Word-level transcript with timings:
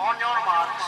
On 0.00 0.14
your 0.20 0.30
marks. 0.46 0.84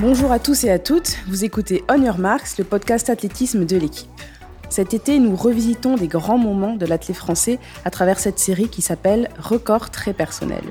Bonjour 0.00 0.32
à 0.32 0.38
tous 0.38 0.64
et 0.64 0.70
à 0.70 0.78
toutes, 0.78 1.16
vous 1.28 1.46
écoutez 1.46 1.82
On 1.88 2.02
Your 2.02 2.18
Marks, 2.18 2.58
le 2.58 2.64
podcast 2.64 3.08
athlétisme 3.08 3.64
de 3.64 3.78
l'équipe. 3.78 4.10
Cet 4.68 4.92
été, 4.92 5.18
nous 5.18 5.34
revisitons 5.34 5.94
des 5.94 6.08
grands 6.08 6.36
moments 6.36 6.76
de 6.76 6.84
l'athlète 6.84 7.16
français 7.16 7.58
à 7.86 7.90
travers 7.90 8.18
cette 8.18 8.38
série 8.38 8.68
qui 8.68 8.82
s'appelle 8.82 9.30
Record 9.38 9.88
très 9.88 10.12
personnel. 10.12 10.64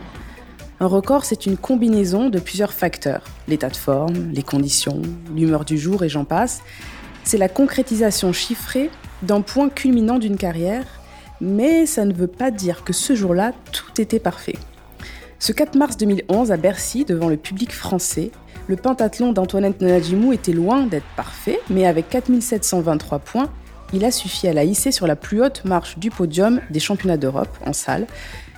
Un 0.80 0.86
record, 0.86 1.26
c'est 1.26 1.48
une 1.48 1.58
combinaison 1.58 2.30
de 2.30 2.40
plusieurs 2.40 2.74
facteurs. 2.74 3.24
L'état 3.48 3.70
de 3.70 3.76
forme, 3.76 4.30
les 4.32 4.44
conditions, 4.44 5.02
l'humeur 5.36 5.66
du 5.66 5.80
jour 5.80 6.04
et 6.04 6.10
j'en 6.10 6.26
passe. 6.26 6.62
C'est 7.24 7.40
la 7.40 7.50
concrétisation 7.50 8.34
chiffrée 8.34 8.92
d'un 9.24 9.42
point 9.42 9.70
culminant 9.70 10.20
d'une 10.20 10.38
carrière, 10.38 11.01
mais 11.42 11.86
ça 11.86 12.06
ne 12.06 12.14
veut 12.14 12.28
pas 12.28 12.52
dire 12.52 12.84
que 12.84 12.94
ce 12.94 13.16
jour-là, 13.16 13.52
tout 13.72 14.00
était 14.00 14.20
parfait. 14.20 14.56
Ce 15.40 15.52
4 15.52 15.76
mars 15.76 15.98
2011, 15.98 16.52
à 16.52 16.58
Bercy, 16.58 17.04
devant 17.04 17.28
le 17.28 17.36
public 17.36 17.74
français, 17.74 18.32
le 18.68 18.76
pentathlon 18.76 19.34
d'Antoinette 19.34 19.82
Nadjimou 19.82 20.34
était 20.34 20.54
loin 20.54 20.86
d'être 20.86 21.08
parfait, 21.18 21.60
mais 21.70 21.88
avec 21.88 22.10
4723 22.10 23.20
points, 23.20 23.50
il 23.92 24.06
a 24.06 24.12
suffi 24.12 24.48
à 24.48 24.54
la 24.54 24.64
hisser 24.64 24.92
sur 24.92 25.08
la 25.08 25.16
plus 25.16 25.42
haute 25.44 25.66
marche 25.66 25.98
du 25.98 26.12
podium 26.12 26.62
des 26.70 26.80
championnats 26.80 27.18
d'Europe 27.18 27.50
en 27.66 27.74
salle, 27.74 28.06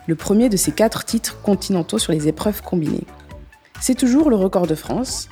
le 0.06 0.16
premier 0.16 0.50
de 0.50 0.58
ses 0.58 0.74
quatre 0.74 1.06
titres 1.06 1.42
continentaux 1.42 1.98
sur 1.98 2.12
les 2.12 2.28
épreuves 2.28 2.62
combinées. 2.62 3.08
C'est 3.80 3.96
toujours 3.96 4.30
le 4.30 4.36
record 4.36 4.68
de 4.68 4.76
France. 4.76 5.30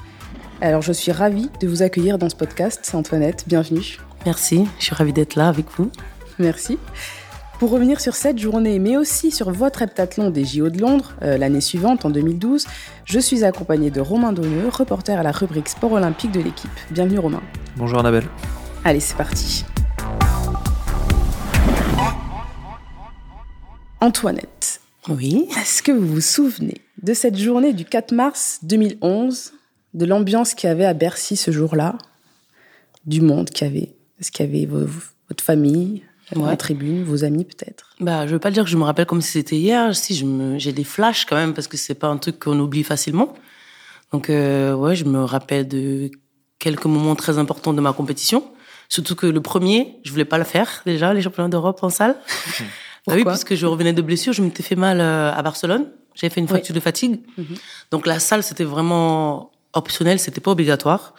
Alors 0.61 0.81
je 0.81 0.93
suis 0.93 1.11
ravie 1.11 1.49
de 1.59 1.67
vous 1.67 1.83
accueillir 1.83 2.17
dans 2.17 2.29
ce 2.29 2.35
podcast, 2.35 2.89
Antoinette, 2.93 3.43
bienvenue. 3.47 3.97
Merci, 4.25 4.67
je 4.79 4.85
suis 4.85 4.95
ravie 4.95 5.13
d'être 5.13 5.35
là 5.35 5.49
avec 5.49 5.65
vous. 5.77 5.91
Merci. 6.39 6.79
Pour 7.61 7.69
revenir 7.69 8.01
sur 8.01 8.15
cette 8.15 8.39
journée, 8.39 8.79
mais 8.79 8.97
aussi 8.97 9.29
sur 9.29 9.51
votre 9.51 9.83
heptathlon 9.83 10.31
des 10.31 10.45
JO 10.45 10.69
de 10.71 10.79
Londres, 10.79 11.13
euh, 11.21 11.37
l'année 11.37 11.61
suivante, 11.61 12.05
en 12.05 12.09
2012, 12.09 12.65
je 13.05 13.19
suis 13.19 13.43
accompagnée 13.43 13.91
de 13.91 14.01
Romain 14.01 14.33
Donneux, 14.33 14.67
reporter 14.67 15.15
à 15.19 15.21
la 15.21 15.31
rubrique 15.31 15.69
Sport 15.69 15.91
olympique 15.91 16.31
de 16.31 16.39
l'équipe. 16.39 16.71
Bienvenue 16.89 17.19
Romain. 17.19 17.43
Bonjour 17.77 17.99
Annabelle. 17.99 18.25
Allez, 18.83 18.99
c'est 18.99 19.15
parti. 19.15 19.63
Antoinette, 23.99 24.81
Oui. 25.07 25.47
est-ce 25.61 25.83
que 25.83 25.91
vous 25.91 26.07
vous 26.15 26.19
souvenez 26.21 26.81
de 27.03 27.13
cette 27.13 27.37
journée 27.37 27.73
du 27.73 27.85
4 27.85 28.11
mars 28.11 28.57
2011, 28.63 29.53
de 29.93 30.05
l'ambiance 30.07 30.55
qu'il 30.55 30.67
y 30.67 30.71
avait 30.71 30.85
à 30.85 30.95
Bercy 30.95 31.35
ce 31.35 31.51
jour-là, 31.51 31.99
du 33.05 33.21
monde 33.21 33.51
qu'il 33.51 33.67
y 33.67 33.69
avait 33.69 33.93
Est-ce 34.19 34.31
qu'il 34.31 34.47
y 34.47 34.49
avait 34.49 34.65
vo- 34.65 34.87
votre 35.29 35.43
famille, 35.43 36.01
Ouais. 36.39 36.49
la 36.49 36.57
tribune, 36.57 37.03
vos 37.03 37.23
amis 37.23 37.43
peut-être? 37.45 37.89
Bah, 37.99 38.25
je 38.27 38.31
veux 38.33 38.39
pas 38.39 38.51
dire 38.51 38.63
que 38.63 38.69
je 38.69 38.77
me 38.77 38.83
rappelle 38.83 39.05
comme 39.05 39.21
si 39.21 39.31
c'était 39.31 39.57
hier. 39.57 39.95
Si, 39.95 40.15
je 40.15 40.25
me, 40.25 40.57
j'ai 40.59 40.71
des 40.71 40.83
flashs 40.83 41.25
quand 41.25 41.35
même 41.35 41.53
parce 41.53 41.67
que 41.67 41.77
c'est 41.77 41.95
pas 41.95 42.07
un 42.07 42.17
truc 42.17 42.39
qu'on 42.39 42.57
oublie 42.59 42.83
facilement. 42.83 43.33
Donc, 44.13 44.29
euh, 44.29 44.73
ouais, 44.73 44.95
je 44.95 45.05
me 45.05 45.23
rappelle 45.23 45.67
de 45.67 46.09
quelques 46.59 46.85
moments 46.85 47.15
très 47.15 47.37
importants 47.37 47.73
de 47.73 47.81
ma 47.81 47.93
compétition. 47.93 48.43
Surtout 48.89 49.15
que 49.15 49.25
le 49.25 49.41
premier, 49.41 49.97
je 50.03 50.11
voulais 50.11 50.25
pas 50.25 50.37
le 50.37 50.43
faire 50.43 50.81
déjà, 50.85 51.13
les 51.13 51.21
championnats 51.21 51.49
d'Europe 51.49 51.79
en 51.81 51.89
salle. 51.89 52.15
Bah 53.07 53.13
oui, 53.15 53.23
parce 53.23 53.43
que 53.45 53.55
je 53.55 53.65
revenais 53.65 53.93
de 53.93 54.01
blessure, 54.01 54.33
je 54.33 54.41
m'étais 54.41 54.63
fait 54.63 54.75
mal 54.75 54.99
euh, 54.99 55.31
à 55.33 55.41
Barcelone. 55.41 55.87
J'avais 56.13 56.33
fait 56.33 56.41
une 56.41 56.45
Oui. 56.45 56.49
fracture 56.49 56.75
de 56.75 56.79
fatigue. 56.81 57.21
Mhm. 57.37 57.45
Donc 57.91 58.05
la 58.05 58.19
salle, 58.19 58.43
c'était 58.43 58.65
vraiment 58.65 59.51
optionnel, 59.73 60.19
c'était 60.19 60.41
pas 60.41 60.51
obligatoire. 60.51 61.13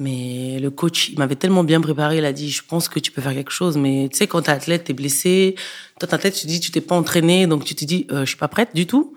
Mais 0.00 0.58
le 0.58 0.70
coach, 0.70 1.10
il 1.10 1.18
m'avait 1.18 1.36
tellement 1.36 1.62
bien 1.62 1.80
préparé, 1.80 2.18
il 2.18 2.24
a 2.24 2.32
dit, 2.32 2.50
je 2.50 2.62
pense 2.66 2.88
que 2.88 2.98
tu 2.98 3.12
peux 3.12 3.20
faire 3.20 3.34
quelque 3.34 3.52
chose. 3.52 3.76
Mais 3.76 4.08
tu 4.10 4.16
sais, 4.16 4.26
quand 4.26 4.42
t'es 4.42 4.50
athlète, 4.50 4.84
t'es 4.84 4.94
blessé. 4.94 5.54
Toi, 5.98 6.08
t'es 6.08 6.14
athlète, 6.14 6.34
tu 6.34 6.42
te 6.42 6.46
dis, 6.46 6.58
tu 6.58 6.70
t'es 6.70 6.80
pas 6.80 6.96
entraîné, 6.96 7.46
donc 7.46 7.64
tu 7.64 7.74
te 7.74 7.84
dis, 7.84 8.06
euh, 8.10 8.20
je 8.20 8.30
suis 8.30 8.38
pas 8.38 8.48
prête 8.48 8.74
du 8.74 8.86
tout. 8.86 9.14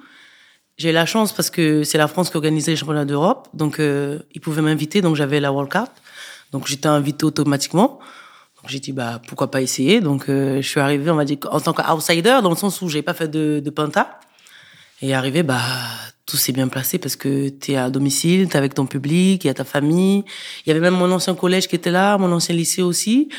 J'ai 0.77 0.89
eu 0.89 0.93
la 0.93 1.05
chance 1.05 1.31
parce 1.33 1.49
que 1.49 1.83
c'est 1.83 1.97
la 1.97 2.07
France 2.07 2.29
qui 2.29 2.35
organisait 2.35 2.71
les 2.71 2.77
championnats 2.77 3.05
d'Europe, 3.05 3.47
donc 3.53 3.79
euh, 3.79 4.19
ils 4.33 4.41
pouvaient 4.41 4.61
m'inviter, 4.61 5.01
donc 5.01 5.15
j'avais 5.15 5.39
la 5.39 5.51
World 5.51 5.71
Cup. 5.71 5.89
Donc 6.51 6.67
j'étais 6.67 6.87
invité 6.87 7.25
automatiquement. 7.25 7.99
Donc 8.57 8.69
j'ai 8.69 8.79
dit, 8.79 8.91
bah 8.91 9.21
pourquoi 9.27 9.51
pas 9.51 9.61
essayer? 9.61 10.01
Donc 10.01 10.29
euh, 10.29 10.61
je 10.61 10.67
suis 10.67 10.79
arrivé, 10.79 11.09
on 11.11 11.15
va 11.15 11.25
dire, 11.25 11.37
en 11.51 11.59
tant 11.59 11.73
qu'outsider, 11.73 12.39
dans 12.41 12.49
le 12.49 12.55
sens 12.55 12.81
où 12.81 12.89
j'ai 12.89 13.01
pas 13.01 13.13
fait 13.13 13.27
de, 13.27 13.61
de. 13.63 13.73
Et 15.01 15.13
arrivé, 15.13 15.43
bah, 15.43 15.61
tout 16.25 16.37
s'est 16.37 16.53
bien 16.53 16.67
placé 16.67 16.99
parce 16.99 17.15
que 17.15 17.49
tu 17.49 17.73
es 17.73 17.75
à 17.75 17.89
domicile, 17.89 18.47
tu 18.47 18.53
es 18.53 18.57
avec 18.57 18.73
ton 18.73 18.85
public, 18.85 19.43
il 19.43 19.47
y 19.47 19.49
a 19.49 19.53
ta 19.53 19.65
famille. 19.65 20.23
Il 20.65 20.69
y 20.69 20.71
avait 20.71 20.79
même 20.79 20.95
mon 20.95 21.11
ancien 21.11 21.35
collège 21.35 21.67
qui 21.67 21.75
était 21.75 21.91
là, 21.91 22.17
mon 22.17 22.31
ancien 22.31 22.55
lycée 22.55 22.81
aussi. 22.81 23.29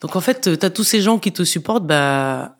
Donc 0.00 0.16
en 0.16 0.20
fait, 0.20 0.58
tu 0.58 0.66
as 0.66 0.70
tous 0.70 0.84
ces 0.84 1.00
gens 1.00 1.18
qui 1.18 1.32
te 1.32 1.44
supportent, 1.44 1.86
bah, 1.86 2.56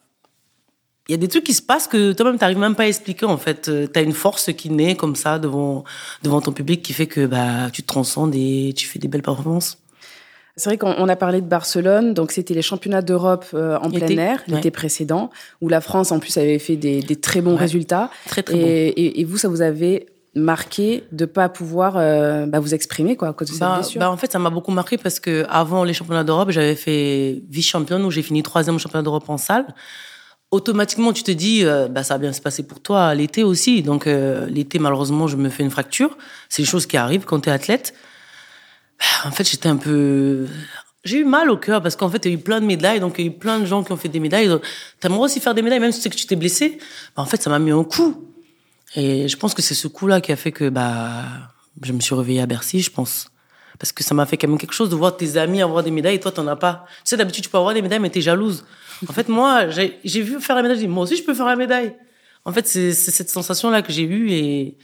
il 1.09 1.13
y 1.13 1.15
a 1.15 1.19
des 1.19 1.29
trucs 1.29 1.45
qui 1.45 1.55
se 1.55 1.63
passent 1.63 1.87
que 1.87 2.13
toi-même 2.13 2.39
t'arrives 2.39 2.59
même 2.59 2.75
pas 2.75 2.85
à 2.85 2.87
expliquer 2.87 3.27
en 3.27 3.37
fait. 3.37 3.71
Tu 3.93 3.99
as 3.99 4.03
une 4.03 4.15
force 4.15 4.53
qui 4.55 4.71
naît 4.71 4.97
comme 4.97 5.17
ça 5.17 5.39
devant 5.39 5.85
devant 6.23 6.41
ton 6.41 6.53
public 6.53 6.83
qui 6.83 6.95
fait 6.95 7.07
que 7.07 7.27
bah 7.27 7.71
tu 7.71 7.83
te 7.83 7.87
transcendes 7.87 8.35
et 8.35 8.73
tu 8.75 8.87
fais 8.87 8.99
des 8.99 9.09
belles 9.09 9.23
performances. 9.23 9.84
C'est 10.57 10.71
vrai 10.71 10.79
qu'on 10.79 10.95
on 10.99 11.09
a 11.09 11.17
parlé 11.17 11.41
de 11.41 11.47
Barcelone, 11.47 12.15
donc 12.15 12.31
c'était 12.31 12.55
les 12.55 12.63
championnats 12.63 13.03
d'Europe 13.03 13.45
euh, 13.55 13.77
en 13.79 13.91
plein 13.91 14.07
air 14.07 14.41
l'été 14.47 14.69
ouais. 14.69 14.71
précédent, 14.71 15.31
où 15.61 15.69
la 15.69 15.81
France 15.81 16.13
en 16.13 16.21
plus 16.21 16.37
avait 16.37 16.61
fait 16.61 16.77
des, 16.77 17.01
des 17.01 17.17
très 17.17 17.41
bons 17.41 17.55
Ouais. 17.55 17.59
résultats. 17.61 18.09
Très 18.29 18.45
très 18.45 18.55
et, 18.57 18.61
bon. 18.61 18.67
et- 18.97 19.21
et 19.21 19.25
vous, 19.25 19.37
ça 19.37 19.49
vous 19.49 19.63
avait 19.63 20.07
marqué 20.37 21.05
de 21.13 21.25
pas 21.27 21.49
pouvoir 21.49 21.95
euh, 21.97 22.47
bah, 22.47 22.61
vous 22.61 22.73
exprimer 22.75 23.17
quoi, 23.17 23.35
cette 23.41 23.59
Bah, 23.59 23.81
bah, 23.97 24.11
en 24.11 24.17
fait, 24.17 24.31
ça 24.31 24.39
m'a 24.39 24.51
beaucoup 24.51 24.71
marqué 24.73 24.97
parce 24.97 25.19
que 25.21 25.45
avant 25.49 25.83
les 25.83 25.93
championnats 25.93 26.25
d'Europe, 26.25 26.51
j'avais 26.51 26.75
fait 26.77 27.43
vice-championne 27.51 28.05
où 28.05 28.11
j'ai 28.13 28.23
fini 28.23 28.43
troisième 28.45 28.77
au 28.77 28.79
championnat 28.79 29.03
d'Europe 29.03 29.29
en 29.29 29.39
salle. 29.39 29.67
Automatiquement, 30.53 31.13
tu 31.13 31.25
te 31.25 31.33
dis, 31.33 31.65
euh, 31.65 31.89
bah, 31.89 32.05
ça 32.05 32.15
va 32.15 32.19
bien 32.19 32.33
se 32.33 32.41
passer 32.41 32.63
pour 32.63 32.81
toi 32.81 33.13
l'été 33.17 33.43
aussi. 33.43 33.83
Donc, 33.83 34.07
l'été, 34.07 34.79
malheureusement, 34.79 35.27
je 35.27 35.37
me 35.37 35.49
fais 35.49 35.65
une 35.65 35.71
fracture. 35.71 36.17
C'est 36.49 36.63
des 36.63 36.69
choses 36.69 36.87
qui 36.87 36.97
arrivent 36.97 37.25
quand 37.25 37.41
tu 37.41 37.49
es 37.49 37.53
athlète. 37.53 37.93
En 39.25 39.31
fait, 39.31 39.49
j'étais 39.49 39.69
un 39.69 39.77
peu... 39.77 40.47
J'ai 41.05 41.19
eu 41.19 41.25
mal 41.25 41.51
au 41.51 41.57
cœur 41.57 41.83
parce 41.83 41.97
qu'en 41.97 42.09
fait, 42.09 42.25
il 42.25 42.29
y 42.31 42.35
a 42.35 42.39
eu 42.39 42.41
plein 42.41 42.61
de 42.61 42.67
médailles. 42.67 43.01
Donc, 43.01 43.17
il 43.19 43.27
y 43.27 43.29
a 43.29 43.31
eu 43.31 43.35
plein 43.35 43.59
de 43.59 43.67
gens 43.67 43.85
qui 43.85 43.93
ont 43.93 43.97
fait 43.97 44.09
des 44.09 44.21
médailles. 44.21 44.51
T'aimerais 45.01 45.21
aussi 45.21 45.41
faire 45.41 45.55
des 45.55 45.63
médailles, 45.63 45.81
même 45.81 45.93
si 45.93 45.99
tu 45.99 46.05
sais 46.05 46.11
que 46.11 46.17
tu 46.17 46.27
t'es 46.27 46.37
blessé. 46.37 46.79
Bah, 47.15 47.23
en 47.23 47.27
fait, 47.27 47.43
ça 47.43 47.51
m'a 47.51 47.59
mis 47.59 47.73
un 47.73 47.85
coup. 47.85 48.27
Et 48.97 49.29
je 49.29 49.37
pense 49.37 49.55
que 49.55 49.63
c'est 49.63 49.75
ce 49.75 49.89
coup-là 49.89 50.21
qui 50.21 50.33
a 50.33 50.37
fait 50.37 50.53
que 50.53 50.69
bah, 50.69 51.25
je 51.83 51.93
me 51.93 52.01
suis 52.01 52.15
réveillée 52.15 52.41
à 52.41 52.47
Bercy, 52.47 52.81
je 52.81 52.91
pense. 52.91 53.29
Parce 53.79 53.93
que 53.93 54.05
ça 54.05 54.15
m'a 54.15 54.25
fait 54.25 54.37
quand 54.37 54.49
même 54.49 54.59
quelque 54.59 54.73
chose 54.73 54.89
de 54.89 54.95
voir 54.95 55.17
tes 55.17 55.37
amis 55.37 55.61
avoir 55.61 55.83
des 55.83 55.91
médailles 55.91 56.15
et 56.15 56.21
toi, 56.21 56.31
t'en 56.31 56.47
as 56.47 56.57
pas. 56.57 56.87
Tu 56.99 57.11
sais, 57.11 57.17
d'habitude, 57.17 57.45
tu 57.45 57.51
peux 57.51 57.59
avoir 57.59 57.75
des 57.75 57.83
médailles, 57.83 57.99
mais 57.99 58.11
t'es 58.11 58.21
jalouse. 58.21 58.65
En 59.09 59.13
fait, 59.13 59.29
moi, 59.29 59.69
j'ai 59.69 60.23
vu 60.23 60.41
faire 60.41 60.57
la 60.57 60.63
médaille, 60.63 60.79
j'ai 60.79 60.87
dit, 60.87 60.93
moi 60.93 61.05
aussi, 61.05 61.17
je 61.17 61.25
peux 61.25 61.35
faire 61.35 61.47
la 61.47 61.57
médaille. 61.57 61.95
En 62.45 62.53
fait, 62.53 62.67
c'est 62.67 62.93
cette 62.93 63.31
sensation-là 63.31 63.83
que 63.83 63.93
j'ai 63.93 64.05
eue 64.05 64.31
et 64.31 64.77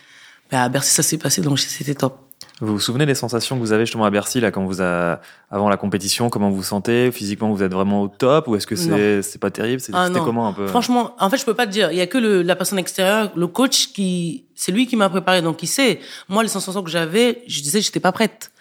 bah, 0.50 0.64
à 0.64 0.68
Bercy, 0.68 0.90
ça 0.90 1.02
s'est 1.02 1.18
passé, 1.18 1.40
donc 1.40 1.58
c'était 1.58 1.94
top. 1.94 2.29
Vous 2.60 2.74
vous 2.74 2.80
souvenez 2.80 3.06
des 3.06 3.14
sensations 3.14 3.56
que 3.56 3.60
vous 3.60 3.72
avez 3.72 3.86
justement 3.86 4.04
à 4.04 4.10
Bercy 4.10 4.38
là 4.40 4.50
quand 4.50 4.64
vous 4.64 4.82
a... 4.82 5.20
avant 5.50 5.68
la 5.70 5.76
compétition 5.78 6.28
Comment 6.28 6.50
vous 6.50 6.56
vous 6.56 6.62
sentez? 6.62 7.10
Physiquement, 7.10 7.50
vous 7.52 7.62
êtes 7.62 7.72
vraiment 7.72 8.02
au 8.02 8.08
top 8.08 8.48
ou 8.48 8.56
est-ce 8.56 8.66
que 8.66 8.76
c'est 8.76 9.22
c'est 9.22 9.38
pas 9.38 9.50
terrible? 9.50 9.80
C'est- 9.80 9.92
Ah, 9.94 10.06
C'était 10.08 10.20
comment 10.20 10.46
un 10.48 10.52
peu? 10.52 10.66
Franchement, 10.66 11.14
en 11.18 11.30
fait, 11.30 11.38
je 11.38 11.44
peux 11.46 11.54
pas 11.54 11.66
te 11.66 11.72
dire. 11.72 11.90
Il 11.90 11.96
y 11.98 12.00
a 12.02 12.06
que 12.06 12.18
le, 12.18 12.42
la 12.42 12.56
personne 12.56 12.78
extérieure, 12.78 13.30
le 13.34 13.46
coach 13.46 13.88
qui, 13.92 14.44
c'est 14.54 14.72
lui 14.72 14.86
qui 14.86 14.96
m'a 14.96 15.08
préparé, 15.08 15.40
donc 15.42 15.62
il 15.62 15.66
sait. 15.68 16.00
Moi, 16.28 16.42
les 16.42 16.48
sensations 16.50 16.82
que 16.82 16.90
j'avais, 16.90 17.42
je 17.46 17.62
disais, 17.62 17.80
j'étais 17.80 18.00
pas 18.00 18.12
prête. 18.12 18.52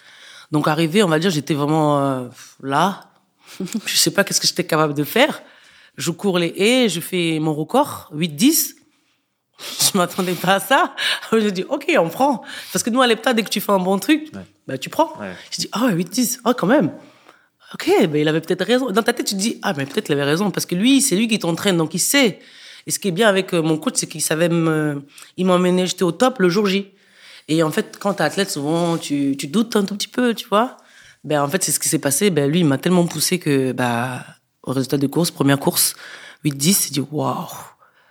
Donc 0.50 0.66
arrivé, 0.66 1.02
on 1.02 1.08
va 1.08 1.18
dire, 1.18 1.30
j'étais 1.30 1.54
vraiment 1.54 2.00
euh, 2.00 2.24
là. 2.62 3.10
je 3.86 3.96
sais 3.96 4.10
pas 4.12 4.24
qu'est-ce 4.24 4.40
que 4.40 4.46
j'étais 4.46 4.64
capable 4.64 4.94
de 4.94 5.04
faire. 5.04 5.42
Je 5.96 6.10
cours 6.10 6.38
les 6.38 6.54
haies, 6.56 6.88
je 6.88 7.00
fais 7.00 7.38
mon 7.40 7.52
record, 7.52 8.10
8-10. 8.14 8.76
Je 9.92 9.96
m'attendais 9.98 10.32
pas 10.34 10.54
à 10.56 10.60
ça. 10.60 10.94
Je 11.32 11.48
dis, 11.50 11.64
OK, 11.68 11.86
on 11.98 12.08
prend. 12.08 12.42
Parce 12.72 12.82
que 12.82 12.90
nous, 12.90 13.00
à 13.02 13.06
l'EPTA, 13.06 13.32
dès 13.34 13.42
que 13.42 13.48
tu 13.50 13.60
fais 13.60 13.72
un 13.72 13.78
bon 13.78 13.98
truc, 13.98 14.28
Ouais. 14.34 14.40
bah, 14.66 14.78
tu 14.78 14.88
prends. 14.90 15.12
Ouais. 15.20 15.32
Je 15.50 15.58
dis, 15.62 15.68
ah, 15.72 15.90
8-10, 15.92 16.40
ah, 16.44 16.54
quand 16.54 16.66
même. 16.66 16.90
Ok, 17.74 17.88
ben 18.08 18.16
il 18.16 18.26
avait 18.26 18.40
peut-être 18.40 18.64
raison. 18.64 18.90
Dans 18.90 19.02
ta 19.02 19.12
tête, 19.12 19.26
tu 19.26 19.34
te 19.34 19.40
dis, 19.40 19.58
ah, 19.62 19.72
mais 19.76 19.86
peut-être 19.86 20.08
il 20.08 20.12
avait 20.12 20.24
raison, 20.24 20.50
parce 20.50 20.66
que 20.66 20.74
lui, 20.74 21.00
c'est 21.00 21.14
lui 21.14 21.28
qui 21.28 21.38
t'entraîne, 21.38 21.76
donc 21.76 21.94
il 21.94 22.00
sait. 22.00 22.40
Et 22.86 22.90
ce 22.90 22.98
qui 22.98 23.08
est 23.08 23.12
bien 23.12 23.28
avec 23.28 23.54
euh, 23.54 23.62
mon 23.62 23.76
coach, 23.78 23.94
c'est 23.96 24.08
qu'il 24.08 24.22
savait 24.22 24.48
me, 24.48 25.02
il 25.36 25.46
m'a 25.46 25.54
emmené, 25.54 25.86
j'étais 25.86 26.02
au 26.02 26.10
top 26.12 26.40
le 26.40 26.48
jour 26.48 26.66
J. 26.66 26.88
Et 27.46 27.62
en 27.62 27.70
fait, 27.70 27.96
quand 28.00 28.14
t'es 28.14 28.24
athlète, 28.24 28.50
souvent, 28.50 28.96
tu, 28.98 29.36
tu 29.38 29.46
doutes 29.46 29.76
un 29.76 29.84
tout 29.84 29.94
petit 29.94 30.08
peu, 30.08 30.34
tu 30.34 30.48
vois. 30.48 30.78
Ben, 31.22 31.42
en 31.42 31.48
fait, 31.48 31.62
c'est 31.62 31.70
ce 31.72 31.78
qui 31.78 31.88
s'est 31.88 31.98
passé. 32.00 32.30
Ben, 32.30 32.50
lui, 32.50 32.60
il 32.60 32.64
m'a 32.66 32.78
tellement 32.78 33.06
poussé 33.06 33.38
que, 33.38 33.70
bah, 33.72 34.24
au 34.64 34.72
résultat 34.72 34.96
de 34.96 35.06
course, 35.06 35.30
première 35.30 35.60
course, 35.60 35.94
8-10, 36.44 36.86
j'ai 36.86 36.90
dit, 36.90 37.06
waouh. 37.12 37.46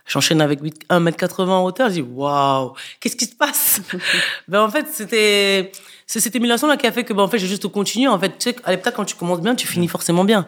J'enchaîne 0.09 0.41
avec 0.41 0.59
8, 0.61 0.87
1m80 0.89 1.49
en 1.49 1.63
hauteur, 1.63 1.87
je 1.89 1.93
dis, 1.93 2.01
waouh, 2.01 2.73
qu'est-ce 2.99 3.15
qui 3.15 3.25
se 3.25 3.35
passe? 3.35 3.79
ben, 4.47 4.61
en 4.63 4.69
fait, 4.69 4.87
c'était, 4.91 5.71
c'est 6.07 6.19
cette 6.19 6.35
émulation-là 6.35 6.77
qui 6.77 6.87
a 6.87 6.91
fait 6.91 7.03
que, 7.03 7.13
ben, 7.13 7.21
en 7.21 7.27
fait, 7.27 7.37
j'ai 7.37 7.45
juste 7.47 7.67
continué. 7.67 8.07
En 8.07 8.17
fait, 8.17 8.29
tu 8.37 8.49
sais, 8.49 8.55
à 8.63 8.71
l'époque, 8.71 8.93
quand 8.95 9.05
tu 9.05 9.15
commences 9.15 9.39
bien, 9.39 9.53
tu 9.53 9.67
finis 9.67 9.87
forcément 9.87 10.23
bien. 10.23 10.47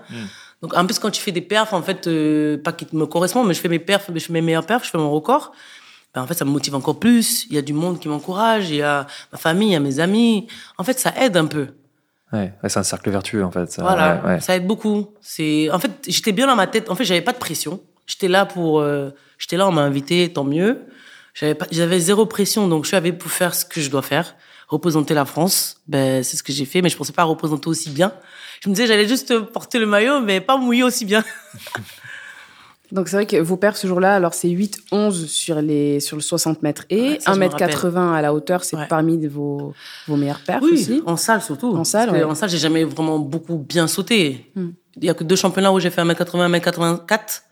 Donc, 0.64 0.76
en 0.76 0.84
plus, 0.86 0.98
quand 0.98 1.12
tu 1.12 1.22
fais 1.22 1.32
des 1.32 1.42
perfs, 1.42 1.74
en 1.74 1.82
fait, 1.84 2.08
euh, 2.08 2.58
pas 2.58 2.72
qui 2.72 2.88
me 2.94 3.06
correspondent, 3.06 3.48
mais 3.48 3.54
je 3.54 3.62
fais 3.62 3.68
mes 3.70 3.80
perfs, 3.80 4.10
je 4.14 4.20
fais 4.20 4.34
mes 4.34 4.42
meilleurs 4.42 4.66
perfs, 4.66 4.86
je 4.86 4.90
fais 4.90 4.98
mon 4.98 5.12
record. 5.12 5.52
Ben, 6.16 6.24
en 6.24 6.28
fait, 6.28 6.34
ça 6.34 6.44
me 6.44 6.50
motive 6.50 6.74
encore 6.74 7.00
plus. 7.00 7.46
Il 7.50 7.56
y 7.56 7.58
a 7.60 7.62
du 7.62 7.74
monde 7.74 8.00
qui 8.00 8.08
m'encourage, 8.10 8.70
il 8.72 8.78
y 8.78 8.82
a 8.82 9.06
ma 9.32 9.38
famille, 9.38 9.70
il 9.70 9.74
y 9.74 9.76
a 9.76 9.80
mes 9.80 10.00
amis. 10.00 10.48
En 10.80 10.84
fait, 10.84 11.00
ça 11.00 11.14
aide 11.22 11.38
un 11.38 11.46
peu. 11.46 11.68
Ouais, 12.34 12.52
ouais, 12.64 12.70
c'est 12.70 12.80
un 12.80 12.84
cercle 12.84 13.10
vertueux 13.12 13.44
en 13.44 13.52
fait. 13.52 13.70
Ça, 13.72 13.82
Voilà, 13.82 14.22
ouais, 14.24 14.30
ouais. 14.32 14.40
ça 14.40 14.56
aide 14.56 14.66
beaucoup. 14.66 15.08
C'est, 15.22 15.70
en 15.72 15.80
fait, 15.80 15.92
j'étais 16.08 16.32
bien 16.32 16.48
dans 16.48 16.56
ma 16.56 16.66
tête. 16.68 16.90
En 16.90 16.96
fait, 16.96 17.04
j'avais 17.06 17.22
pas 17.22 17.34
de 17.34 17.38
pression. 17.38 17.82
J'étais 18.08 18.28
là 18.28 18.46
pour, 18.46 18.80
euh, 18.80 19.12
j'étais 19.42 19.58
là, 19.58 19.68
on 19.68 19.72
m'a 19.72 19.82
invité, 19.82 20.32
tant 20.32 20.44
mieux. 20.46 20.80
J'avais 21.34 21.56
pas, 21.56 21.66
j'avais 21.72 22.00
zéro 22.00 22.26
pression, 22.26 22.68
donc 22.68 22.86
je 22.86 22.92
savais 22.92 23.12
pour 23.12 23.32
faire 23.32 23.56
ce 23.56 23.66
que 23.66 23.82
je 23.82 23.90
dois 23.90 24.02
faire, 24.02 24.36
représenter 24.68 25.14
la 25.14 25.26
France. 25.26 25.78
Ben, 25.88 26.24
c'est 26.24 26.38
ce 26.38 26.44
que 26.44 26.52
j'ai 26.54 26.66
fait, 26.66 26.82
mais 26.82 26.90
je 26.90 26.98
pensais 26.98 27.14
pas 27.14 27.24
représenter 27.24 27.68
aussi 27.68 27.90
bien. 27.90 28.14
Je 28.62 28.70
me 28.70 28.76
disais, 28.76 28.86
j'allais 28.88 29.08
juste 29.08 29.38
porter 29.40 29.80
le 29.80 29.86
maillot, 29.86 30.20
mais 30.22 30.42
pas 30.42 30.58
mouiller 30.58 30.84
aussi 30.84 31.06
bien. 31.06 31.24
Donc 32.92 33.08
c'est 33.08 33.16
vrai 33.16 33.26
que 33.26 33.38
vos 33.38 33.56
perfs 33.56 33.78
ce 33.78 33.88
jour-là, 33.88 34.16
alors 34.16 34.34
c'est 34.34 34.50
8-11 34.50 35.26
sur, 35.28 35.62
les, 35.62 36.02
sur 36.02 36.18
le 36.18 36.22
60 36.22 36.62
mètres 36.62 36.84
et 36.90 37.02
Ouais, 37.12 37.20
ça, 37.22 37.34
je 37.34 37.40
me 37.40 37.48
1m80 37.48 38.14
à 38.14 38.22
la 38.22 38.34
hauteur, 38.34 38.66
c'est 38.66 38.76
Ouais. 38.76 38.86
parmi 38.90 39.26
vos, 39.28 39.74
vos 40.10 40.18
meilleurs 40.18 40.42
perfs 40.42 40.62
Oui, 40.62 40.74
aussi. 40.74 41.02
en 41.06 41.16
salle 41.16 41.42
surtout. 41.42 41.74
En 41.74 41.86
salle, 41.86 42.10
ouais. 42.12 42.24
En 42.26 42.36
salle, 42.36 42.50
j'ai 42.50 42.58
jamais 42.58 42.84
vraiment 42.84 43.18
beaucoup 43.18 43.58
bien 43.58 43.88
sauté. 43.88 44.52
Hmm. 44.56 44.72
Il 44.98 45.06
y 45.06 45.10
a 45.10 45.14
que 45.14 45.24
deux 45.24 45.38
championnats 45.38 45.72
où 45.72 45.80
j'ai 45.80 45.90
fait 45.90 46.02
1m80, 46.04 46.60
1m84 46.60 47.44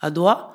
à 0.00 0.10
Doha. 0.10 0.54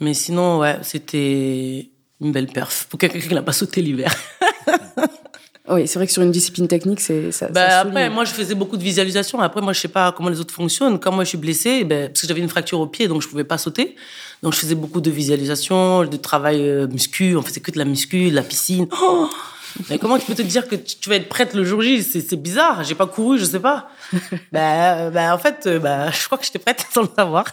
Mais 0.00 0.14
sinon, 0.14 0.60
ouais, 0.60 0.78
c'était 0.82 1.90
une 2.20 2.32
belle 2.32 2.46
perf 2.46 2.86
pour 2.88 2.98
quelqu'un 2.98 3.20
qui 3.20 3.34
n'a 3.34 3.42
pas 3.42 3.52
sauté 3.52 3.82
l'hiver. 3.82 4.14
Oui, 5.70 5.86
c'est 5.86 5.98
vrai 5.98 6.06
que 6.06 6.12
sur 6.12 6.22
une 6.22 6.30
discipline 6.30 6.66
technique, 6.66 7.00
c'est 7.00 7.30
ça. 7.30 7.48
Bah, 7.48 7.68
ça 7.68 7.80
après, 7.80 8.08
moi, 8.08 8.24
je 8.24 8.32
faisais 8.32 8.54
beaucoup 8.54 8.76
de 8.76 8.82
visualisation. 8.82 9.40
Après, 9.40 9.60
moi, 9.60 9.72
je 9.72 9.80
sais 9.80 9.88
pas 9.88 10.12
comment 10.12 10.30
les 10.30 10.40
autres 10.40 10.54
fonctionnent. 10.54 10.98
Quand 10.98 11.12
moi, 11.12 11.24
je 11.24 11.28
suis 11.28 11.38
blessée, 11.38 11.84
ben, 11.84 12.08
parce 12.08 12.22
que 12.22 12.26
j'avais 12.26 12.40
une 12.40 12.48
fracture 12.48 12.80
au 12.80 12.86
pied, 12.86 13.06
donc 13.06 13.20
je 13.20 13.28
pouvais 13.28 13.44
pas 13.44 13.58
sauter. 13.58 13.94
Donc, 14.42 14.54
je 14.54 14.60
faisais 14.60 14.74
beaucoup 14.74 15.00
de 15.00 15.10
visualisation, 15.10 16.04
de 16.04 16.16
travail 16.16 16.66
euh, 16.66 16.86
muscu. 16.86 17.36
On 17.36 17.42
faisait 17.42 17.60
que 17.60 17.70
de 17.70 17.78
la 17.78 17.84
muscu, 17.84 18.30
de 18.30 18.34
la 18.34 18.42
piscine. 18.42 18.88
Oh 19.00 19.28
mais 19.90 19.98
comment 19.98 20.18
tu 20.18 20.24
peux 20.24 20.34
te 20.34 20.42
dire 20.42 20.66
que 20.66 20.74
tu 20.74 21.08
vas 21.08 21.16
être 21.16 21.28
prête 21.28 21.54
le 21.54 21.62
jour 21.62 21.82
J? 21.82 22.02
C'est 22.02 22.36
bizarre. 22.36 22.82
J'ai 22.84 22.94
pas 22.94 23.06
couru, 23.06 23.38
je 23.38 23.44
sais 23.44 23.60
pas. 23.60 23.90
bah, 24.52 25.10
bah, 25.10 25.34
en 25.34 25.38
fait, 25.38 25.66
euh, 25.66 25.78
bah, 25.78 26.10
je 26.10 26.24
crois 26.24 26.38
que 26.38 26.44
j'étais 26.44 26.58
prête 26.58 26.84
sans 26.92 27.02
le 27.02 27.08
savoir. 27.14 27.44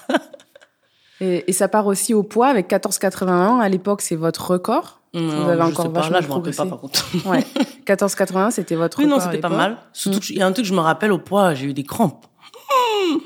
Et, 1.21 1.49
et 1.49 1.53
ça 1.53 1.67
part 1.67 1.87
aussi 1.87 2.13
au 2.13 2.23
poids 2.23 2.47
avec 2.47 2.69
14,81. 2.69 3.59
À 3.59 3.69
l'époque, 3.69 4.01
c'est 4.01 4.15
votre 4.15 4.51
record. 4.51 4.99
Non, 5.13 5.47
avez 5.47 5.61
je 5.61 5.67
encore 5.67 5.93
pas. 5.93 6.09
Là, 6.09 6.19
je 6.21 6.27
me 6.27 6.33
rappelle 6.33 6.55
pas, 6.55 6.65
par 6.65 6.79
contre. 6.79 7.05
Ouais. 7.25 7.45
14,81, 7.85 8.51
c'était 8.51 8.75
votre 8.75 8.99
Oui, 8.99 9.05
non, 9.05 9.15
record. 9.15 9.29
à 9.29 9.31
c'était 9.31 9.41
pas 9.41 9.49
mal. 9.49 9.77
Surtout, 9.93 10.19
il 10.29 10.37
y 10.37 10.41
a 10.41 10.45
un 10.47 10.51
truc, 10.51 10.65
je 10.65 10.73
me 10.73 10.79
rappelle 10.79 11.11
au 11.11 11.17
poids, 11.17 11.53
j'ai 11.53 11.67
eu 11.67 11.73
des 11.73 11.83
crampes. 11.83 12.25
Mmh. 12.53 13.17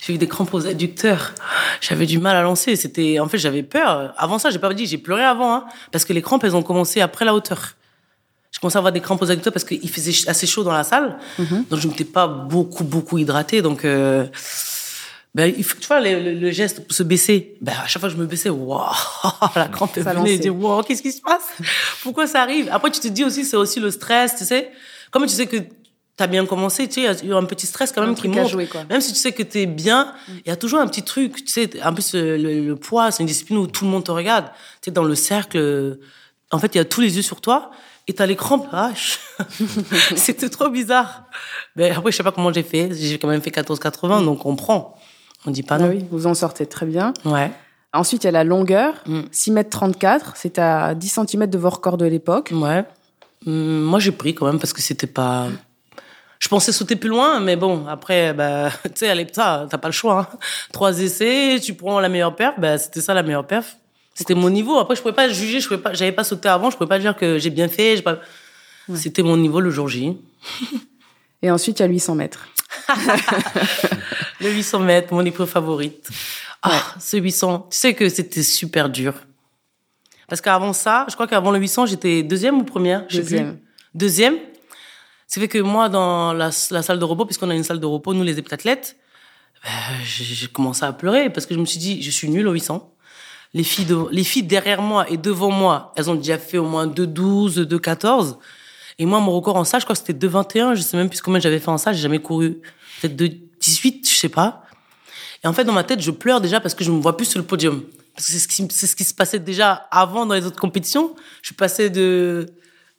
J'ai 0.00 0.14
eu 0.14 0.18
des 0.18 0.28
crampes 0.28 0.54
aux 0.54 0.66
adducteurs. 0.66 1.34
J'avais 1.82 2.06
du 2.06 2.18
mal 2.18 2.34
à 2.34 2.42
lancer. 2.42 2.76
C'était, 2.76 3.18
en 3.20 3.28
fait, 3.28 3.36
j'avais 3.36 3.62
peur. 3.62 4.14
Avant 4.16 4.38
ça, 4.38 4.48
j'ai 4.48 4.58
pas 4.58 4.72
dit, 4.72 4.86
j'ai 4.86 4.96
pleuré 4.96 5.22
avant, 5.22 5.52
hein, 5.54 5.64
parce 5.92 6.04
que 6.06 6.12
les 6.14 6.22
crampes, 6.22 6.44
elles 6.44 6.56
ont 6.56 6.62
commencé 6.62 7.00
après 7.02 7.24
la 7.26 7.34
hauteur. 7.34 7.74
Je 8.50 8.60
commençais 8.60 8.76
à 8.76 8.80
avoir 8.80 8.92
des 8.92 9.00
crampes 9.00 9.20
aux 9.20 9.30
adducteurs 9.30 9.52
parce 9.52 9.64
qu'il 9.64 9.90
faisait 9.90 10.30
assez 10.30 10.46
chaud 10.46 10.64
dans 10.64 10.72
la 10.72 10.82
salle. 10.84 11.18
Donc, 11.68 11.78
je 11.78 11.88
m'étais 11.88 12.04
pas 12.04 12.26
beaucoup, 12.26 12.84
beaucoup 12.84 13.18
hydratée. 13.18 13.60
Donc, 13.60 13.84
euh, 13.84 14.26
ben, 15.34 15.52
il 15.56 15.62
faut, 15.64 15.78
tu 15.78 15.86
vois, 15.86 16.00
le, 16.00 16.20
le- 16.20 16.34
le 16.34 16.50
geste 16.50 16.84
pour 16.86 16.96
se 16.96 17.02
baisser. 17.02 17.56
Ben, 17.60 17.72
à 17.84 17.86
chaque 17.86 18.00
fois 18.00 18.08
que 18.08 18.14
je 18.16 18.20
me 18.20 18.26
baissais, 18.26 18.48
waouh, 18.48 18.90
la 19.56 19.68
crampe 19.68 19.94
Ça 20.02 20.14
venait. 20.14 20.36
Je 20.36 20.40
dis, 20.40 20.50
waouh, 20.50 20.82
qu'est-ce 20.82 21.02
qui 21.02 21.12
se 21.12 21.20
passe? 21.20 21.44
Pourquoi 22.02 22.26
ça 22.26 22.42
arrive? 22.42 22.68
Après, 22.72 22.90
tu 22.90 23.00
te 23.00 23.08
dis 23.08 23.24
aussi, 23.24 23.44
c'est 23.44 23.56
aussi 23.56 23.78
le 23.80 23.90
stress, 23.90 24.36
tu 24.36 24.44
sais. 24.44 24.70
Comme 25.10 25.22
tu 25.26 25.34
sais 25.34 25.46
que 25.46 25.56
t'as 26.16 26.26
bien 26.26 26.44
commencé, 26.46 26.88
tu 26.88 26.94
sais, 27.04 27.16
il 27.22 27.28
y 27.28 27.32
a 27.32 27.36
un 27.36 27.44
petit 27.44 27.66
stress 27.66 27.92
quand 27.92 28.02
Un 28.02 28.06
même 28.06 28.14
qui 28.16 28.26
monte. 28.26 28.48
jouer, 28.48 28.66
quoi. 28.66 28.84
Même 28.90 29.00
si 29.00 29.12
tu 29.12 29.18
sais 29.18 29.30
que 29.32 29.42
t'es 29.44 29.66
bien, 29.66 30.12
il 30.28 30.48
y 30.48 30.50
a 30.50 30.56
toujours 30.56 30.80
un 30.80 30.86
petit 30.88 31.02
truc, 31.02 31.44
tu 31.44 31.52
sais. 31.52 31.70
En 31.84 31.92
plus, 31.94 32.14
euh, 32.14 32.36
le, 32.36 32.66
le 32.66 32.76
poids, 32.76 33.10
c'est 33.12 33.22
une 33.22 33.28
discipline 33.28 33.58
où 33.58 33.66
tout 33.68 33.84
le 33.84 33.90
monde 33.90 34.04
te 34.04 34.10
regarde. 34.10 34.46
Tu 34.46 34.86
sais, 34.86 34.90
dans 34.90 35.04
le 35.04 35.14
cercle, 35.14 35.58
euh, 35.58 36.00
en 36.50 36.58
fait, 36.58 36.74
il 36.74 36.78
y 36.78 36.80
a 36.80 36.84
tous 36.84 37.00
les 37.02 37.14
yeux 37.16 37.22
sur 37.22 37.40
toi. 37.40 37.70
Et 38.10 38.14
t'as 38.14 38.24
les 38.24 38.36
crampes, 38.36 38.66
ah, 38.72 38.90
c'était 40.16 40.48
trop 40.48 40.68
bizarre. 40.70 41.24
Mais 41.76 41.90
après, 41.90 42.10
je 42.10 42.16
sais 42.16 42.22
pas 42.22 42.32
comment 42.32 42.52
j'ai 42.52 42.62
fait. 42.62 42.90
J'ai 42.94 43.18
quand 43.18 43.28
même 43.28 43.42
fait 43.42 43.50
14,80, 43.50 44.24
donc 44.24 44.44
on 44.46 44.56
prend. 44.56 44.98
On 45.46 45.50
dit 45.50 45.62
pas 45.62 45.76
Ah 45.76 45.78
non. 45.80 45.88
oui, 45.88 46.04
vous 46.10 46.26
en 46.26 46.34
sortez 46.34 46.66
très 46.66 46.86
bien. 46.86 47.14
Ouais. 47.24 47.50
Ensuite, 47.92 48.24
il 48.24 48.26
y 48.26 48.28
a 48.28 48.32
la 48.32 48.44
longueur, 48.44 48.94
Mm. 49.06 49.20
6 49.30 49.50
mètres 49.52 49.70
34. 49.70 50.32
C'est 50.36 50.58
à 50.58 50.94
10 50.94 51.08
cm 51.26 51.46
de 51.46 51.58
vos 51.58 51.70
records 51.70 51.96
de 51.96 52.06
l'époque. 52.06 52.50
Ouais. 52.52 52.84
Hum, 53.46 53.80
moi, 53.82 53.98
j'ai 53.98 54.12
pris 54.12 54.34
quand 54.34 54.46
même 54.46 54.58
parce 54.58 54.72
que 54.72 54.82
c'était 54.82 55.06
pas. 55.06 55.46
Je 56.40 56.46
pensais 56.48 56.70
sauter 56.70 56.94
plus 56.96 57.08
loin, 57.08 57.40
mais 57.40 57.56
bon, 57.56 57.86
après, 57.88 58.32
bah, 58.34 58.70
tu 58.84 58.90
sais, 58.94 59.08
allez, 59.08 59.26
ça, 59.32 59.66
t'as 59.70 59.78
pas 59.78 59.88
le 59.88 59.92
choix. 59.92 60.28
hein. 60.32 60.38
Trois 60.72 61.00
essais, 61.00 61.58
tu 61.62 61.74
prends 61.74 61.98
la 62.00 62.08
meilleure 62.08 62.36
perf, 62.36 62.54
bah, 62.58 62.78
c'était 62.78 63.00
ça 63.00 63.14
la 63.14 63.22
meilleure 63.22 63.46
perf. 63.46 63.76
C'était 64.14 64.34
mon 64.34 64.50
niveau. 64.50 64.78
Après, 64.78 64.94
je 64.96 65.00
pouvais 65.02 65.14
pas 65.14 65.28
juger, 65.28 65.60
je 65.60 65.68
pouvais 65.68 65.80
pas, 65.80 65.94
j'avais 65.94 66.12
pas 66.12 66.24
sauté 66.24 66.48
avant, 66.48 66.70
je 66.70 66.76
pouvais 66.76 66.88
pas 66.88 66.98
dire 66.98 67.16
que 67.16 67.38
j'ai 67.38 67.50
bien 67.50 67.68
fait. 67.68 68.02
C'était 68.94 69.22
mon 69.22 69.36
niveau 69.36 69.60
le 69.60 69.70
jour 69.70 69.88
J. 69.88 70.16
Et 71.42 71.50
ensuite, 71.50 71.78
il 71.78 71.82
y 71.82 71.84
a 71.84 71.88
800 71.88 72.14
mètres. 72.14 72.48
Le 74.40 74.50
800 74.50 74.80
mètres, 74.80 75.14
mon 75.14 75.24
épreuve 75.24 75.48
favorite. 75.48 76.08
Ah, 76.62 76.82
ce 76.98 77.16
800, 77.16 77.68
tu 77.70 77.78
sais 77.78 77.94
que 77.94 78.08
c'était 78.08 78.42
super 78.42 78.88
dur. 78.88 79.14
Parce 80.28 80.40
qu'avant 80.40 80.72
ça, 80.72 81.06
je 81.08 81.14
crois 81.14 81.26
qu'avant 81.26 81.50
le 81.50 81.58
800, 81.58 81.86
j'étais 81.86 82.22
deuxième 82.22 82.58
ou 82.58 82.64
première 82.64 83.06
plus. 83.06 83.18
Deuxième. 83.18 83.58
Deuxième. 83.94 84.36
C'est 85.26 85.40
fait 85.40 85.48
que 85.48 85.58
moi, 85.58 85.88
dans 85.88 86.32
la, 86.32 86.50
la 86.70 86.82
salle 86.82 86.98
de 86.98 87.04
repos, 87.04 87.24
puisqu'on 87.24 87.50
a 87.50 87.54
une 87.54 87.64
salle 87.64 87.80
de 87.80 87.86
repos, 87.86 88.12
nous 88.12 88.24
les 88.24 88.38
heptathlètes, 88.38 88.96
ben, 89.64 89.70
j'ai 90.04 90.24
j'ai 90.24 90.46
commencé 90.48 90.84
à 90.84 90.92
pleurer 90.92 91.30
parce 91.30 91.46
que 91.46 91.54
je 91.54 91.60
me 91.60 91.64
suis 91.64 91.78
dit, 91.78 92.02
je 92.02 92.10
suis 92.10 92.28
nulle 92.28 92.46
au 92.48 92.52
800. 92.52 92.94
Les 93.54 93.64
filles, 93.64 93.86
de, 93.86 93.96
les 94.10 94.24
filles 94.24 94.42
derrière 94.42 94.82
moi 94.82 95.08
et 95.10 95.16
devant 95.16 95.50
moi, 95.50 95.92
elles 95.96 96.10
ont 96.10 96.14
déjà 96.14 96.36
fait 96.36 96.58
au 96.58 96.66
moins 96.66 96.86
2,12, 96.86 97.66
2,14. 97.66 98.36
Et 98.98 99.06
moi, 99.06 99.20
mon 99.20 99.32
record 99.32 99.56
en 99.56 99.64
salle, 99.64 99.80
je 99.80 99.86
crois 99.86 99.94
que 99.94 100.02
c'était 100.04 100.26
2,21. 100.26 100.74
Je 100.74 100.82
sais 100.82 100.96
même 100.96 101.08
plus 101.08 101.20
combien 101.20 101.40
j'avais 101.40 101.60
fait 101.60 101.68
en 101.68 101.78
salle. 101.78 101.94
J'ai 101.94 102.02
jamais 102.02 102.20
couru. 102.20 102.60
Peut-être 103.00 103.16
2,18, 103.16 104.08
je 104.08 104.14
sais 104.14 104.28
pas. 104.28 104.62
Et 105.44 105.46
en 105.46 105.52
fait, 105.52 105.64
dans 105.64 105.72
ma 105.72 105.84
tête, 105.84 106.00
je 106.00 106.10
pleure 106.10 106.40
déjà 106.40 106.60
parce 106.60 106.74
que 106.74 106.82
je 106.82 106.90
me 106.90 107.00
vois 107.00 107.16
plus 107.16 107.26
sur 107.26 107.38
le 107.38 107.44
podium. 107.44 107.82
Parce 108.14 108.26
que 108.26 108.32
c'est 108.32 108.38
ce 108.40 108.48
qui, 108.48 108.66
c'est 108.70 108.88
ce 108.88 108.96
qui 108.96 109.04
se 109.04 109.14
passait 109.14 109.38
déjà 109.38 109.72
avant 109.90 110.26
dans 110.26 110.34
les 110.34 110.44
autres 110.44 110.58
compétitions. 110.58 111.14
Je 111.42 111.54
passais 111.54 111.90
de, 111.90 112.46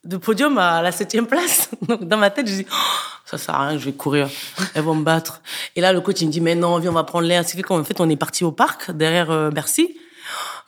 de 0.05 0.15
podium 0.15 0.57
à 0.57 0.81
la 0.81 0.93
septième 0.93 1.27
place. 1.27 1.69
Donc, 1.87 2.05
dans 2.05 2.17
ma 2.17 2.29
tête, 2.29 2.47
je 2.47 2.55
dis, 2.55 2.65
oh, 2.71 2.75
ça 3.25 3.37
sert 3.37 3.55
à 3.55 3.67
rien, 3.67 3.77
je 3.77 3.83
vais 3.83 3.91
courir. 3.91 4.29
Elles 4.73 4.83
vont 4.83 4.95
me 4.95 5.03
battre. 5.03 5.41
Et 5.75 5.81
là, 5.81 5.91
le 5.91 5.99
coach, 5.99 6.21
il 6.21 6.27
me 6.27 6.31
dit, 6.31 6.39
mais 6.39 6.55
non, 6.55 6.79
viens, 6.79 6.91
on 6.91 6.93
va 6.93 7.03
prendre 7.03 7.27
l'air. 7.27 7.43
C'est 7.45 7.57
fait 7.57 7.63
qu'en 7.63 7.83
fait, 7.83 7.99
on 7.99 8.09
est 8.09 8.15
parti 8.15 8.45
au 8.45 8.53
parc, 8.53 8.91
derrière 8.91 9.31
euh, 9.31 9.49
Bercy. 9.49 9.97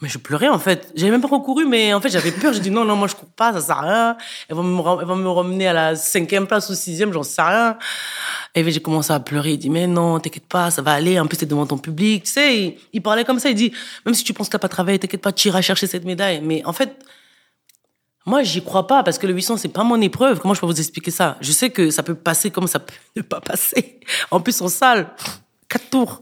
Mais 0.01 0.09
je 0.09 0.17
pleurais, 0.17 0.47
en 0.47 0.59
fait. 0.59 0.91
J'avais 0.95 1.11
même 1.11 1.21
pas 1.21 1.27
recouru, 1.27 1.65
mais 1.65 1.93
en 1.93 2.01
fait, 2.01 2.09
j'avais 2.09 2.31
peur. 2.31 2.53
J'ai 2.53 2.59
dit, 2.59 2.71
non, 2.71 2.85
non, 2.85 2.95
moi, 2.95 3.07
je 3.07 3.15
cours 3.15 3.29
pas, 3.29 3.53
ça 3.53 3.61
sert 3.61 3.77
à 3.77 3.81
rien. 3.81 4.17
Elles 4.49 4.55
vont 4.55 4.63
me, 4.63 5.01
elles 5.01 5.07
vont 5.07 5.15
me 5.15 5.29
ramener 5.29 5.67
à 5.67 5.73
la 5.73 5.95
cinquième 5.95 6.47
place 6.47 6.69
ou 6.69 6.73
sixième, 6.73 7.13
j'en 7.13 7.23
sais 7.23 7.41
rien. 7.41 7.77
Et 8.55 8.69
j'ai 8.71 8.81
commencé 8.81 9.13
à 9.13 9.19
pleurer. 9.19 9.51
Il 9.51 9.57
dit, 9.57 9.69
mais 9.69 9.87
non, 9.87 10.19
t'inquiète 10.19 10.47
pas, 10.47 10.71
ça 10.71 10.81
va 10.81 10.93
aller. 10.93 11.19
En 11.19 11.27
plus, 11.27 11.37
t'es 11.37 11.45
devant 11.45 11.65
ton 11.65 11.77
public. 11.77 12.23
Tu 12.23 12.31
sais, 12.31 12.57
il, 12.57 12.77
il 12.93 13.01
parlait 13.01 13.23
comme 13.23 13.39
ça. 13.39 13.49
Il 13.49 13.55
dit, 13.55 13.71
même 14.05 14.15
si 14.15 14.23
tu 14.23 14.33
penses 14.33 14.47
que 14.47 14.53
t'as 14.53 14.59
pas 14.59 14.69
travaillé, 14.69 14.99
t'inquiète 14.99 15.21
pas, 15.21 15.31
tu 15.31 15.47
iras 15.47 15.61
chercher 15.61 15.87
cette 15.87 16.05
médaille. 16.05 16.41
Mais 16.41 16.63
en 16.65 16.73
fait, 16.73 16.97
moi, 18.25 18.43
j'y 18.43 18.63
crois 18.63 18.85
pas 18.85 19.03
parce 19.03 19.17
que 19.17 19.25
le 19.25 19.33
800, 19.33 19.57
c'est 19.57 19.69
pas 19.69 19.83
mon 19.83 19.99
épreuve. 19.99 20.39
Comment 20.39 20.53
je 20.53 20.61
peux 20.61 20.67
vous 20.67 20.79
expliquer 20.79 21.11
ça? 21.11 21.37
Je 21.41 21.51
sais 21.51 21.71
que 21.71 21.89
ça 21.89 22.03
peut 22.03 22.15
passer 22.15 22.51
comme 22.51 22.67
ça 22.67 22.79
peut 22.79 22.93
ne 23.15 23.21
pas 23.21 23.41
passer. 23.41 23.99
En 24.29 24.39
plus, 24.41 24.61
en 24.61 24.67
salle, 24.67 25.09
quatre 25.67 25.89
tours. 25.89 26.21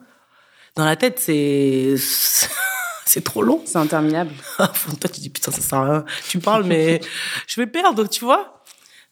Dans 0.76 0.86
la 0.86 0.96
tête, 0.96 1.20
c'est, 1.20 1.96
c'est 3.10 3.24
trop 3.24 3.42
long. 3.42 3.62
C'est 3.66 3.78
interminable. 3.78 4.32
Toi, 4.58 4.68
tu 5.12 5.20
dis, 5.22 5.30
putain, 5.30 5.52
ça 5.52 5.62
sert 5.62 5.80
à 5.80 5.86
rien. 5.86 6.06
Tu 6.28 6.40
parles, 6.40 6.64
mais 6.64 7.02
je 7.48 7.60
vais 7.60 7.68
perdre, 7.68 8.08
tu 8.08 8.24
vois. 8.24 8.64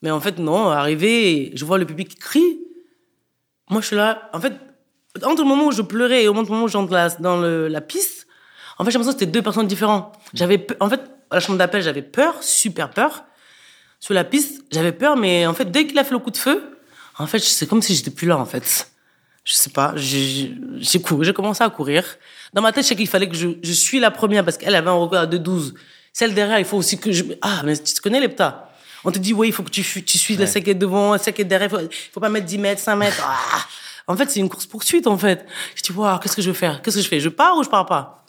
Mais 0.02 0.12
en 0.12 0.20
fait, 0.20 0.38
non, 0.38 0.70
arrivé, 0.70 1.52
je 1.56 1.66
vois 1.66 1.78
le 1.78 1.86
public 1.86 2.10
qui 2.10 2.18
crie. 2.18 2.60
Moi, 3.70 3.82
je 3.82 3.88
suis 3.88 3.96
là. 3.96 4.30
En 4.34 4.40
fait, 4.40 4.54
entre 5.24 5.42
le 5.42 5.48
moment 5.48 5.66
où 5.68 5.72
je 5.72 5.82
pleurais 5.82 6.24
et 6.24 6.28
au 6.28 6.34
moment 6.34 6.64
où 6.64 6.68
j'entre 6.68 6.90
dans 6.92 6.96
la, 6.98 7.10
dans 7.10 7.38
le- 7.42 7.68
la 7.68 7.82
piste, 7.82 8.28
en 8.78 8.86
fait, 8.86 8.92
j'ai 8.92 8.98
l'impression 9.00 9.14
que 9.14 9.20
c'était 9.20 9.32
deux 9.32 9.42
personnes 9.42 9.68
différentes. 9.68 10.14
J'avais, 10.34 10.66
en 10.80 10.90
fait, 10.90 11.02
à 11.32 11.36
la 11.36 11.40
chambre 11.40 11.58
d'appel, 11.58 11.82
j'avais 11.82 12.04
peur, 12.04 12.36
super 12.44 12.92
peur. 12.92 13.24
Sur 14.00 14.14
la 14.14 14.24
piste, 14.24 14.64
j'avais 14.72 14.92
peur, 14.92 15.18
mais 15.18 15.48
en 15.48 15.54
fait, 15.56 15.72
dès 15.72 15.88
qu'il 15.88 15.98
a 15.98 16.04
fait 16.04 16.12
le 16.14 16.20
coup 16.20 16.30
de 16.30 16.38
feu, 16.38 16.78
en 17.18 17.26
fait, 17.26 17.40
c'est 17.40 17.66
comme 17.68 17.82
si 17.82 17.96
j'étais 17.96 18.12
plus 18.12 18.28
là, 18.28 18.38
en 18.38 18.46
fait. 18.46 18.92
Je 19.48 19.54
sais 19.54 19.70
pas, 19.70 19.94
j'ai 19.96 20.52
couru, 21.02 21.24
j'ai 21.24 21.32
commencé 21.32 21.64
à 21.64 21.70
courir. 21.70 22.04
Dans 22.52 22.62
ma 22.62 22.74
tête, 22.74 22.84
je 22.84 22.90
sais 22.90 22.98
qu'il 22.98 23.08
fallait 23.08 23.30
que 23.30 23.36
je, 23.36 23.48
je 23.64 23.72
suis 23.72 23.98
la 23.98 24.12
première 24.12 24.44
parce 24.44 24.58
qu'elle 24.58 24.76
avait 24.76 24.90
un 24.90 24.94
record 24.94 25.20
à 25.20 25.26
2,12. 25.26 25.74
Celle 26.12 26.34
derrière, 26.34 26.60
il 26.60 26.66
faut 26.66 26.76
aussi 26.76 27.00
que 27.00 27.14
je... 27.14 27.24
Ah, 27.42 27.62
mais 27.64 27.78
tu 27.78 27.94
te 27.94 28.02
connais 28.02 28.20
les 28.20 28.28
ptas 28.28 28.70
On 29.06 29.12
te 29.12 29.20
dit, 29.20 29.32
oui, 29.32 29.48
il 29.48 29.54
faut 29.54 29.64
que 29.64 29.70
tu, 29.70 29.84
tu 30.04 30.18
suives 30.18 30.38
la 30.38 30.48
celle 30.48 30.66
qui 30.66 30.72
est 30.72 30.76
devant, 30.76 31.18
celle 31.18 31.34
qui 31.34 31.44
est 31.44 31.46
derrière. 31.46 31.70
Il 31.72 31.88
faut, 31.88 31.90
faut 32.16 32.20
pas 32.20 32.28
mettre 32.28 32.46
10 32.46 32.58
mètres, 32.58 32.82
5 32.82 32.98
mètres. 32.98 33.24
Ah 33.26 33.66
en 34.08 34.18
fait, 34.18 34.30
c'est 34.30 34.42
une 34.42 34.50
course-poursuite, 34.50 35.08
en 35.08 35.18
fait. 35.18 35.46
Je 35.76 35.82
dis, 35.82 35.94
waouh, 35.94 36.20
qu'est-ce 36.20 36.36
que 36.36 36.42
je 36.42 36.52
vais 36.52 36.58
faire? 36.58 36.82
Qu'est-ce 36.82 36.98
que 36.98 37.04
je 37.04 37.08
fais? 37.08 37.22
Je 37.22 37.30
pars 37.30 37.58
ou 37.58 37.64
je 37.64 37.70
pars 37.70 37.86
pas? 37.86 38.26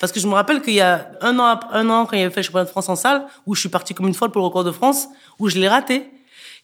Parce 0.00 0.10
que 0.10 0.20
je 0.20 0.26
me 0.26 0.32
rappelle 0.32 0.62
qu'il 0.62 0.72
y 0.74 0.80
a 0.80 1.10
un 1.20 1.38
an, 1.38 1.60
un 1.70 1.90
an, 1.90 2.06
quand 2.06 2.16
il 2.16 2.22
avait 2.22 2.30
fait 2.30 2.40
le 2.40 2.44
championnat 2.44 2.64
de 2.64 2.70
France 2.70 2.88
en 2.88 2.96
salle, 2.96 3.26
où 3.44 3.54
je 3.54 3.60
suis 3.60 3.68
partie 3.68 3.92
comme 3.92 4.08
une 4.08 4.14
folle 4.14 4.30
pour 4.30 4.40
le 4.40 4.46
record 4.46 4.64
de 4.64 4.72
France, 4.72 5.08
où 5.38 5.50
je 5.50 5.58
l'ai 5.58 5.68
raté. 5.68 6.10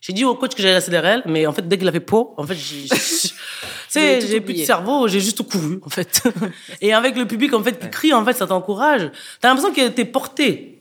J'ai 0.00 0.12
dit 0.12 0.24
au 0.24 0.34
coach 0.34 0.54
que 0.54 0.62
j'allais 0.62 0.74
la 0.74 0.80
CDRL, 0.80 1.22
mais 1.26 1.46
en 1.46 1.52
fait, 1.52 1.66
dès 1.66 1.76
qu'il 1.76 1.88
a 1.88 1.92
fait 1.92 2.00
pot, 2.00 2.34
en 2.36 2.46
fait, 2.46 2.54
j'ai, 2.54 2.86
j'ai- 4.20 4.40
plus 4.40 4.54
de 4.54 4.64
cerveau, 4.64 5.08
j'ai 5.08 5.20
juste 5.20 5.42
couru, 5.42 5.80
en 5.84 5.88
fait. 5.88 6.22
Et 6.80 6.92
avec 6.92 7.16
le 7.16 7.26
public, 7.26 7.52
en 7.52 7.62
fait, 7.62 7.78
qui 7.78 7.90
crie, 7.90 8.12
en 8.12 8.24
fait, 8.24 8.34
ça 8.34 8.46
t'encourage. 8.46 9.10
T'as 9.40 9.48
l'impression 9.48 9.72
que 9.74 9.88
t'es 9.88 10.04
porté. 10.04 10.74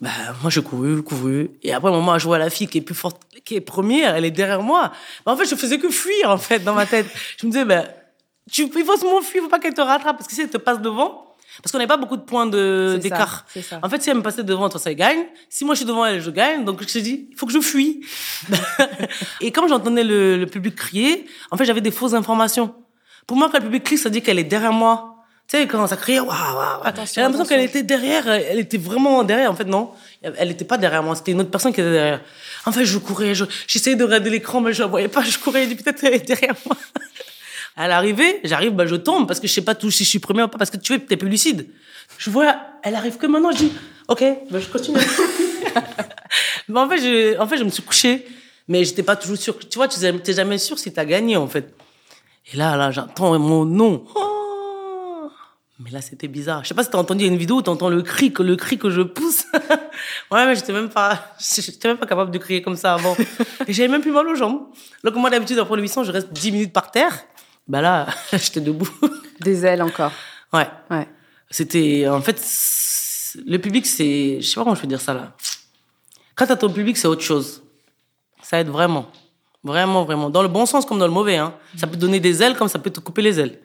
Bah, 0.00 0.10
moi, 0.42 0.50
j'ai 0.50 0.62
couru, 0.62 1.02
couru. 1.02 1.50
Et 1.62 1.72
après, 1.72 1.88
un 1.88 1.92
moment, 1.92 2.18
je 2.18 2.24
vois 2.26 2.38
la 2.38 2.50
fille 2.50 2.66
qui 2.68 2.78
est 2.78 2.82
plus 2.82 2.94
forte, 2.94 3.20
qui 3.44 3.54
est 3.56 3.60
première, 3.60 4.16
elle 4.16 4.24
est 4.24 4.30
derrière 4.32 4.62
moi. 4.62 4.92
Bah, 5.24 5.32
en 5.32 5.36
fait, 5.36 5.46
je 5.48 5.54
faisais 5.54 5.78
que 5.78 5.88
fuir, 5.90 6.30
en 6.30 6.38
fait, 6.38 6.60
dans 6.64 6.74
ma 6.74 6.86
tête. 6.86 7.06
Je 7.40 7.46
me 7.46 7.52
disais, 7.52 7.64
bah, 7.64 7.84
tu, 8.50 8.62
il 8.74 8.84
faut 8.84 8.96
se 8.96 9.04
m'enfuir, 9.04 9.42
il 9.42 9.44
faut 9.44 9.48
pas 9.48 9.58
qu'elle 9.60 9.74
te 9.74 9.80
rattrape, 9.80 10.16
parce 10.16 10.26
que 10.28 10.34
si 10.34 10.40
elle 10.40 10.50
te 10.50 10.56
passe 10.58 10.80
devant, 10.80 11.27
Parce 11.62 11.72
qu'on 11.72 11.78
n'avait 11.78 11.88
pas 11.88 11.96
beaucoup 11.96 12.16
de 12.16 12.22
points 12.22 12.46
de- 12.46 12.94
d'écart. 13.02 13.44
En 13.82 13.88
fait, 13.88 14.02
si 14.02 14.10
elle 14.10 14.16
me 14.16 14.22
passait 14.22 14.44
devant, 14.44 14.68
toi, 14.68 14.78
ça 14.80 14.94
gagne. 14.94 15.24
Si 15.48 15.64
moi, 15.64 15.74
je 15.74 15.78
suis 15.80 15.86
devant 15.86 16.04
elle, 16.06 16.20
je 16.20 16.30
gagne. 16.30 16.64
Donc, 16.64 16.80
je 16.82 16.86
te 16.86 16.98
dis, 16.98 17.28
il 17.30 17.36
faut 17.36 17.46
que 17.46 17.52
je 17.52 17.60
fuis. 17.60 18.00
et 19.40 19.52
comme 19.52 19.68
j'entendais 19.68 20.04
le, 20.04 20.36
le 20.36 20.46
public 20.46 20.74
crier, 20.76 21.26
en 21.50 21.56
fait, 21.56 21.64
j'avais 21.64 21.80
des 21.80 21.90
fausses 21.90 22.14
informations. 22.14 22.74
Pour 23.26 23.36
moi, 23.36 23.48
quand 23.50 23.58
le 23.58 23.64
public 23.64 23.84
crie, 23.84 23.98
ça 23.98 24.10
dit 24.10 24.22
qu'elle 24.22 24.38
est 24.38 24.44
derrière 24.44 24.72
moi. 24.72 25.14
Tu 25.50 25.56
sais, 25.56 25.66
quand 25.66 25.86
ça 25.86 25.96
criait, 25.96 26.20
waouh, 26.20 26.28
waouh, 26.28 26.82
J'ai 27.14 27.20
l'impression 27.22 27.44
qu'elle 27.48 27.60
était 27.64 27.82
derrière, 27.82 28.28
elle 28.28 28.58
était 28.58 28.76
vraiment 28.76 29.24
derrière. 29.24 29.50
En 29.50 29.54
fait, 29.54 29.64
non. 29.64 29.90
Elle 30.20 30.48
n'était 30.48 30.64
pas 30.66 30.76
derrière 30.76 31.02
moi, 31.02 31.14
c'était 31.14 31.32
une 31.32 31.40
autre 31.40 31.50
personne 31.50 31.72
qui 31.72 31.80
était 31.80 31.90
derrière. 31.90 32.20
En 32.66 32.72
fait, 32.72 32.84
je 32.84 32.98
courais, 32.98 33.34
je- 33.34 33.44
j'essayais 33.66 33.96
de 33.96 34.04
regarder 34.04 34.28
l'écran, 34.30 34.60
mais 34.60 34.72
je 34.74 34.82
la 34.82 34.88
voyais 34.88 35.08
pas, 35.08 35.22
je 35.22 35.38
courais, 35.38 35.64
je 35.64 35.68
dis 35.70 35.74
peut-être 35.76 36.04
elle 36.04 36.14
est 36.14 36.26
derrière 36.26 36.54
moi. 36.66 36.76
À 37.78 37.86
l'arrivée, 37.86 38.40
j'arrive, 38.42 38.72
bah, 38.72 38.86
je 38.86 38.96
tombe 38.96 39.28
parce 39.28 39.38
que 39.38 39.46
je 39.46 39.52
sais 39.52 39.62
pas 39.62 39.76
tout 39.76 39.92
si 39.92 40.02
je 40.02 40.08
suis 40.08 40.18
premier 40.18 40.42
ou 40.42 40.48
pas 40.48 40.58
parce 40.58 40.68
que 40.68 40.76
tu 40.76 40.94
es, 40.94 40.98
t'es 40.98 41.16
plus 41.16 41.28
lucide. 41.28 41.68
Je 42.18 42.28
vois, 42.28 42.56
elle 42.82 42.96
arrive 42.96 43.18
que 43.18 43.26
maintenant, 43.28 43.52
je 43.52 43.58
dis, 43.58 43.72
ok, 44.08 44.24
bah, 44.50 44.58
je 44.58 44.66
continue. 44.66 44.98
mais 46.68 46.80
en 46.80 46.88
fait, 46.88 46.98
je, 46.98 47.38
en 47.38 47.46
fait, 47.46 47.56
je 47.56 47.62
me 47.62 47.70
suis 47.70 47.84
couchée, 47.84 48.26
mais 48.66 48.82
j'étais 48.82 49.04
pas 49.04 49.14
toujours 49.14 49.36
sûre. 49.36 49.56
Tu 49.60 49.78
vois, 49.78 49.86
tu 49.86 50.00
n'es 50.00 50.32
jamais 50.34 50.58
sûr 50.58 50.76
si 50.76 50.92
tu 50.92 50.98
as 50.98 51.04
gagné, 51.04 51.36
en 51.36 51.46
fait. 51.46 51.72
Et 52.52 52.56
là, 52.56 52.76
là, 52.76 52.90
j'entends 52.90 53.38
mon 53.38 53.64
nom. 53.64 54.04
Oh 54.16 55.30
mais 55.78 55.90
là, 55.90 56.00
c'était 56.00 56.26
bizarre. 56.26 56.64
Je 56.64 56.68
sais 56.70 56.74
pas 56.74 56.82
si 56.82 56.90
t'as 56.90 56.98
entendu 56.98 57.24
une 57.26 57.36
vidéo 57.36 57.58
où 57.58 57.62
t'entends 57.62 57.90
le 57.90 58.02
cri, 58.02 58.32
que 58.32 58.42
le 58.42 58.56
cri 58.56 58.76
que 58.76 58.90
je 58.90 59.02
pousse. 59.02 59.44
ouais, 60.32 60.46
mais 60.46 60.56
j'étais 60.56 60.72
même 60.72 60.88
pas, 60.88 61.36
j'étais 61.38 61.86
même 61.86 61.98
pas 61.98 62.06
capable 62.06 62.32
de 62.32 62.38
crier 62.38 62.60
comme 62.60 62.74
ça 62.74 62.94
avant. 62.94 63.16
Et 63.68 63.72
j'avais 63.72 63.86
même 63.86 64.00
plus 64.00 64.10
mal 64.10 64.26
aux 64.26 64.34
jambes. 64.34 64.62
Donc, 65.04 65.14
moi, 65.14 65.30
d'habitude, 65.30 65.60
après 65.60 65.76
l'émission, 65.76 66.02
je 66.02 66.10
reste 66.10 66.32
10 66.32 66.50
minutes 66.50 66.72
par 66.72 66.90
terre. 66.90 67.24
Bah 67.68 67.80
là, 67.80 68.06
j'étais 68.32 68.60
debout. 68.60 68.88
Des 69.40 69.64
ailes 69.64 69.82
encore. 69.82 70.12
Ouais. 70.52 70.68
Ouais. 70.90 71.06
C'était, 71.50 72.08
en 72.08 72.20
fait, 72.20 72.42
le 73.46 73.58
public, 73.58 73.86
c'est, 73.86 74.40
je 74.40 74.46
sais 74.46 74.54
pas 74.54 74.64
comment 74.64 74.74
je 74.74 74.80
peux 74.80 74.86
dire 74.86 75.00
ça 75.00 75.14
là. 75.14 75.34
Quand 76.34 76.46
t'as 76.46 76.56
ton 76.56 76.72
public, 76.72 76.96
c'est 76.96 77.08
autre 77.08 77.22
chose. 77.22 77.62
Ça 78.42 78.60
aide 78.60 78.68
vraiment. 78.68 79.10
Vraiment, 79.64 80.04
vraiment. 80.04 80.30
Dans 80.30 80.42
le 80.42 80.48
bon 80.48 80.66
sens 80.66 80.86
comme 80.86 80.98
dans 80.98 81.06
le 81.06 81.12
mauvais, 81.12 81.36
hein. 81.36 81.54
Ça 81.76 81.86
peut 81.86 81.96
te 81.96 82.00
donner 82.00 82.20
des 82.20 82.42
ailes 82.42 82.56
comme 82.56 82.68
ça 82.68 82.78
peut 82.78 82.90
te 82.90 83.00
couper 83.00 83.22
les 83.22 83.40
ailes. 83.40 83.58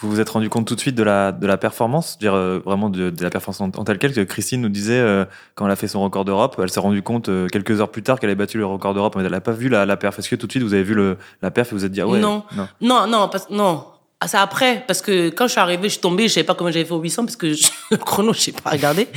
Vous 0.00 0.10
vous 0.10 0.20
êtes 0.20 0.28
rendu 0.28 0.48
compte 0.50 0.66
tout 0.66 0.74
de 0.74 0.80
suite 0.80 0.96
de 0.96 1.02
la, 1.02 1.32
de 1.32 1.46
la 1.46 1.56
performance, 1.56 2.18
dire 2.18 2.34
euh, 2.34 2.60
vraiment 2.64 2.90
de, 2.90 3.10
de 3.10 3.22
la 3.22 3.30
performance 3.30 3.60
en, 3.60 3.80
en 3.80 3.84
telle 3.84 3.98
quelle 3.98 4.12
que 4.12 4.20
Christine 4.20 4.60
nous 4.60 4.68
disait 4.68 4.98
euh, 4.98 5.24
quand 5.54 5.64
elle 5.66 5.72
a 5.72 5.76
fait 5.76 5.88
son 5.88 6.02
record 6.02 6.24
d'Europe, 6.24 6.56
elle 6.62 6.68
s'est 6.70 6.80
rendue 6.80 7.02
compte 7.02 7.28
euh, 7.28 7.46
quelques 7.48 7.80
heures 7.80 7.90
plus 7.90 8.02
tard 8.02 8.18
qu'elle 8.20 8.28
avait 8.30 8.34
battu 8.36 8.58
le 8.58 8.66
record 8.66 8.92
d'Europe, 8.92 9.14
mais 9.16 9.24
elle 9.24 9.30
n'a 9.30 9.40
pas 9.40 9.52
vu 9.52 9.68
la, 9.68 9.86
la 9.86 9.96
perf. 9.96 10.18
Est-ce 10.18 10.28
que 10.28 10.36
tout 10.36 10.46
de 10.46 10.52
suite 10.52 10.62
vous 10.64 10.74
avez 10.74 10.82
vu 10.82 10.94
le, 10.94 11.16
la 11.42 11.50
perf 11.50 11.72
et 11.72 11.74
vous 11.76 11.84
êtes 11.84 11.92
dit 11.92 12.00
ah 12.00 12.06
ouais 12.08 12.18
Non. 12.18 12.42
non. 12.56 12.68
Non, 12.80 13.06
non, 13.06 13.28
parce, 13.28 13.48
non. 13.50 13.86
Ah, 14.20 14.28
c'est 14.28 14.36
après, 14.36 14.84
parce 14.86 15.00
que 15.00 15.28
quand 15.30 15.46
je 15.46 15.52
suis 15.52 15.60
arrivée, 15.60 15.84
je 15.88 15.92
suis 15.94 16.00
tombée, 16.00 16.28
je 16.28 16.34
savais 16.34 16.44
pas 16.44 16.54
comment 16.54 16.70
j'avais 16.70 16.84
fait 16.84 16.92
au 16.94 17.00
800, 17.00 17.24
parce 17.24 17.36
que 17.36 17.52
je- 17.52 17.68
le 17.90 17.96
chrono, 17.96 18.32
je 18.32 18.40
sais 18.40 18.52
pas 18.52 18.70
regarder. 18.70 19.08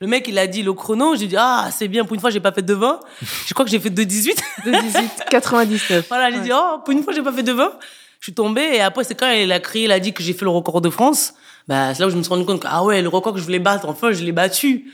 Le 0.00 0.06
mec, 0.06 0.28
il 0.28 0.38
a 0.38 0.46
dit 0.46 0.62
le 0.62 0.74
chrono, 0.74 1.16
j'ai 1.16 1.26
dit, 1.28 1.36
ah, 1.38 1.68
c'est 1.72 1.88
bien, 1.88 2.04
pour 2.04 2.14
une 2.14 2.20
fois, 2.20 2.30
j'ai 2.30 2.40
pas 2.40 2.52
fait 2.52 2.62
de 2.62 2.74
20. 2.74 3.00
Je 3.46 3.54
crois 3.54 3.64
que 3.64 3.70
j'ai 3.70 3.80
fait 3.80 3.88
2,18. 3.90 4.36
De 4.66 4.70
18, 4.82 5.10
99. 5.30 6.04
Voilà, 6.08 6.30
j'ai 6.30 6.40
dit, 6.40 6.50
oh, 6.52 6.78
pour 6.84 6.92
une 6.92 7.02
fois, 7.02 7.12
j'ai 7.14 7.22
pas 7.22 7.32
fait 7.32 7.42
de 7.42 7.52
20. 7.52 7.72
Je 8.20 8.24
suis 8.26 8.34
tombée, 8.34 8.68
et 8.74 8.80
après, 8.80 9.04
c'est 9.04 9.14
quand 9.14 9.30
il 9.30 9.52
a 9.52 9.60
crié, 9.60 9.84
il 9.84 9.92
a 9.92 10.00
dit 10.00 10.12
que 10.12 10.22
j'ai 10.22 10.32
fait 10.32 10.44
le 10.44 10.50
record 10.50 10.80
de 10.80 10.90
France. 10.90 11.34
Bah, 11.68 11.94
c'est 11.94 12.00
là 12.00 12.06
où 12.06 12.10
je 12.10 12.16
me 12.16 12.22
suis 12.22 12.30
rendu 12.32 12.44
compte 12.44 12.60
que, 12.62 12.66
ah 12.70 12.82
ouais, 12.84 13.02
le 13.02 13.08
record 13.08 13.32
que 13.32 13.38
je 13.38 13.44
voulais 13.44 13.58
battre, 13.58 13.88
enfin, 13.88 14.12
je 14.12 14.22
l'ai 14.24 14.32
battu. 14.32 14.84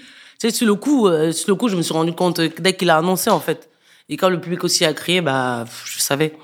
Tu 0.40 0.48
sais, 0.48 0.50
sur 0.50 0.66
le 0.66 0.74
coup, 0.74 1.06
euh, 1.06 1.32
sur 1.32 1.48
le 1.50 1.54
coup, 1.54 1.68
je 1.68 1.76
me 1.76 1.82
suis 1.82 1.92
rendu 1.94 2.12
compte 2.12 2.40
euh, 2.40 2.48
dès 2.58 2.74
qu'il 2.74 2.90
a 2.90 2.96
annoncé, 2.98 3.30
en 3.30 3.40
fait. 3.40 3.70
Et 4.08 4.16
quand 4.16 4.28
le 4.28 4.40
public 4.40 4.64
aussi 4.64 4.84
a 4.84 4.92
crié, 4.92 5.20
bah, 5.20 5.64
je 5.84 5.98
savais 6.00 6.34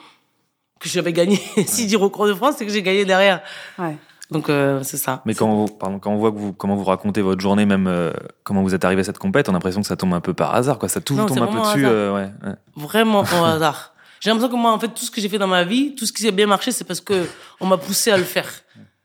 que 0.80 0.88
j'avais 0.88 1.12
gagné. 1.12 1.36
S'il 1.66 1.86
dit 1.88 1.96
record 1.96 2.26
de 2.28 2.34
France, 2.34 2.54
c'est 2.58 2.66
que 2.66 2.72
j'ai 2.72 2.82
gagné 2.82 3.04
derrière. 3.04 3.40
Ouais. 3.78 3.96
Donc, 4.30 4.50
euh, 4.50 4.82
c'est 4.82 4.98
ça. 4.98 5.22
Mais 5.24 5.34
quand, 5.34 5.48
on, 5.50 5.66
pardon, 5.66 5.98
quand 5.98 6.10
on 6.12 6.18
voit 6.18 6.30
que 6.30 6.36
vous, 6.36 6.52
comment 6.52 6.76
vous 6.76 6.84
racontez 6.84 7.22
votre 7.22 7.40
journée, 7.40 7.64
même 7.64 7.86
euh, 7.86 8.12
comment 8.44 8.62
vous 8.62 8.74
êtes 8.74 8.84
arrivé 8.84 9.00
à 9.00 9.04
cette 9.04 9.18
compète, 9.18 9.48
on 9.48 9.52
a 9.52 9.54
l'impression 9.54 9.80
que 9.80 9.86
ça 9.86 9.96
tombe 9.96 10.12
un 10.12 10.20
peu 10.20 10.34
par 10.34 10.54
hasard, 10.54 10.78
quoi. 10.78 10.88
Ça 10.90 11.00
tout 11.00 11.14
Non, 11.14 11.24
tombe 11.26 11.38
un 11.38 11.46
peu 11.46 11.52
vraiment 11.52 11.72
dessus. 11.72 11.86
euh, 11.86 12.14
ouais, 12.14 12.30
ouais. 12.46 12.54
Vraiment 12.76 13.20
au 13.20 13.44
hasard. 13.44 13.94
J'ai 14.20 14.30
l'impression 14.30 14.50
que 14.50 14.60
moi, 14.60 14.72
en 14.72 14.78
fait, 14.78 14.88
tout 14.88 15.04
ce 15.04 15.10
que 15.10 15.20
j'ai 15.20 15.28
fait 15.28 15.38
dans 15.38 15.46
ma 15.46 15.64
vie, 15.64 15.94
tout 15.94 16.06
ce 16.06 16.12
qui 16.12 16.22
s'est 16.22 16.32
bien 16.32 16.46
marché, 16.46 16.72
c'est 16.72 16.84
parce 16.84 17.00
que 17.00 17.26
on 17.60 17.66
m'a 17.66 17.78
poussé 17.78 18.10
à 18.10 18.16
le 18.16 18.24
faire. 18.24 18.48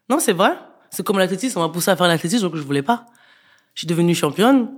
Non, 0.09 0.19
c'est 0.19 0.33
vrai. 0.33 0.57
C'est 0.89 1.03
comme 1.03 1.17
l'athlétisme, 1.17 1.59
on 1.59 1.61
m'a 1.61 1.69
poussé 1.69 1.91
à 1.91 1.95
faire 1.95 2.07
l'athlétisme, 2.07 2.43
donc 2.43 2.55
je 2.55 2.61
voulais 2.61 2.81
pas. 2.81 3.05
Je 3.73 3.81
suis 3.81 3.87
devenue 3.87 4.13
championne 4.13 4.69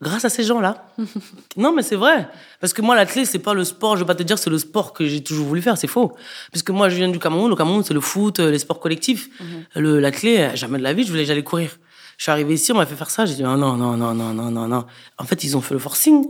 grâce 0.00 0.24
à 0.24 0.28
ces 0.28 0.44
gens-là. 0.44 0.86
non, 1.56 1.72
mais 1.72 1.82
c'est 1.82 1.96
vrai. 1.96 2.28
Parce 2.60 2.72
que 2.72 2.82
moi, 2.82 2.94
l'athlète, 2.94 3.26
c'est 3.26 3.38
pas 3.38 3.54
le 3.54 3.64
sport, 3.64 3.96
je 3.96 4.02
vais 4.02 4.06
pas 4.06 4.14
te 4.14 4.22
dire 4.22 4.38
c'est 4.38 4.50
le 4.50 4.58
sport 4.58 4.92
que 4.92 5.06
j'ai 5.06 5.22
toujours 5.22 5.46
voulu 5.46 5.62
faire, 5.62 5.76
c'est 5.76 5.86
faux. 5.86 6.12
Parce 6.52 6.62
que 6.62 6.72
moi, 6.72 6.88
je 6.88 6.96
viens 6.96 7.08
du 7.08 7.18
Cameroun, 7.18 7.48
le 7.50 7.56
Cameroun, 7.56 7.82
c'est 7.82 7.94
le 7.94 8.00
foot, 8.00 8.40
euh, 8.40 8.50
les 8.50 8.58
sports 8.58 8.80
collectifs. 8.80 9.28
Le 9.74 10.00
L'athlète, 10.00 10.56
jamais 10.56 10.78
de 10.78 10.82
la 10.82 10.92
vie, 10.92 11.04
je 11.04 11.10
voulais, 11.10 11.24
j'allais 11.24 11.42
courir. 11.42 11.78
Je 12.16 12.24
suis 12.24 12.32
arrivé 12.32 12.54
ici, 12.54 12.72
on 12.72 12.76
m'a 12.76 12.86
fait 12.86 12.96
faire 12.96 13.10
ça, 13.10 13.26
j'ai 13.26 13.34
dit, 13.34 13.44
oh 13.44 13.56
non, 13.56 13.76
non, 13.76 13.96
non, 13.96 14.12
non, 14.12 14.34
non, 14.34 14.50
non, 14.50 14.66
non. 14.66 14.84
En 15.18 15.24
fait, 15.24 15.44
ils 15.44 15.56
ont 15.56 15.60
fait 15.60 15.74
le 15.74 15.80
forcing. 15.80 16.26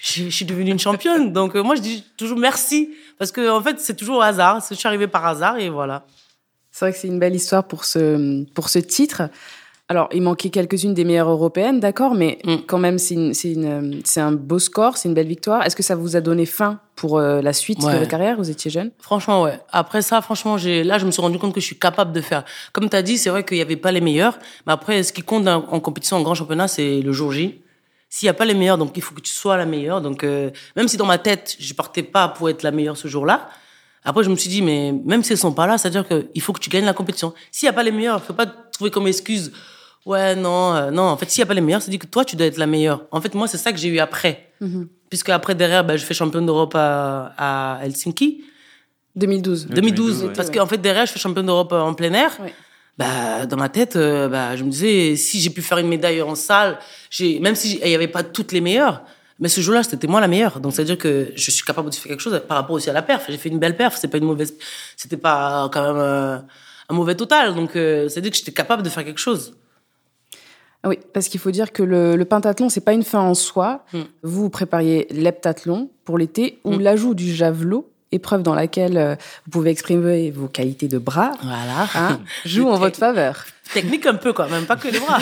Je, 0.00 0.24
je 0.24 0.30
suis 0.30 0.44
devenue 0.44 0.70
une 0.70 0.78
championne. 0.78 1.32
Donc, 1.32 1.54
euh, 1.56 1.62
moi, 1.62 1.74
je 1.74 1.80
dis 1.82 2.04
toujours 2.16 2.38
merci. 2.38 2.90
Parce 3.18 3.32
que, 3.32 3.50
en 3.50 3.60
fait, 3.62 3.80
c'est 3.80 3.96
toujours 3.96 4.18
au 4.18 4.22
hasard. 4.22 4.64
Je 4.70 4.74
suis 4.74 4.86
arrivée 4.88 5.08
par 5.08 5.26
hasard 5.26 5.58
et 5.58 5.68
voilà. 5.68 6.04
C'est 6.70 6.84
vrai 6.84 6.92
que 6.92 6.98
c'est 6.98 7.08
une 7.08 7.18
belle 7.18 7.34
histoire 7.34 7.64
pour 7.64 7.84
ce, 7.84 8.44
pour 8.54 8.68
ce 8.68 8.78
titre. 8.78 9.22
Alors, 9.90 10.08
il 10.12 10.20
manquait 10.22 10.50
quelques-unes 10.50 10.92
des 10.92 11.04
meilleures 11.04 11.30
européennes, 11.30 11.80
d'accord, 11.80 12.14
mais 12.14 12.38
Mm. 12.44 12.56
quand 12.66 12.76
même, 12.78 12.98
c'est 12.98 14.20
un 14.20 14.32
beau 14.32 14.58
score, 14.58 14.98
c'est 14.98 15.08
une 15.08 15.14
belle 15.14 15.26
victoire. 15.26 15.64
Est-ce 15.64 15.74
que 15.74 15.82
ça 15.82 15.96
vous 15.96 16.14
a 16.14 16.20
donné 16.20 16.44
faim 16.44 16.78
pour 16.94 17.18
euh, 17.18 17.40
la 17.40 17.54
suite 17.54 17.78
de 17.80 17.84
votre 17.86 18.06
carrière 18.06 18.36
Vous 18.36 18.50
étiez 18.50 18.70
jeune? 18.70 18.90
Franchement, 18.98 19.42
ouais. 19.42 19.58
Après 19.72 20.02
ça, 20.02 20.20
franchement, 20.20 20.58
j'ai, 20.58 20.84
là, 20.84 20.98
je 20.98 21.06
me 21.06 21.10
suis 21.10 21.22
rendu 21.22 21.38
compte 21.38 21.54
que 21.54 21.60
je 21.60 21.64
suis 21.66 21.78
capable 21.78 22.12
de 22.12 22.20
faire. 22.20 22.44
Comme 22.74 22.88
tu 22.90 22.96
as 22.96 23.02
dit, 23.02 23.16
c'est 23.16 23.30
vrai 23.30 23.44
qu'il 23.44 23.56
n'y 23.56 23.62
avait 23.62 23.76
pas 23.76 23.90
les 23.90 24.02
meilleurs. 24.02 24.38
Mais 24.66 24.74
après, 24.74 25.02
ce 25.02 25.12
qui 25.12 25.22
compte 25.22 25.48
en, 25.48 25.64
en 25.72 25.80
compétition, 25.80 26.18
en 26.18 26.22
grand 26.22 26.34
championnat, 26.34 26.68
c'est 26.68 27.00
le 27.00 27.12
jour 27.12 27.32
J. 27.32 27.58
S'il 28.08 28.26
n'y 28.26 28.30
a 28.30 28.34
pas 28.34 28.44
les 28.44 28.54
meilleurs, 28.54 28.78
donc 28.78 28.96
il 28.96 29.02
faut 29.02 29.14
que 29.14 29.20
tu 29.20 29.32
sois 29.32 29.56
la 29.56 29.66
meilleure. 29.66 30.00
Donc, 30.00 30.24
euh, 30.24 30.50
même 30.76 30.88
si 30.88 30.96
dans 30.96 31.06
ma 31.06 31.18
tête, 31.18 31.56
je 31.58 31.74
partais 31.74 32.02
pas 32.02 32.28
pour 32.28 32.48
être 32.48 32.62
la 32.62 32.70
meilleure 32.70 32.96
ce 32.96 33.08
jour-là, 33.08 33.48
après, 34.04 34.24
je 34.24 34.30
me 34.30 34.36
suis 34.36 34.48
dit, 34.48 34.62
mais 34.62 34.92
même 35.04 35.22
s'ils 35.22 35.36
sont 35.36 35.52
pas 35.52 35.66
là, 35.66 35.76
c'est-à-dire 35.76 36.06
qu'il 36.06 36.40
faut 36.40 36.52
que 36.52 36.60
tu 36.60 36.70
gagnes 36.70 36.86
la 36.86 36.94
compétition. 36.94 37.34
S'il 37.50 37.66
n'y 37.66 37.70
a 37.70 37.72
pas 37.74 37.82
les 37.82 37.90
meilleurs, 37.90 38.20
il 38.22 38.26
faut 38.26 38.32
pas 38.32 38.46
te 38.46 38.52
trouver 38.72 38.90
comme 38.90 39.06
excuse. 39.06 39.52
Ouais, 40.06 40.34
non, 40.34 40.74
euh, 40.74 40.90
non. 40.90 41.02
En 41.02 41.16
fait, 41.18 41.30
s'il 41.30 41.42
n'y 41.42 41.42
a 41.42 41.46
pas 41.46 41.54
les 41.54 41.60
meilleurs, 41.60 41.82
c'est 41.82 41.90
dit 41.90 41.98
que 41.98 42.06
toi, 42.06 42.24
tu 42.24 42.36
dois 42.36 42.46
être 42.46 42.56
la 42.56 42.66
meilleure. 42.66 43.04
En 43.10 43.20
fait, 43.20 43.34
moi, 43.34 43.48
c'est 43.48 43.58
ça 43.58 43.72
que 43.72 43.78
j'ai 43.78 43.88
eu 43.88 43.98
après. 43.98 44.50
Puisque 45.10 45.28
après, 45.28 45.54
derrière, 45.54 45.84
ben, 45.84 45.96
je 45.96 46.04
fais 46.04 46.14
championne 46.14 46.46
d'Europe 46.46 46.74
à, 46.74 47.34
à 47.36 47.84
Helsinki. 47.84 48.44
2012. 49.18 49.66
2012, 49.66 50.24
ouais. 50.24 50.32
parce 50.34 50.50
qu'en 50.50 50.66
fait 50.66 50.78
derrière 50.78 51.06
je 51.06 51.12
fais 51.12 51.18
championne 51.18 51.46
d'Europe 51.46 51.72
en 51.72 51.94
plein 51.94 52.12
air. 52.12 52.36
Ouais. 52.40 52.54
Bah 52.98 53.46
dans 53.46 53.56
ma 53.56 53.68
tête, 53.68 53.94
euh, 53.96 54.28
bah 54.28 54.56
je 54.56 54.64
me 54.64 54.70
disais 54.70 55.14
si 55.16 55.40
j'ai 55.40 55.50
pu 55.50 55.62
faire 55.62 55.78
une 55.78 55.86
médaille 55.88 56.20
en 56.20 56.34
salle, 56.34 56.78
j'ai 57.10 57.38
même 57.38 57.54
si 57.54 57.78
il 57.82 57.88
y 57.90 57.94
avait 57.94 58.08
pas 58.08 58.24
toutes 58.24 58.50
les 58.50 58.60
meilleures, 58.60 59.02
mais 59.38 59.48
ce 59.48 59.60
jour-là 59.60 59.84
c'était 59.84 60.08
moi 60.08 60.20
la 60.20 60.26
meilleure. 60.26 60.58
Donc 60.58 60.72
ça 60.72 60.82
veut 60.82 60.86
dire 60.86 60.98
que 60.98 61.30
je 61.36 61.50
suis 61.52 61.62
capable 61.64 61.90
de 61.90 61.94
faire 61.94 62.08
quelque 62.10 62.20
chose 62.20 62.40
par 62.48 62.56
rapport 62.56 62.74
aussi 62.74 62.90
à 62.90 62.92
la 62.92 63.02
perf. 63.02 63.24
J'ai 63.28 63.36
fait 63.38 63.50
une 63.50 63.60
belle 63.60 63.76
perf, 63.76 63.96
c'est 63.96 64.08
pas 64.08 64.18
une 64.18 64.24
mauvaise, 64.24 64.52
c'était 64.96 65.16
pas 65.16 65.70
quand 65.72 65.82
même 65.86 65.96
euh, 66.02 66.38
un 66.88 66.94
mauvais 66.94 67.14
total. 67.14 67.54
Donc 67.54 67.76
euh, 67.76 68.08
ça 68.08 68.16
veut 68.16 68.22
dire 68.22 68.32
que 68.32 68.36
j'étais 68.36 68.52
capable 68.52 68.82
de 68.82 68.88
faire 68.88 69.04
quelque 69.04 69.20
chose. 69.20 69.54
Ah 70.82 70.88
Oui, 70.88 70.98
parce 71.12 71.28
qu'il 71.28 71.38
faut 71.40 71.50
dire 71.52 71.72
que 71.72 71.82
le, 71.84 72.16
le 72.16 72.24
pentathlon, 72.24 72.68
c'est 72.68 72.80
pas 72.80 72.92
une 72.92 73.02
fin 73.04 73.20
en 73.20 73.34
soi. 73.34 73.84
Mm. 73.92 73.98
Vous, 74.24 74.42
vous 74.42 74.50
prépariez 74.50 75.06
l'heptathlon 75.10 75.90
pour 76.04 76.18
l'été 76.18 76.58
ou 76.64 76.72
Mm. 76.74 76.80
l'ajout 76.80 77.14
du 77.14 77.32
javelot, 77.32 77.88
épreuve 78.12 78.42
dans 78.42 78.54
laquelle 78.54 78.96
euh, 78.96 79.14
vous 79.44 79.50
pouvez 79.50 79.70
exprimer 79.70 80.30
vos 80.30 80.48
qualités 80.48 80.88
de 80.88 80.98
bras, 80.98 81.32
Voilà. 81.42 81.86
hein, 81.94 82.20
joue 82.44 82.68
en 82.68 82.78
votre 82.78 82.98
faveur. 82.98 83.44
Technique 83.74 84.06
un 84.06 84.14
peu 84.14 84.32
quand 84.32 84.48
même, 84.48 84.64
pas 84.64 84.76
que 84.76 84.88
les 84.88 84.98
bras. 84.98 85.18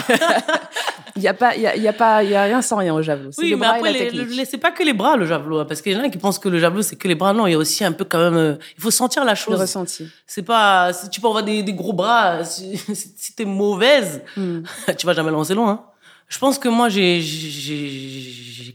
Il 1.17 1.21
y 1.21 1.27
a 1.27 1.33
pas, 1.33 1.53
il 1.55 1.61
y 1.63 1.67
a, 1.67 1.75
y 1.75 1.85
a 1.87 1.91
pas, 1.91 2.23
il 2.23 2.29
y 2.29 2.35
a 2.35 2.43
rien 2.43 2.61
sans 2.61 2.77
rien 2.77 2.93
au 2.93 3.01
javelot. 3.01 3.31
Oui, 3.37 3.49
le 3.49 3.57
mais 3.57 3.65
bras 3.65 3.75
après, 3.75 4.09
le- 4.11 4.45
c'est 4.45 4.57
pas 4.57 4.71
que 4.71 4.83
les 4.83 4.93
bras, 4.93 5.17
le 5.17 5.25
javelot. 5.25 5.59
hein, 5.59 5.65
Parce 5.65 5.81
qu'il 5.81 5.91
y 5.91 5.95
en 5.97 6.03
a 6.03 6.07
qui 6.09 6.17
pensent 6.17 6.39
que 6.39 6.47
le 6.47 6.57
javelot, 6.57 6.81
c'est 6.81 6.95
que 6.95 7.09
les 7.09 7.15
bras. 7.15 7.33
Non, 7.33 7.45
il 7.45 7.51
y 7.51 7.55
a 7.55 7.57
aussi 7.57 7.83
un 7.83 7.91
peu 7.91 8.05
quand 8.05 8.19
même. 8.19 8.37
euh, 8.37 8.55
il 8.77 8.81
faut 8.81 8.89
sentir 8.91 9.25
la 9.25 9.31
le 9.33 9.35
chose. 9.37 9.59
ressenti. 9.59 10.07
C'est 10.25 10.43
pas. 10.43 10.91
Tu 11.11 11.19
peux 11.19 11.27
avoir 11.27 11.43
des, 11.43 11.61
des 11.61 11.73
gros 11.73 11.91
bras. 11.91 12.45
Si, 12.45 12.77
si 13.17 13.33
t'es 13.35 13.43
mauvaise, 13.45 14.21
Mm. 14.37 14.59
tu 14.97 15.05
vas 15.05 15.13
jamais 15.13 15.31
lancer 15.31 15.53
loin. 15.53 15.69
hein. 15.71 15.81
Je 16.29 16.37
pense 16.39 16.57
que 16.59 16.69
moi, 16.69 16.87
j'ai 16.87 17.21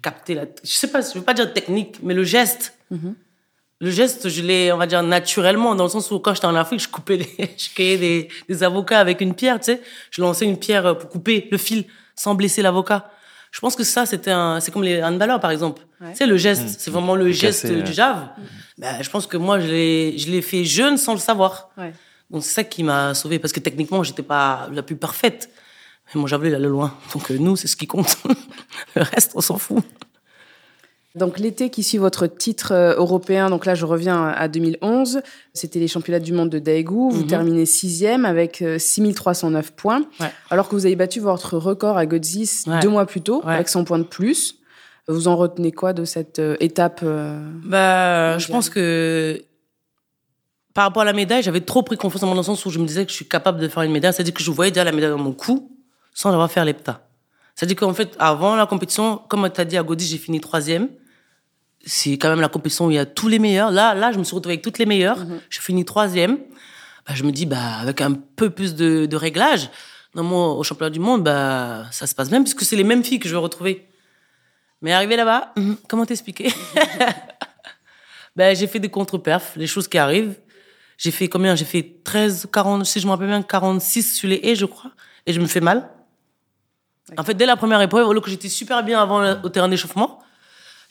capté 0.02 0.34
la. 0.34 0.44
Je 0.64 0.70
sais 0.72 0.88
pas, 0.88 1.00
je 1.00 1.14
veux 1.18 1.24
pas 1.24 1.34
dire 1.34 1.52
technique, 1.52 1.96
mais 2.02 2.14
le 2.14 2.24
geste. 2.24 2.74
Mhm. 2.90 3.14
Le 3.82 3.90
geste, 3.90 4.28
je 4.28 4.40
l'ai, 4.42 4.72
on 4.72 4.78
va 4.78 4.86
dire, 4.86 5.02
naturellement, 5.02 5.74
dans 5.74 5.84
le 5.84 5.90
sens 5.90 6.10
où 6.10 6.18
quand 6.20 6.32
j'étais 6.34 6.46
en 6.46 6.54
Afrique, 6.54 6.80
je 6.80 6.88
coupais 6.88 7.16
les, 7.16 7.54
je 7.58 7.74
cueillais 7.74 7.98
des, 7.98 8.28
des 8.48 8.62
avocats 8.62 9.00
avec 9.00 9.20
une 9.20 9.34
pierre, 9.34 9.58
tu 9.58 9.66
sais. 9.66 9.82
Je 10.10 10.22
lançais 10.22 10.44
une 10.44 10.56
pierre 10.56 10.96
pour 10.96 11.10
couper 11.10 11.48
le 11.50 11.58
fil 11.58 11.84
sans 12.16 12.34
blesser 12.34 12.62
l'avocat. 12.62 13.10
Je 13.50 13.60
pense 13.60 13.76
que 13.76 13.84
ça, 13.84 14.06
c'était 14.06 14.30
un, 14.30 14.60
c'est 14.60 14.70
comme 14.70 14.84
les 14.84 15.02
handballeurs, 15.02 15.40
par 15.40 15.50
exemple. 15.50 15.82
Ouais. 16.00 16.12
Tu 16.12 16.18
sais, 16.18 16.26
le 16.26 16.38
geste, 16.38 16.80
c'est 16.80 16.90
vraiment 16.90 17.14
le 17.14 17.26
Le 17.26 17.32
geste 17.32 17.62
casser, 17.62 17.82
du 17.82 17.92
jave. 17.92 18.28
Ben, 18.78 19.02
je 19.02 19.10
pense 19.10 19.26
que 19.26 19.36
moi, 19.36 19.60
je 19.60 19.66
l'ai, 19.66 20.16
je 20.16 20.30
l'ai 20.30 20.40
fait 20.40 20.64
jeune 20.64 20.96
sans 20.96 21.12
le 21.12 21.18
savoir. 21.18 21.68
Ouais. 21.76 21.92
Donc 22.32 22.42
c'est 22.42 22.54
ça 22.54 22.64
qui 22.64 22.82
m'a 22.82 23.14
sauvé 23.14 23.38
parce 23.38 23.52
que 23.52 23.60
techniquement 23.60 24.02
j'étais 24.02 24.22
pas 24.22 24.68
la 24.72 24.82
plus 24.82 24.96
parfaite. 24.96 25.50
Mais 26.14 26.20
mon 26.20 26.26
javelot 26.26 26.48
il 26.48 26.54
allait 26.54 26.66
loin. 26.66 26.96
Donc 27.12 27.30
euh, 27.30 27.36
nous 27.38 27.56
c'est 27.56 27.68
ce 27.68 27.76
qui 27.76 27.86
compte. 27.86 28.16
Le 28.96 29.02
reste 29.02 29.32
on 29.34 29.42
s'en 29.42 29.58
fout. 29.58 29.84
Donc 31.14 31.38
l'été 31.38 31.68
qui 31.68 31.82
suit 31.82 31.98
votre 31.98 32.26
titre 32.26 32.72
euh, 32.72 32.94
européen, 32.96 33.50
donc 33.50 33.66
là 33.66 33.74
je 33.74 33.84
reviens 33.84 34.28
à 34.28 34.48
2011, 34.48 35.20
c'était 35.52 35.78
les 35.78 35.88
championnats 35.88 36.20
du 36.20 36.32
monde 36.32 36.48
de 36.48 36.58
Daegu, 36.58 37.10
vous 37.10 37.20
Mhm. 37.22 37.26
terminez 37.26 37.66
sixième 37.66 38.24
avec 38.24 38.62
euh, 38.62 38.78
6309 38.78 39.72
points, 39.72 40.04
Ouais. 40.20 40.32
alors 40.48 40.68
que 40.70 40.74
vous 40.74 40.86
avez 40.86 40.96
battu 40.96 41.20
votre 41.20 41.58
record 41.58 41.98
à 41.98 42.06
Godzis 42.06 42.64
Ouais. 42.66 42.80
deux 42.80 42.88
mois 42.88 43.04
plus 43.04 43.20
tôt, 43.20 43.42
Ouais. 43.44 43.52
avec 43.54 43.68
100 43.68 43.84
points 43.84 43.98
de 43.98 44.04
plus. 44.04 44.56
Vous 45.08 45.28
en 45.28 45.36
retenez 45.36 45.72
quoi 45.72 45.92
de 45.92 46.04
cette 46.06 46.38
euh, 46.38 46.56
étape 46.60 47.00
euh, 47.02 47.38
Bah, 47.64 48.38
je 48.38 48.46
pense 48.48 48.70
que 48.70 49.42
par 50.72 50.84
rapport 50.84 51.02
à 51.02 51.04
la 51.04 51.12
médaille, 51.12 51.42
j'avais 51.42 51.60
trop 51.60 51.82
pris 51.82 51.98
confiance 51.98 52.22
en 52.22 52.26
moi 52.26 52.34
dans 52.36 52.40
le 52.40 52.46
sens 52.46 52.64
où 52.64 52.70
je 52.70 52.78
me 52.78 52.86
disais 52.86 53.04
que 53.04 53.10
je 53.10 53.16
suis 53.16 53.28
capable 53.28 53.60
de 53.60 53.68
faire 53.68 53.82
une 53.82 53.92
médaille. 53.92 54.14
C'est-à-dire 54.14 54.32
que 54.32 54.42
je 54.42 54.50
voyais 54.50 54.70
déjà 54.70 54.84
la 54.84 54.92
médaille 54.92 55.10
dans 55.10 55.18
mon 55.18 55.32
cou 55.34 55.70
sans 56.14 56.30
avoir 56.32 56.50
fait 56.50 56.64
l'EPTA. 56.64 57.02
C'est-à-dire 57.54 57.76
qu'en 57.76 57.92
fait, 57.92 58.16
avant 58.18 58.56
la 58.56 58.64
compétition, 58.64 59.20
comme 59.28 59.46
tu 59.52 59.60
as 59.60 59.64
dit 59.66 59.76
à 59.76 59.82
Gaudi, 59.82 60.06
j'ai 60.06 60.16
fini 60.16 60.40
troisième. 60.40 60.88
C'est 61.84 62.12
quand 62.12 62.28
même 62.28 62.40
la 62.40 62.48
compétition 62.48 62.86
où 62.86 62.90
il 62.90 62.94
y 62.94 62.98
a 62.98 63.06
tous 63.06 63.28
les 63.28 63.38
meilleurs. 63.38 63.70
Là, 63.70 63.94
là, 63.94 64.12
je 64.12 64.18
me 64.18 64.24
suis 64.24 64.34
retrouvée 64.34 64.54
avec 64.54 64.62
toutes 64.64 64.78
les 64.78 64.86
meilleures. 64.86 65.18
Je 65.50 65.60
finis 65.60 65.84
troisième. 65.84 66.38
Bah, 67.06 67.14
je 67.14 67.24
me 67.24 67.32
dis, 67.32 67.46
bah, 67.46 67.78
avec 67.80 68.00
un 68.00 68.12
peu 68.12 68.50
plus 68.50 68.74
de, 68.76 69.06
de 69.06 69.16
réglage, 69.16 69.68
normalement, 70.14 70.56
au 70.56 70.62
championnat 70.62 70.90
du 70.90 71.00
monde, 71.00 71.24
bah, 71.24 71.84
ça 71.90 72.06
se 72.06 72.14
passe 72.14 72.30
bien 72.30 72.40
puisque 72.42 72.62
c'est 72.62 72.76
les 72.76 72.84
mêmes 72.84 73.02
filles 73.02 73.18
que 73.18 73.28
je 73.28 73.34
vais 73.34 73.40
retrouver. 73.40 73.88
Mais 74.80 74.92
arrivé 74.92 75.16
là-bas, 75.16 75.52
hum, 75.56 75.76
comment 75.88 76.06
t'expliquer? 76.06 76.52
Ben, 78.34 78.56
j'ai 78.56 78.66
fait 78.66 78.78
des 78.78 78.88
contre-perfs, 78.88 79.52
les 79.56 79.66
choses 79.66 79.88
qui 79.88 79.98
arrivent. 79.98 80.34
J'ai 80.96 81.10
fait 81.10 81.28
combien? 81.28 81.54
J'ai 81.54 81.66
fait 81.66 81.96
13, 82.02 82.48
40, 82.50 82.86
si 82.86 82.98
je 82.98 83.04
me 83.06 83.10
rappelle 83.10 83.26
bien, 83.26 83.42
46 83.42 84.14
sur 84.16 84.26
les 84.28 84.40
haies, 84.42 84.54
je 84.54 84.64
crois. 84.64 84.90
Et 85.26 85.34
je 85.34 85.40
me 85.40 85.46
fais 85.46 85.60
mal. 85.60 85.90
En 87.18 87.24
fait, 87.24 87.34
dès 87.34 87.44
la 87.44 87.56
première 87.56 87.80
épreuve, 87.82 88.10
lieu 88.10 88.20
que 88.22 88.30
j'étais 88.30 88.48
super 88.48 88.82
bien 88.84 89.02
avant 89.02 89.20
le- 89.20 89.36
au 89.42 89.50
terrain 89.50 89.68
d'échauffement, 89.68 90.18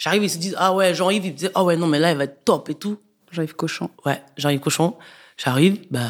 j'arrive, 0.01 0.23
ils 0.23 0.29
se 0.29 0.37
disent, 0.39 0.55
ah 0.57 0.73
ouais, 0.73 0.93
Jean-Yves, 0.93 1.25
il 1.25 1.31
me 1.31 1.37
disait, 1.37 1.51
ah 1.53 1.63
ouais, 1.63 1.77
non, 1.77 1.87
mais 1.87 1.99
là, 1.99 2.11
il 2.11 2.17
va 2.17 2.25
être 2.25 2.43
top 2.43 2.69
et 2.69 2.75
tout. 2.75 2.97
Jean-Yves 3.31 3.55
Cochon 3.55 3.89
Ouais, 4.05 4.21
Jean-Yves 4.35 4.59
Cochon. 4.59 4.95
J'arrive, 5.37 5.79
bah, 5.91 6.01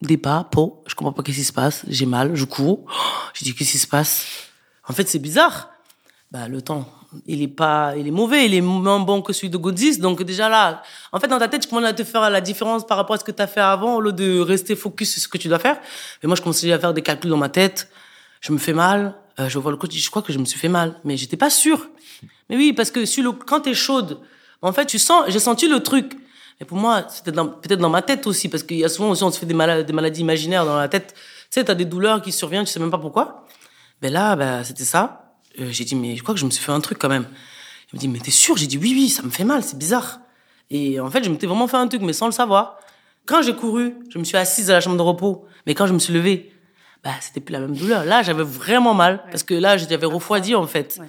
des 0.00 0.16
pas, 0.16 0.48
pot, 0.50 0.82
je 0.86 0.94
comprends 0.94 1.12
pas 1.12 1.22
qu'est-ce 1.22 1.38
qui 1.38 1.44
se 1.44 1.52
passe, 1.52 1.84
j'ai 1.88 2.06
mal, 2.06 2.34
je 2.34 2.44
cours. 2.44 2.86
Je 3.34 3.44
dis, 3.44 3.54
qu'est-ce 3.54 3.72
qui 3.72 3.78
se 3.78 3.88
passe? 3.88 4.24
En 4.88 4.92
fait, 4.92 5.08
c'est 5.08 5.18
bizarre. 5.18 5.70
Bah, 6.30 6.48
le 6.48 6.62
temps, 6.62 6.88
il 7.26 7.42
est 7.42 7.48
pas, 7.48 7.94
il 7.96 8.06
est 8.06 8.12
mauvais, 8.12 8.46
il 8.46 8.54
est 8.54 8.60
moins 8.60 9.00
bon 9.00 9.20
que 9.20 9.32
celui 9.32 9.50
de 9.50 9.56
Godis. 9.56 9.98
Donc, 9.98 10.22
déjà 10.22 10.48
là, 10.48 10.82
en 11.12 11.18
fait, 11.18 11.28
dans 11.28 11.38
ta 11.38 11.48
tête, 11.48 11.62
tu 11.62 11.68
commences 11.68 11.88
à 11.88 11.92
te 11.92 12.04
faire 12.04 12.28
la 12.30 12.40
différence 12.40 12.86
par 12.86 12.96
rapport 12.96 13.16
à 13.16 13.18
ce 13.18 13.24
que 13.24 13.32
tu 13.32 13.42
as 13.42 13.46
fait 13.48 13.60
avant, 13.60 13.96
au 13.96 14.00
lieu 14.00 14.12
de 14.12 14.38
rester 14.38 14.76
focus 14.76 15.12
sur 15.12 15.22
ce 15.22 15.28
que 15.28 15.38
tu 15.38 15.48
dois 15.48 15.58
faire. 15.58 15.78
Mais 16.22 16.28
moi, 16.28 16.36
je 16.36 16.42
commençais 16.42 16.70
à 16.72 16.78
faire 16.78 16.94
des 16.94 17.02
calculs 17.02 17.30
dans 17.30 17.36
ma 17.36 17.48
tête. 17.48 17.90
Je 18.40 18.52
me 18.52 18.58
fais 18.58 18.72
mal. 18.72 19.14
Euh, 19.40 19.48
je 19.48 19.58
vois 19.58 19.72
le 19.72 19.76
coach, 19.76 19.92
je 19.92 20.10
crois 20.10 20.22
que 20.22 20.32
je 20.32 20.38
me 20.38 20.44
suis 20.44 20.58
fait 20.58 20.68
mal. 20.68 21.00
Mais 21.02 21.16
j'étais 21.16 21.36
pas 21.36 21.50
sûr. 21.50 21.88
Mais 22.50 22.56
oui, 22.56 22.72
parce 22.72 22.90
que 22.90 23.04
sur 23.04 23.22
le, 23.24 23.32
quand 23.32 23.60
t'es 23.60 23.74
chaude, 23.74 24.20
en 24.62 24.72
fait, 24.72 24.86
tu 24.86 24.98
sens, 24.98 25.24
j'ai 25.28 25.38
senti 25.38 25.68
le 25.68 25.80
truc. 25.80 26.16
Et 26.60 26.64
pour 26.64 26.76
moi, 26.76 27.06
c'était 27.08 27.32
dans- 27.32 27.48
peut-être 27.48 27.80
dans 27.80 27.90
ma 27.90 28.02
tête 28.02 28.26
aussi, 28.26 28.48
parce 28.48 28.62
qu'il 28.62 28.78
y 28.78 28.84
a 28.84 28.88
souvent 28.88 29.10
aussi, 29.10 29.22
on 29.24 29.30
se 29.30 29.38
fait 29.38 29.46
des, 29.46 29.54
malades, 29.54 29.86
des 29.86 29.92
maladies 29.92 30.20
imaginaires 30.20 30.64
dans 30.64 30.76
la 30.76 30.88
tête. 30.88 31.14
Tu 31.14 31.20
sais, 31.60 31.64
t'as 31.64 31.74
des 31.74 31.84
douleurs 31.84 32.22
qui 32.22 32.32
surviennent, 32.32 32.64
tu 32.64 32.70
sais 32.72 32.80
même 32.80 32.90
pas 32.90 32.98
pourquoi. 32.98 33.46
Ben 34.00 34.12
là, 34.12 34.36
ben, 34.36 34.62
c'était 34.64 34.84
ça. 34.84 35.34
Euh, 35.60 35.68
j'ai 35.70 35.84
dit, 35.84 35.94
mais 35.96 36.16
je 36.16 36.22
crois 36.22 36.34
que 36.34 36.40
je 36.40 36.44
me 36.46 36.50
suis 36.50 36.62
fait 36.64 36.72
un 36.72 36.80
truc 36.80 36.98
quand 36.98 37.08
même. 37.08 37.26
Il 37.92 37.96
me 37.96 38.00
dit, 38.00 38.08
mais 38.08 38.18
t'es 38.18 38.30
sûr? 38.30 38.56
J'ai 38.56 38.66
dit, 38.66 38.78
oui, 38.78 38.92
oui, 38.94 39.08
ça 39.08 39.22
me 39.22 39.30
fait 39.30 39.44
mal, 39.44 39.62
c'est 39.62 39.78
bizarre. 39.78 40.20
Et 40.70 40.98
en 41.00 41.10
fait, 41.10 41.22
je 41.24 41.30
m'étais 41.30 41.46
vraiment 41.46 41.68
fait 41.68 41.76
un 41.76 41.86
truc, 41.88 42.02
mais 42.02 42.12
sans 42.12 42.26
le 42.26 42.32
savoir. 42.32 42.78
Quand 43.26 43.42
j'ai 43.42 43.54
couru, 43.54 43.94
je 44.10 44.18
me 44.18 44.24
suis 44.24 44.36
assise 44.36 44.70
à 44.70 44.74
la 44.74 44.80
chambre 44.80 44.96
de 44.96 45.02
repos. 45.02 45.46
Mais 45.66 45.74
quand 45.74 45.86
je 45.86 45.92
me 45.94 45.98
suis 45.98 46.12
levée, 46.12 46.52
bah, 47.02 47.12
c'était 47.20 47.40
plus 47.40 47.52
la 47.52 47.60
même 47.60 47.76
douleur. 47.76 48.04
Là, 48.04 48.22
j'avais 48.22 48.42
vraiment 48.42 48.94
mal. 48.94 49.22
Parce 49.30 49.42
que 49.42 49.54
là, 49.54 49.76
j'avais 49.76 50.06
refroidi, 50.06 50.54
en 50.54 50.66
fait. 50.66 50.98
Ouais. 51.00 51.06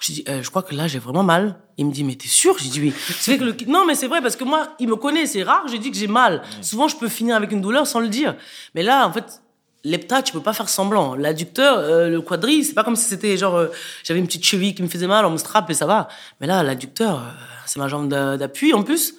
J'ai 0.00 0.12
dit, 0.14 0.24
euh, 0.28 0.42
je 0.42 0.50
crois 0.50 0.62
que 0.62 0.74
là, 0.74 0.86
j'ai 0.86 0.98
vraiment 0.98 1.22
mal. 1.22 1.56
Il 1.78 1.86
me 1.86 1.92
dit, 1.92 2.04
mais 2.04 2.14
t'es 2.14 2.28
sûr? 2.28 2.56
J'ai 2.58 2.68
dit, 2.68 2.80
oui. 2.80 2.92
C'est 3.18 3.36
vrai 3.36 3.38
que 3.52 3.64
le... 3.64 3.70
Non, 3.70 3.84
mais 3.86 3.94
c'est 3.94 4.06
vrai, 4.06 4.20
parce 4.22 4.36
que 4.36 4.44
moi, 4.44 4.68
il 4.78 4.88
me 4.88 4.96
connaît, 4.96 5.26
c'est 5.26 5.42
rare, 5.42 5.64
j'ai 5.68 5.78
dit 5.78 5.90
que 5.90 5.96
j'ai 5.96 6.06
mal. 6.06 6.42
Souvent, 6.62 6.88
je 6.88 6.96
peux 6.96 7.08
finir 7.08 7.36
avec 7.36 7.50
une 7.52 7.60
douleur 7.60 7.86
sans 7.86 8.00
le 8.00 8.08
dire. 8.08 8.34
Mais 8.74 8.82
là, 8.82 9.06
en 9.06 9.12
fait, 9.12 9.42
l'hepta, 9.84 10.22
tu 10.22 10.32
peux 10.32 10.40
pas 10.40 10.52
faire 10.52 10.68
semblant. 10.68 11.14
L'adducteur, 11.14 11.78
euh, 11.78 12.08
le 12.08 12.20
quadri, 12.20 12.64
c'est 12.64 12.74
pas 12.74 12.84
comme 12.84 12.96
si 12.96 13.08
c'était 13.08 13.36
genre, 13.36 13.56
euh, 13.56 13.68
j'avais 14.04 14.20
une 14.20 14.26
petite 14.26 14.44
cheville 14.44 14.74
qui 14.74 14.82
me 14.82 14.88
faisait 14.88 15.06
mal, 15.06 15.24
on 15.24 15.30
me 15.30 15.38
strappe 15.38 15.70
et 15.70 15.74
ça 15.74 15.86
va. 15.86 16.08
Mais 16.40 16.46
là, 16.46 16.62
l'adducteur, 16.62 17.22
c'est 17.66 17.78
ma 17.78 17.88
jambe 17.88 18.08
d'a- 18.08 18.36
d'appui 18.36 18.72
en 18.74 18.82
plus. 18.82 19.14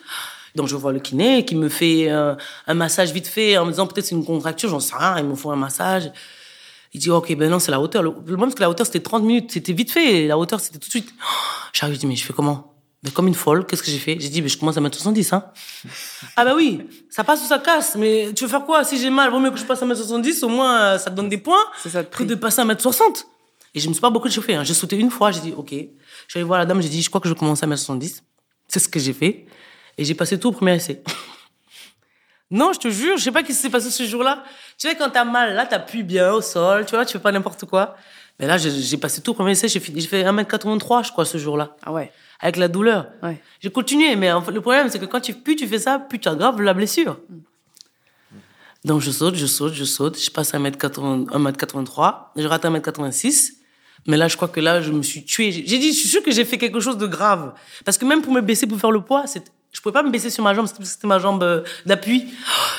Donc, 0.55 0.67
je 0.67 0.75
vois 0.75 0.91
le 0.91 0.99
kiné 0.99 1.45
qui 1.45 1.55
me 1.55 1.69
fait 1.69 2.10
un 2.10 2.73
massage 2.73 3.12
vite 3.12 3.27
fait 3.27 3.57
en 3.60 3.65
me 3.65 3.71
disant 3.71 3.86
peut-être 3.86 4.05
c'est 4.07 4.15
une 4.15 4.25
contracture, 4.25 4.69
j'en 4.69 4.79
sais 4.79 4.95
rien, 4.97 5.19
ils 5.19 5.25
me 5.25 5.36
font 5.36 5.51
un 5.51 5.55
massage. 5.55 6.12
Il 6.97 6.99
dit, 6.99 7.12
ok, 7.12 7.36
ben 7.36 7.47
non, 7.51 7.60
c'est 7.60 7.69
la 7.69 7.79
hauteur. 7.79 8.01
Le 8.01 8.12
problème, 8.12 8.49
c'est 8.49 8.55
que 8.55 8.62
la 8.62 8.71
hauteur, 8.71 8.88
c'était 8.88 9.01
30 9.01 9.23
minutes. 9.23 9.51
C'était 9.51 9.71
vite 9.71 9.91
fait. 9.91 10.25
La 10.25 10.36
hauteur, 10.36 10.60
c'était 10.60 10.79
tout 10.79 10.88
de 10.88 10.91
suite. 10.91 11.13
J'arrive, 11.73 11.93
je 11.93 11.99
dis, 11.99 12.07
mais 12.07 12.15
je 12.15 12.23
fais 12.23 12.33
comment? 12.33 12.73
Mais 13.03 13.12
comme 13.12 13.27
une 13.27 13.36
folle, 13.36 13.67
qu'est-ce 13.67 13.83
que 13.83 13.91
j'ai 13.91 13.99
fait? 13.99 14.17
J'ai 14.19 14.29
dit, 14.29 14.41
mais 14.41 14.49
je 14.49 14.57
commence 14.57 14.77
à 14.77 14.81
mettre 14.81 14.97
70, 14.97 15.31
hein. 15.33 15.45
ah 16.36 16.43
bah 16.43 16.53
oui, 16.55 16.81
ça 17.12 17.23
passe 17.23 17.43
ou 17.43 17.45
ça 17.45 17.60
casse. 17.60 17.95
Mais 17.97 18.33
tu 18.36 18.45
veux 18.45 18.49
faire 18.49 18.65
quoi? 18.65 18.83
Si 18.83 18.97
j'ai 18.99 19.12
mal, 19.12 19.29
vaut 19.29 19.38
mieux 19.39 19.51
que 19.51 19.60
je 19.60 19.63
passe 19.63 19.79
à 19.83 19.86
mettre 19.86 19.99
70, 19.99 20.41
au 20.41 20.49
moins, 20.49 20.81
euh, 20.81 20.97
ça 20.97 21.12
te 21.12 21.15
donne 21.15 21.29
des 21.29 21.38
points. 21.38 21.63
C'est 21.83 21.91
ça 21.91 22.03
Que 22.03 22.10
prix. 22.10 22.25
de 22.25 22.33
passer 22.33 22.62
à 22.62 22.65
mettre 22.65 22.81
60. 22.81 23.27
Et 23.75 23.79
je 23.79 23.88
me 23.89 23.93
suis 23.93 24.01
pas 24.01 24.10
beaucoup 24.10 24.27
chauffé. 24.31 24.55
Hein. 24.55 24.63
J'ai 24.63 24.73
sauté 24.73 24.95
une 24.97 25.12
fois, 25.12 25.29
j'ai 25.31 25.41
dit, 25.41 25.53
ok. 25.55 25.69
Je 25.69 25.75
suis 25.75 25.91
allé 26.33 26.43
voir 26.45 26.57
la 26.57 26.65
dame, 26.65 26.81
j'ai 26.81 26.89
dit, 26.89 27.03
je 27.03 27.10
crois 27.10 27.21
que 27.21 27.29
je 27.29 27.36
commence 27.36 27.62
à 27.62 27.67
mettre 27.67 27.81
70. 27.81 28.23
C'est 28.67 28.79
ce 28.79 28.89
que 28.89 28.99
j'ai 28.99 29.13
fait. 29.13 29.45
Et 29.99 30.03
j'ai 30.03 30.15
passé 30.15 30.39
tout 30.39 30.47
au 30.47 30.51
premier 30.51 30.73
essai. 30.77 31.03
Non, 32.49 32.71
je 32.73 32.79
te 32.79 32.88
jure, 32.89 33.17
je 33.17 33.23
sais 33.23 33.31
pas 33.31 33.41
ce 33.41 33.45
qui 33.47 33.53
s'est 33.53 33.69
passé 33.69 33.89
ce 33.89 34.03
jour-là. 34.05 34.43
Tu 34.77 34.88
sais, 34.88 34.95
quand 34.95 35.10
t'as 35.10 35.25
mal, 35.25 35.53
là, 35.53 35.65
t'appuies 35.65 36.03
bien 36.03 36.31
au 36.33 36.41
sol, 36.41 36.86
tu 36.86 36.95
vois, 36.95 37.05
tu 37.05 37.13
fais 37.13 37.19
pas 37.19 37.31
n'importe 37.31 37.65
quoi. 37.65 37.95
Mais 38.39 38.47
là, 38.47 38.57
j'ai 38.57 38.97
passé 38.97 39.21
tout 39.21 39.33
premier 39.33 39.51
essai, 39.51 39.67
j'ai 39.67 39.79
fini, 39.79 39.99
j'ai 39.99 40.07
fait 40.07 40.23
1m83, 40.23 41.03
je 41.07 41.12
crois, 41.12 41.25
ce 41.25 41.38
jour-là. 41.38 41.75
Ah 41.83 41.91
ouais, 41.91 42.12
Avec 42.39 42.55
la 42.57 42.67
douleur. 42.67 43.07
ouais. 43.23 43.41
J'ai 43.60 43.69
continué, 43.71 44.15
mais 44.15 44.31
en 44.31 44.41
fait, 44.41 44.51
le 44.51 44.62
problème, 44.62 44.89
c'est 44.89 44.99
que 44.99 45.05
quand 45.05 45.19
tu, 45.19 45.33
plus 45.33 45.55
tu 45.55 45.67
fais 45.67 45.79
ça, 45.79 45.99
plus 45.99 46.19
tu 46.19 46.29
aggraves 46.29 46.62
la 46.62 46.73
blessure. 46.73 47.19
Donc, 48.86 49.01
je 49.01 49.12
saute, 49.12 49.36
je 49.36 49.45
saute, 49.47 49.73
je 49.73 49.83
saute. 49.83 50.17
Je 50.21 50.29
passe 50.29 50.53
à 50.53 50.60
1m80 50.60 51.25
1m83. 51.31 52.27
Je 52.38 52.47
rate 52.47 52.63
1m86. 52.63 53.53
Mais 54.05 54.15
là, 54.15 54.27
je 54.29 54.36
crois 54.38 54.47
que 54.47 54.60
là, 54.62 54.81
je 54.81 54.91
me 54.91 55.01
suis 55.01 55.25
tué. 55.25 55.51
J'ai 55.51 55.65
j'ai 55.67 55.79
dit, 55.79 55.91
je 55.91 55.99
suis 55.99 56.07
sûr 56.07 56.23
que 56.23 56.31
j'ai 56.31 56.45
fait 56.45 56.57
quelque 56.57 56.79
chose 56.79 56.97
de 56.97 57.07
grave. 57.07 57.53
Parce 57.83 57.97
que 57.97 58.05
même 58.05 58.21
pour 58.21 58.31
me 58.31 58.39
baisser, 58.39 58.67
pour 58.67 58.79
faire 58.79 58.91
le 58.91 59.01
poids, 59.01 59.27
c'est- 59.27 59.51
je 59.77 59.81
pouvais 59.83 59.93
pas 59.93 60.01
me 60.01 60.09
baisser 60.09 60.31
sur 60.31 60.43
ma 60.43 60.55
jambe, 60.55 60.65
c'était- 60.65 60.83
c'était 60.85 61.05
ma 61.05 61.19
jambe 61.19 61.43
euh, 61.43 61.61
d'appui. 61.85 62.25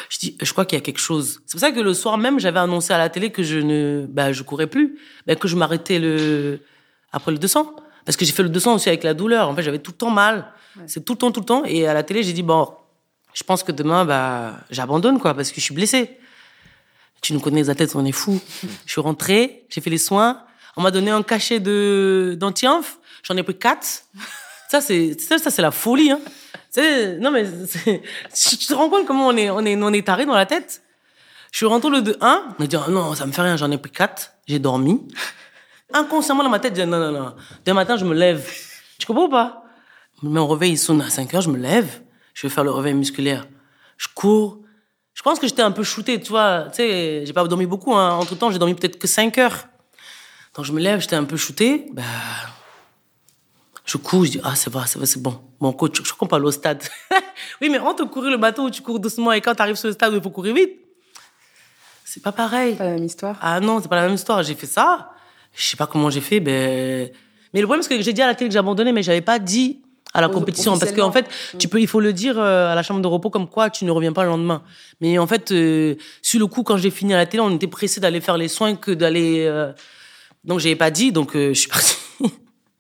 Je 0.09 0.19
dis, 0.19 0.37
je 0.43 0.51
crois 0.51 0.65
qu'il 0.65 0.77
y 0.77 0.83
a 0.83 0.85
quelque 0.85 0.99
chose. 0.99 1.41
C'est 1.47 1.53
pour 1.53 1.61
ça 1.61 1.71
que 1.71 1.79
le 1.79 1.95
soir 1.95 2.19
même, 2.19 2.41
j'avais 2.41 2.59
annoncé 2.59 2.93
à 2.93 2.99
la 2.99 3.09
télé 3.09 3.31
que 3.31 3.45
je 3.45 3.59
ne, 3.59 4.05
bah, 4.09 4.33
je 4.33 4.43
courais 4.43 4.67
plus, 4.67 4.99
bah, 5.25 5.37
que 5.37 5.47
je 5.47 5.55
m'arrêtais 5.55 6.01
le, 6.01 6.59
après 7.13 7.31
le 7.31 7.39
200. 7.39 7.73
Parce 8.05 8.17
que 8.17 8.25
j'ai 8.25 8.33
fait 8.33 8.43
le 8.43 8.49
200 8.49 8.75
aussi 8.75 8.89
avec 8.89 9.05
la 9.05 9.15
douleur. 9.15 9.49
En 9.49 9.55
fait, 9.55 9.63
j'avais 9.63 9.79
tout 9.79 9.93
le 9.93 9.97
temps 9.97 10.11
mal. 10.11 10.51
C'est 10.89 11.05
tout 11.05 11.13
le 11.13 11.19
temps, 11.19 11.31
tout 11.31 11.39
le 11.41 11.47
temps. 11.47 11.63
Et 11.67 11.87
à 11.87 11.95
la 11.95 12.03
télé, 12.03 12.25
j'ai 12.25 12.33
dit, 12.33 12.43
bon, 12.43 12.69
je 13.33 13.45
pense 13.45 13.63
que 13.63 13.71
demain, 13.71 14.05
bah, 14.05 14.57
j'abandonne, 14.71 15.21
quoi, 15.21 15.35
parce 15.35 15.51
que 15.51 15.57
je 15.61 15.65
suis 15.67 15.75
blessé. 15.75 16.19
Tu 17.21 17.33
nous 17.33 17.39
connais 17.41 17.61
les 17.63 17.71
athlètes, 17.71 17.95
on 17.95 18.05
est 18.05 18.13
fous. 18.13 18.41
je 18.87 18.91
suis 18.93 19.01
rentré, 19.01 19.65
j'ai 19.69 19.81
fait 19.81 19.91
les 19.91 19.99
soins. 19.99 20.43
On 20.77 20.83
m'a 20.83 20.91
donné 20.91 21.11
un 21.13 21.23
cachet 21.23 21.61
de, 21.61 22.37
d'anti-inf. 22.39 22.99
J'en 23.23 23.37
ai 23.37 23.43
pris 23.45 23.57
quatre. 23.59 23.87
Ça, 24.71 24.81
c'est, 24.81 25.19
ça, 25.21 25.39
ça, 25.39 25.51
c'est 25.51 25.63
la 25.63 25.71
folie, 25.71 26.11
hein. 26.11 26.21
Non, 27.21 27.31
mais 27.31 27.45
tu 27.45 28.57
te 28.57 28.75
rends 28.75 28.89
compte 28.89 29.07
comment 29.07 29.29
on 29.29 29.37
est, 29.37 29.51
on 29.51 29.61
est, 29.61 29.77
on 29.77 29.93
est 29.93 30.07
taré 30.07 30.27
dans 30.27 30.35
la 30.35 30.47
tête? 30.47 30.83
Je 31.51 31.57
suis 31.57 31.67
rentré 31.67 31.91
le 31.91 31.99
2-1. 31.99 32.17
On 32.21 32.55
m'a 32.59 32.67
dit, 32.67 32.77
ah 32.77 32.91
non, 32.91 33.15
ça 33.15 33.27
me 33.27 33.33
fait 33.33 33.43
rien, 33.43 33.57
j'en 33.57 33.71
ai 33.71 33.79
pris 33.79 33.91
quatre. 33.91 34.33
J'ai 34.47 34.59
dormi. 34.59 35.07
Inconsciemment, 35.93 36.43
dans 36.43 36.51
ma 36.51 36.59
tête, 36.59 36.77
je 36.77 36.83
dis, 36.83 36.87
non, 36.89 36.99
non, 36.99 37.11
non. 37.11 37.35
Demain 37.65 37.81
matin, 37.81 37.97
je 37.97 38.05
me 38.05 38.15
lève. 38.15 38.49
Tu 38.99 39.07
comprends 39.07 39.25
ou 39.25 39.31
pas? 39.31 39.65
Mon 40.23 40.47
réveil, 40.47 40.73
il 40.73 40.79
sonne 40.79 41.01
à 41.01 41.11
5 41.11 41.35
heures, 41.35 41.41
je 41.43 41.51
me 41.51 41.59
lève. 41.59 42.03
Je 42.35 42.47
vais 42.47 42.53
faire 42.53 42.65
le 42.65 42.71
réveil 42.71 42.95
musculaire. 42.95 43.47
Je 43.97 44.09
cours. 44.15 44.59
Je 45.15 45.23
pense 45.23 45.39
que 45.39 45.49
j'étais 45.49 45.63
un 45.63 45.71
peu 45.73 45.83
shooté, 45.83 46.21
tu 46.21 46.29
vois. 46.29 46.67
Tu 46.71 46.77
sais, 46.77 47.27
j'ai 47.27 47.33
pas 47.33 47.45
dormi 47.45 47.67
beaucoup, 47.67 47.95
hein. 47.95 48.13
Entre 48.13 48.37
temps, 48.37 48.51
j'ai 48.51 48.59
dormi 48.59 48.75
peut-être 48.75 48.99
que 48.99 49.09
5 49.09 49.37
heures. 49.39 49.67
Donc, 50.55 50.65
je 50.65 50.73
me 50.73 50.81
lève, 50.81 51.01
j'étais 51.01 51.17
un 51.17 51.25
peu 51.25 51.37
shooté. 51.37 51.87
Bah, 51.93 52.03
je 53.91 53.97
cours, 53.97 54.25
je 54.27 54.33
dis, 54.33 54.41
ah, 54.45 54.55
c'est 54.55 54.71
vrai, 54.71 54.85
c'est 54.87 54.99
vrai, 54.99 55.07
c'est 55.07 55.23
bon. 55.23 55.41
Mon 55.61 55.73
coach, 55.73 55.97
je 55.97 56.03
crois 56.03 56.19
qu'on 56.19 56.27
parle 56.27 56.45
au 56.45 56.51
stade. 56.51 56.83
oui, 57.63 57.71
mais 57.71 57.79
entre 57.79 58.05
courir 58.05 58.31
le 58.31 58.37
bateau 58.37 58.65
où 58.65 58.71
tu 58.71 58.83
cours 58.83 59.01
doucement 59.01 59.33
et 59.33 59.41
quand 59.41 59.55
tu 59.55 59.63
arrives 59.63 59.77
sur 59.77 59.89
le 59.89 59.95
stade 59.95 60.13
où 60.13 60.17
il 60.17 60.23
faut 60.23 60.31
courir 60.31 60.55
vite, 60.55 60.73
c'est 62.05 62.23
pas 62.23 62.33
pareil. 62.33 62.75
Pas 62.75 62.85
la 62.85 62.91
même 62.95 63.05
histoire. 63.05 63.37
Ah 63.41 63.61
non, 63.61 63.81
c'est 63.81 63.89
pas 63.89 63.97
la 63.97 64.03
même 64.07 64.15
histoire. 64.15 64.43
J'ai 64.43 64.55
fait 64.55 64.67
ça. 64.67 65.11
Je 65.55 65.63
sais 65.63 65.77
pas 65.77 65.87
comment 65.87 66.11
j'ai 66.11 66.21
fait. 66.21 66.41
Ben... 66.41 67.11
Mais 67.55 67.61
le 67.61 67.67
problème, 67.67 67.83
c'est 67.83 67.97
que 67.97 68.03
j'ai 68.03 68.13
dit 68.13 68.21
à 68.23 68.27
la 68.27 68.35
télé 68.35 68.49
que 68.49 68.53
j'ai 68.53 68.59
abandonné, 68.59 68.93
mais 68.93 69.03
j'avais 69.03 69.21
pas 69.23 69.39
dit 69.39 69.81
à 70.13 70.21
la 70.21 70.29
Au- 70.29 70.33
compétition. 70.33 70.79
Parce 70.79 70.93
qu'en 70.93 71.11
fait, 71.13 71.27
tu 71.59 71.69
peux, 71.69 71.81
il 71.81 71.87
faut 71.87 72.01
le 72.01 72.13
dire 72.13 72.39
euh, 72.39 72.71
à 72.71 72.75
la 72.75 72.83
chambre 72.83 73.01
de 73.01 73.07
repos 73.07 73.31
comme 73.31 73.49
quoi 73.49 73.71
tu 73.71 73.85
ne 73.87 73.91
reviens 73.91 74.13
pas 74.13 74.23
le 74.25 74.29
lendemain. 74.31 74.63
Mais 75.01 75.19
en 75.19 75.27
fait, 75.27 75.51
euh, 75.53 75.95
sur 76.23 76.39
le 76.41 76.47
coup, 76.47 76.63
quand 76.63 76.77
j'ai 76.77 76.91
fini 76.91 77.15
à 77.15 77.17
la 77.19 77.27
télé, 77.27 77.43
on 77.43 77.55
était 77.55 77.67
pressé 77.67 78.01
d'aller 78.01 78.21
faire 78.21 78.37
les 78.37 78.49
soins 78.49 78.75
que 78.77 78.91
d'aller. 78.91 79.45
euh, 79.47 79.73
Donc, 80.45 80.61
j'avais 80.61 80.77
pas 80.77 80.91
dit. 80.91 81.11
Donc, 81.13 81.35
euh, 81.37 81.49
je 81.55 81.61
suis 81.61 81.69
partie. 81.69 81.97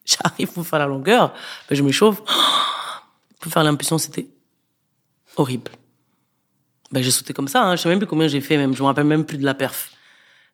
J'arrive 0.23 0.49
pour 0.53 0.66
faire 0.66 0.79
la 0.79 0.87
longueur. 0.87 1.35
Ben, 1.68 1.77
je 1.77 1.83
m'échauffe. 1.83 2.23
Pour 3.40 3.53
faire 3.53 3.62
l'impulsion, 3.62 3.99
c'était 3.99 4.27
horrible. 5.37 5.71
Ben, 6.90 7.03
j'ai 7.03 7.11
sauté 7.11 7.33
comme 7.33 7.47
ça. 7.47 7.62
Hein. 7.62 7.77
Je 7.77 7.83
sais 7.83 7.88
même 7.88 7.99
plus 7.99 8.07
combien 8.07 8.27
j'ai 8.27 8.40
fait. 8.40 8.57
Même, 8.57 8.75
je 8.75 8.83
me 8.83 8.87
rappelle 8.87 9.05
même 9.05 9.25
plus 9.25 9.38
de 9.38 9.44
la 9.44 9.55
perf. 9.55 9.90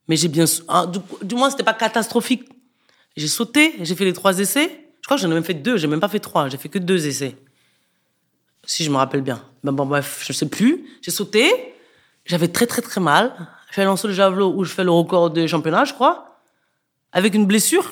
Mais 0.06 0.16
j'ai 0.16 0.28
bien. 0.28 0.44
ah, 0.68 0.86
du, 0.86 0.98
du 1.22 1.34
moins, 1.34 1.48
c'était 1.50 1.62
pas 1.62 1.72
catastrophique. 1.72 2.44
J'ai 3.16 3.28
sauté, 3.28 3.76
j'ai 3.80 3.94
fait 3.94 4.04
les 4.04 4.12
trois 4.12 4.38
essais. 4.38 4.90
Je 5.00 5.06
crois 5.06 5.16
que 5.16 5.22
j'en 5.22 5.30
ai 5.30 5.34
même 5.34 5.44
fait 5.44 5.54
deux. 5.54 5.76
J'ai 5.76 5.86
même 5.86 6.00
pas 6.00 6.08
fait 6.08 6.20
trois. 6.20 6.48
J'ai 6.48 6.58
fait 6.58 6.68
que 6.68 6.78
deux 6.78 7.06
essais. 7.06 7.36
Si 8.66 8.84
je 8.84 8.90
me 8.90 8.96
rappelle 8.96 9.22
bien. 9.22 9.42
Ben 9.62 9.72
bon, 9.72 9.86
bref, 9.86 10.22
je 10.26 10.32
sais 10.32 10.48
plus. 10.48 10.84
J'ai 11.00 11.10
sauté. 11.10 11.74
J'avais 12.26 12.48
très, 12.48 12.66
très, 12.66 12.82
très 12.82 13.00
mal. 13.00 13.34
J'ai 13.74 13.84
lancé 13.84 14.08
le 14.08 14.14
javelot 14.14 14.52
où 14.54 14.64
je 14.64 14.72
fais 14.72 14.84
le 14.84 14.90
record 14.90 15.30
de 15.30 15.46
championnat, 15.46 15.84
je 15.84 15.94
crois. 15.94 16.40
Avec 17.12 17.34
une 17.34 17.46
blessure. 17.46 17.90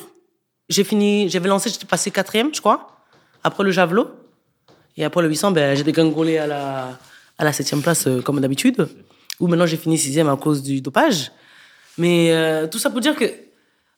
J'ai 0.73 0.85
fini, 0.85 1.29
j'avais 1.29 1.51
lancé, 1.51 1.69
j'étais 1.69 1.85
passé 1.85 2.11
quatrième, 2.11 2.55
je 2.55 2.61
crois. 2.61 2.97
Après 3.45 3.63
le 3.63 3.71
javelot. 3.71 4.11
Et 4.97 5.05
après 5.05 5.21
le 5.21 5.29
800, 5.29 5.53
ben, 5.53 5.77
j'ai 5.77 5.85
dégangolé 5.85 6.39
à 6.39 6.47
la, 6.47 6.99
à 7.37 7.45
la 7.45 7.53
septième 7.53 7.83
place, 7.83 8.07
euh, 8.07 8.23
comme 8.23 8.41
d'habitude. 8.41 8.89
Où 9.39 9.49
maintenant 9.49 9.67
j'ai 9.67 9.77
fini 9.77 9.99
sixième 9.99 10.31
à 10.31 10.37
cause 10.37 10.63
du 10.63 10.81
dopage. 10.81 11.31
Mais 11.99 12.33
euh, 12.33 12.67
tout 12.67 12.79
ça 12.79 12.89
pour 12.89 13.01
dire 13.01 13.15
que, 13.15 13.25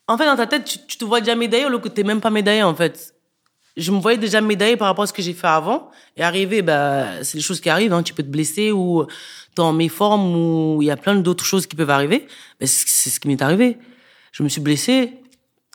en 0.09 0.19
fait, 0.19 0.27
dans 0.27 0.35
ta 0.35 0.49
tête, 0.49 0.65
tu, 0.65 0.99
te 0.99 1.05
vois 1.05 1.21
déjà 1.21 1.37
médaillé 1.37 1.65
alors 1.65 1.81
que 1.81 1.89
t'es 1.89 2.03
même 2.03 2.21
pas 2.21 2.31
médaillé, 2.31 2.65
en 2.65 2.75
fait. 2.75 3.15
Je 3.77 3.93
me 3.93 4.01
voyais 4.01 4.19
déjà 4.19 4.41
médaillé 4.41 4.77
par 4.77 4.89
rapport 4.89 5.05
à 5.05 5.07
ce 5.07 5.13
que 5.13 5.23
j'ai 5.23 5.33
fait 5.33 5.47
avant. 5.47 5.93
Et 6.17 6.25
arrivé, 6.25 6.61
bah, 6.61 7.23
c'est 7.23 7.39
des 7.39 7.43
choses 7.43 7.61
qui 7.61 7.71
arrivent. 7.71 7.93
Hein. 7.93 8.03
Tu 8.03 8.15
peux 8.15 8.25
te 8.25 8.29
blesser 8.29 8.73
ou 8.73 9.07
t'es 9.55 9.63
en 9.63 9.73
méforme 9.73 10.35
ou 10.35 10.83
il 10.83 10.87
y 10.87 10.91
a 10.91 10.97
plein 10.97 11.15
d'autres 11.15 11.45
choses 11.45 11.69
qui 11.69 11.77
peuvent 11.77 11.91
arriver. 11.91 12.27
C'est 12.61 12.67
c'est 12.67 13.11
ce 13.11 13.21
qui 13.21 13.29
m'est 13.29 13.43
arrivé. 13.43 13.79
Je 14.33 14.43
me 14.43 14.49
suis 14.49 14.61
blessé. 14.61 15.13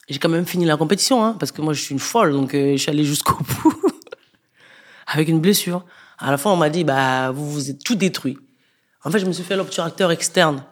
J'ai 0.10 0.18
quand 0.20 0.30
même 0.30 0.46
fini 0.46 0.66
la 0.66 0.76
compétition, 0.78 1.24
hein, 1.24 1.36
parce 1.40 1.52
que 1.52 1.62
moi, 1.62 1.74
je 1.74 1.82
suis 1.82 1.94
une 1.94 2.00
folle, 2.00 2.32
donc 2.32 2.54
euh, 2.56 2.72
je 2.74 2.78
suis 2.78 2.90
allé 2.90 3.04
jusqu'au 3.04 3.38
bout 3.64 3.76
avec 5.08 5.28
une 5.28 5.40
blessure. 5.40 5.86
À 6.18 6.32
la 6.32 6.38
fin, 6.38 6.50
on 6.52 6.56
m'a 6.58 6.70
dit, 6.70 6.84
bah, 6.84 7.32
vous 7.32 7.50
vous 7.50 7.70
êtes 7.70 7.84
tout 7.84 7.96
détruit. 7.96 8.38
En 9.04 9.12
fait, 9.12 9.20
je 9.20 9.26
me 9.26 9.32
suis 9.32 9.44
fait 9.44 9.56
l'obturateur 9.56 10.12
externe. 10.12 10.64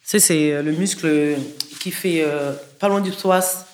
Tu 0.00 0.06
sais, 0.10 0.18
c'est 0.20 0.52
euh, 0.52 0.62
le 0.62 0.72
muscle 0.72 1.36
qui 1.80 1.90
fait 1.90 2.22
euh, 2.24 2.52
pas 2.78 2.88
loin 2.88 3.00
du 3.00 3.10
psoas. 3.10 3.66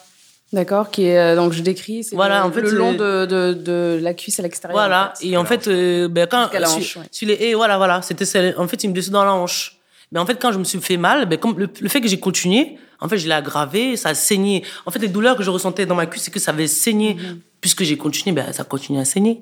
D'accord, 0.53 0.91
qui 0.91 1.05
est 1.05 1.19
euh, 1.19 1.37
donc 1.37 1.53
je 1.53 1.63
décris, 1.63 2.05
c'est 2.05 2.15
Voilà, 2.17 2.41
le, 2.41 2.45
en 2.47 2.53
fait, 2.53 2.61
le 2.61 2.71
long 2.71 2.93
de, 2.93 3.25
de, 3.25 3.53
de 3.55 3.99
la 4.03 4.13
cuisse 4.13 4.39
à 4.39 4.43
l'extérieur. 4.43 4.77
Voilà. 4.79 5.13
en 5.13 5.17
fait. 5.19 5.27
Et 5.27 5.37
en 5.37 5.45
fait, 5.45 5.69
euh, 5.69 6.09
ben, 6.09 6.27
quand 6.27 6.53
la 6.53 6.67
sur- 6.67 6.79
hanche, 6.79 6.97
ouais. 6.97 7.05
sur 7.11 7.29
les 7.29 7.35
haies, 7.35 7.55
voilà, 7.55 7.77
voilà, 7.79 8.03
c'était 8.03 8.57
en 8.59 8.69
fait 8.69 8.83
une 8.85 8.93
blessure 8.93 9.13
dans 9.13 9.25
la 9.25 9.33
hanche. 9.33 9.79
Mais 10.11 10.19
en 10.19 10.27
fait, 10.27 10.35
quand 10.41 10.53
je 10.53 10.59
me 10.59 10.65
suis 10.65 10.81
fait 10.81 10.99
mal, 10.99 11.27
ben, 11.27 11.39
comme 11.39 11.59
le, 11.59 11.71
le 11.81 11.89
fait 11.89 12.01
que 12.03 12.09
j'ai 12.09 12.21
continué, 12.21 12.77
en 13.03 13.09
fait, 13.09 13.19
je 13.19 13.27
l'ai 13.27 13.35
aggravé, 13.35 13.97
ça 13.97 14.11
a 14.11 14.15
saigné. 14.15 14.65
En 14.87 14.91
fait, 14.91 14.99
les 15.01 15.09
douleurs 15.09 15.37
que 15.37 15.43
je 15.43 15.51
ressentais 15.51 15.85
dans 15.87 15.95
ma 15.97 16.07
cuisse, 16.07 16.23
c'est 16.23 16.31
que 16.31 16.41
ça 16.41 16.53
avait 16.53 16.69
saigné. 16.69 17.15
Mhm. 17.15 17.41
Puisque 17.61 17.83
j'ai 17.85 17.97
continué, 17.97 18.35
ben, 18.35 18.53
ça 18.53 18.65
continue 18.65 18.99
à 18.99 19.05
saigner. 19.05 19.41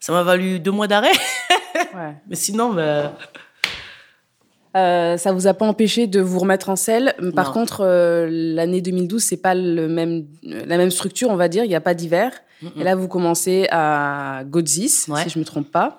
Ça 0.00 0.12
m'a 0.12 0.22
valu 0.22 0.58
deux 0.60 0.70
mois 0.70 0.86
d'arrêt. 0.88 1.12
Ouais. 1.94 2.14
Mais 2.28 2.36
sinon, 2.36 2.72
ben, 2.72 3.12
Euh, 4.74 5.18
ça 5.18 5.32
vous 5.32 5.46
a 5.46 5.52
pas 5.52 5.66
empêché 5.66 6.06
de 6.06 6.20
vous 6.22 6.38
remettre 6.38 6.70
en 6.70 6.76
selle. 6.76 7.14
Par 7.34 7.48
Non. 7.48 7.52
contre, 7.52 7.82
euh, 7.84 8.26
l'année 8.30 8.80
2012, 8.80 9.22
c'est 9.22 9.36
pas 9.36 9.54
le 9.54 9.86
même, 9.86 10.24
la 10.42 10.78
même 10.78 10.90
structure, 10.90 11.28
on 11.28 11.36
va 11.36 11.48
dire. 11.48 11.64
Il 11.64 11.68
n'y 11.68 11.74
a 11.74 11.80
pas 11.82 11.92
d'hiver. 11.92 12.32
Et 12.78 12.82
là, 12.84 12.94
vous 12.94 13.06
commencez 13.08 13.66
à 13.70 14.42
Godzis, 14.46 15.04
Ouais. 15.08 15.24
si 15.24 15.30
je 15.30 15.38
me 15.38 15.44
trompe 15.44 15.70
pas. 15.70 15.98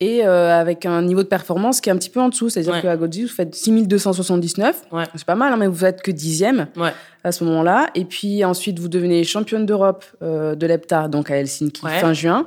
Et 0.00 0.26
euh, 0.26 0.52
avec 0.60 0.84
un 0.84 1.00
niveau 1.00 1.22
de 1.22 1.28
performance 1.28 1.80
qui 1.80 1.88
est 1.88 1.92
un 1.92 1.96
petit 1.96 2.10
peu 2.10 2.20
en 2.20 2.28
dessous. 2.28 2.50
C'est-à-dire 2.50 2.74
Ouais. 2.74 2.82
qu'à 2.82 2.96
Godzis, 2.98 3.22
vous 3.22 3.28
faites 3.28 3.54
6279. 3.54 4.82
Ouais. 4.92 5.04
C'est 5.14 5.24
pas 5.24 5.34
mal, 5.36 5.52
hein, 5.52 5.56
mais 5.56 5.66
vous 5.68 5.74
faites 5.76 6.02
que 6.02 6.10
dixième 6.10 6.66
ouais. 6.76 6.92
à 7.24 7.32
ce 7.32 7.44
moment-là. 7.44 7.88
Et 7.94 8.04
puis 8.04 8.44
ensuite, 8.44 8.78
vous 8.78 8.88
devenez 8.88 9.24
championne 9.24 9.64
d'Europe 9.64 10.04
euh, 10.22 10.54
de 10.54 10.66
l'EPTA, 10.66 11.08
donc 11.08 11.30
à 11.30 11.36
Helsinki, 11.36 11.80
fin 11.80 12.12
juin. 12.12 12.46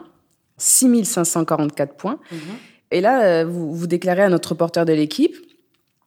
6544 0.58 1.96
points. 1.96 2.20
Mhm. 2.32 2.40
Et 2.92 3.02
là, 3.02 3.24
euh, 3.24 3.46
vous, 3.46 3.74
vous 3.74 3.88
déclarez 3.88 4.22
à 4.24 4.30
notre 4.30 4.50
reporter 4.50 4.86
de 4.86 4.94
l'équipe 4.94 5.36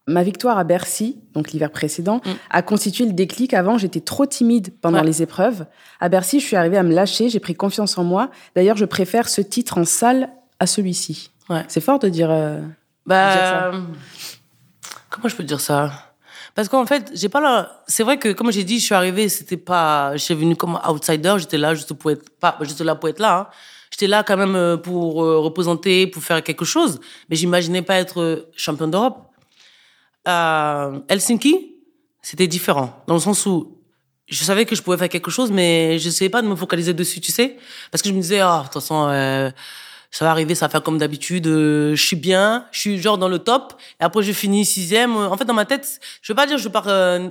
Ma 0.08 0.24
victoire 0.24 0.58
à 0.58 0.64
Bercy, 0.64 1.20
donc 1.32 1.52
l'hiver 1.52 1.70
précédent, 1.70 2.16
Mm. 2.26 2.30
a 2.50 2.62
constitué 2.62 3.04
le 3.06 3.12
déclic. 3.12 3.54
Avant, 3.54 3.78
j'étais 3.78 4.00
trop 4.00 4.26
timide 4.26 4.70
pendant 4.80 4.98
Ouais. 4.98 5.04
les 5.04 5.22
épreuves. 5.22 5.64
À 6.00 6.08
Bercy, 6.08 6.40
je 6.40 6.44
suis 6.46 6.56
arrivée 6.56 6.76
à 6.76 6.82
me 6.82 6.92
lâcher, 6.92 7.28
j'ai 7.28 7.38
pris 7.38 7.54
confiance 7.54 7.96
en 7.98 8.02
moi. 8.02 8.28
D'ailleurs, 8.56 8.76
je 8.76 8.84
préfère 8.84 9.28
ce 9.28 9.40
titre 9.40 9.78
en 9.78 9.84
salle 9.84 10.28
à 10.58 10.66
celui-ci. 10.66 11.30
Ouais. 11.48 11.64
C'est 11.68 11.80
fort 11.80 11.98
de 11.98 12.08
dire. 12.08 12.30
euh, 12.30 12.60
Bah, 13.06 13.72
comment 15.10 15.28
je 15.28 15.36
peux 15.36 15.42
dire 15.44 15.60
ça? 15.60 15.90
Parce 16.54 16.68
qu'en 16.68 16.84
fait, 16.86 17.10
j'ai 17.14 17.28
pas 17.28 17.40
la. 17.40 17.82
C'est 17.86 18.02
vrai 18.02 18.18
que 18.18 18.32
comme 18.32 18.52
j'ai 18.52 18.64
dit, 18.64 18.78
je 18.78 18.84
suis 18.84 18.94
arrivée, 18.94 19.28
c'était 19.28 19.56
pas. 19.56 20.12
Je 20.12 20.18
suis 20.18 20.34
venue 20.34 20.54
comme 20.56 20.78
outsider, 20.88 21.34
j'étais 21.38 21.58
là 21.58 21.74
juste 21.74 21.94
pour 21.94 22.10
être 22.10 22.28
pas. 22.38 22.58
J'étais 22.60 22.84
là 22.84 22.94
pour 22.94 23.08
être 23.08 23.20
là. 23.20 23.38
Hein. 23.38 23.46
J'étais 23.90 24.06
là 24.06 24.22
quand 24.22 24.36
même 24.36 24.54
euh, 24.56 24.76
pour 24.76 25.22
euh, 25.24 25.38
représenter, 25.38 26.06
pour 26.06 26.22
faire 26.22 26.42
quelque 26.42 26.64
chose, 26.64 27.00
mais 27.28 27.36
j'imaginais 27.36 27.82
pas 27.82 27.96
être 27.96 28.20
euh, 28.20 28.50
champion 28.56 28.86
d'Europe. 28.88 29.18
Helsinki, 31.08 31.76
c'était 32.22 32.46
différent 32.46 33.02
dans 33.06 33.14
le 33.14 33.20
sens 33.20 33.44
où 33.46 33.78
je 34.28 34.44
savais 34.44 34.64
que 34.64 34.74
je 34.76 34.82
pouvais 34.82 34.96
faire 34.96 35.08
quelque 35.08 35.30
chose, 35.30 35.50
mais 35.50 35.98
je 35.98 36.08
savais 36.10 36.30
pas 36.30 36.40
de 36.42 36.46
me 36.48 36.54
focaliser 36.56 36.94
dessus, 36.94 37.20
tu 37.20 37.32
sais, 37.32 37.58
parce 37.90 38.00
que 38.02 38.08
je 38.08 38.14
me 38.14 38.20
disais, 38.20 38.40
ah, 38.40 38.58
de 38.60 38.64
toute 38.64 38.74
façon. 38.74 39.08
Euh, 39.10 39.50
ça 40.12 40.24
va 40.26 40.30
arriver, 40.30 40.54
ça 40.54 40.66
va 40.66 40.70
faire 40.70 40.82
comme 40.82 40.98
d'habitude. 40.98 41.46
euh, 41.48 41.96
je 41.96 42.06
suis 42.06 42.16
bien, 42.16 42.66
je 42.70 42.78
suis 42.80 42.98
genre 43.00 43.18
dans 43.18 43.28
le 43.28 43.38
top. 43.40 43.74
Et 43.98 44.04
après, 44.04 44.22
je 44.22 44.32
finis 44.32 44.64
sixième. 44.64 45.16
En 45.16 45.36
fait, 45.36 45.46
dans 45.46 45.54
ma 45.54 45.64
tête, 45.64 46.00
je 46.20 46.32
veux 46.32 46.36
pas 46.36 46.46
dire, 46.46 46.58
je 46.58 46.68
pars. 46.68 46.86
euh, 46.86 47.30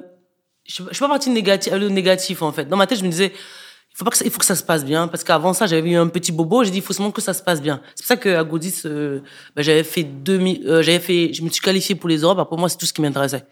je, 0.66 0.84
je 0.90 0.94
suis 0.94 1.00
pas 1.00 1.08
partie 1.08 1.30
négatif, 1.30 1.72
le 1.74 1.90
négatif 1.90 2.42
en 2.42 2.52
fait. 2.52 2.66
Dans 2.66 2.78
ma 2.78 2.88
tête, 2.88 3.00
je 3.00 3.04
me 3.06 3.10
disais, 3.10 3.32
il 3.34 3.98
faut 3.98 4.06
pas 4.06 4.12
que 4.12 4.18
ça, 4.18 4.26
il 4.26 4.32
faut 4.32 4.40
que 4.40 4.46
ça 4.46 4.56
se 4.56 4.64
passe 4.64 4.84
bien, 4.86 5.08
parce 5.08 5.24
qu'avant 5.24 5.54
ça, 5.54 5.68
j'avais 5.68 5.90
eu 5.90 5.96
un 5.96 6.08
petit 6.08 6.32
bobo. 6.32 6.64
J'ai 6.64 6.72
dit, 6.72 6.78
il 6.78 6.84
faut 6.84 6.94
seulement 6.94 7.12
que 7.12 7.22
ça 7.22 7.34
se 7.34 7.44
passe 7.44 7.62
bien. 7.62 7.82
C'est 7.94 8.04
pour 8.04 8.08
ça 8.08 8.18
que 8.18 8.30
à 8.30 8.44
Godis, 8.44 8.82
euh, 8.86 9.20
ben, 9.56 9.62
j'avais 9.64 9.84
fait 9.84 10.04
demi, 10.04 10.62
euh, 10.66 10.82
j'avais 10.82 11.00
fait, 11.00 11.34
je 11.34 11.44
me 11.44 11.50
suis 11.50 11.62
qualifiée 11.62 11.96
pour 11.96 12.10
les 12.10 12.20
Europes. 12.20 12.40
Après 12.40 12.58
moi, 12.58 12.68
c'est 12.70 12.78
tout 12.78 12.86
ce 12.86 12.94
qui 12.94 13.02
m'intéressait. 13.02 13.46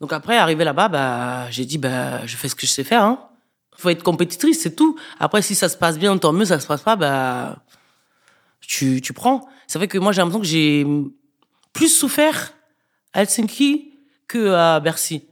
Donc 0.00 0.12
après, 0.12 0.36
arrivé 0.38 0.64
là-bas, 0.64 0.88
bah, 0.88 1.50
j'ai 1.50 1.66
dit, 1.66 1.78
bah, 1.78 2.26
je 2.26 2.36
fais 2.36 2.48
ce 2.48 2.54
que 2.54 2.66
je 2.66 2.72
sais 2.72 2.84
faire. 2.84 3.04
Hein. 3.04 3.20
Faut 3.76 3.90
être 3.90 4.02
compétitrice, 4.02 4.60
c'est 4.60 4.74
tout. 4.74 4.96
Après, 5.20 5.42
si 5.42 5.54
ça 5.54 5.68
se 5.68 5.76
passe 5.76 5.98
bien, 5.98 6.16
tant 6.18 6.32
mieux. 6.32 6.46
Ça 6.46 6.58
se 6.58 6.66
passe 6.66 6.82
pas, 6.82 6.96
bah, 6.96 7.56
tu, 8.70 9.00
tu 9.00 9.12
prends. 9.12 9.48
C'est 9.66 9.78
vrai 9.80 9.88
que 9.88 9.98
moi, 9.98 10.12
j'ai 10.12 10.18
l'impression 10.20 10.40
que 10.40 10.46
j'ai 10.46 10.86
plus 11.72 11.88
souffert 11.88 12.52
à 13.12 13.22
Helsinki 13.22 13.94
que 14.28 14.52
à 14.54 14.78
Bercy. 14.78 15.24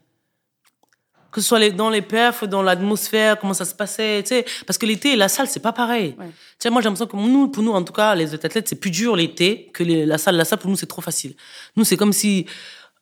Que 1.31 1.41
ce 1.41 1.47
soit 1.49 1.59
les- 1.61 1.71
dans 1.71 1.91
les 1.91 2.03
perfs, 2.03 2.45
dans 2.49 2.63
l'atmosphère, 2.63 3.39
comment 3.39 3.55
ça 3.55 3.65
se 3.65 3.75
passait, 3.75 4.23
tu 4.25 4.31
sais. 4.31 4.45
Parce 4.67 4.77
que 4.79 4.87
l'été, 4.87 5.15
la 5.15 5.29
salle, 5.29 5.47
c'est 5.47 5.61
pas 5.61 5.73
pareil. 5.73 6.17
Ouais. 6.19 6.27
Tu 6.27 6.35
sais, 6.59 6.71
moi, 6.71 6.81
j'ai 6.81 6.87
l'impression 6.89 7.07
que 7.07 7.17
nous, 7.17 7.49
pour 7.49 7.63
nous, 7.63 7.73
en 7.73 7.83
tout 7.85 7.93
cas, 7.93 8.15
les 8.17 8.35
athlètes, 8.35 8.67
c'est 8.69 8.81
plus 8.81 8.91
dur 8.91 9.15
l'été 9.15 9.71
que 9.73 9.85
les- 9.85 10.05
la 10.07 10.19
salle. 10.19 10.37
La 10.37 10.45
salle, 10.45 10.59
pour 10.59 10.71
nous, 10.71 10.77
c'est 10.77 10.87
trop 10.87 11.03
facile. 11.03 11.35
Nous, 11.77 11.85
c'est 11.85 11.97
comme 11.97 12.13
si 12.15 12.47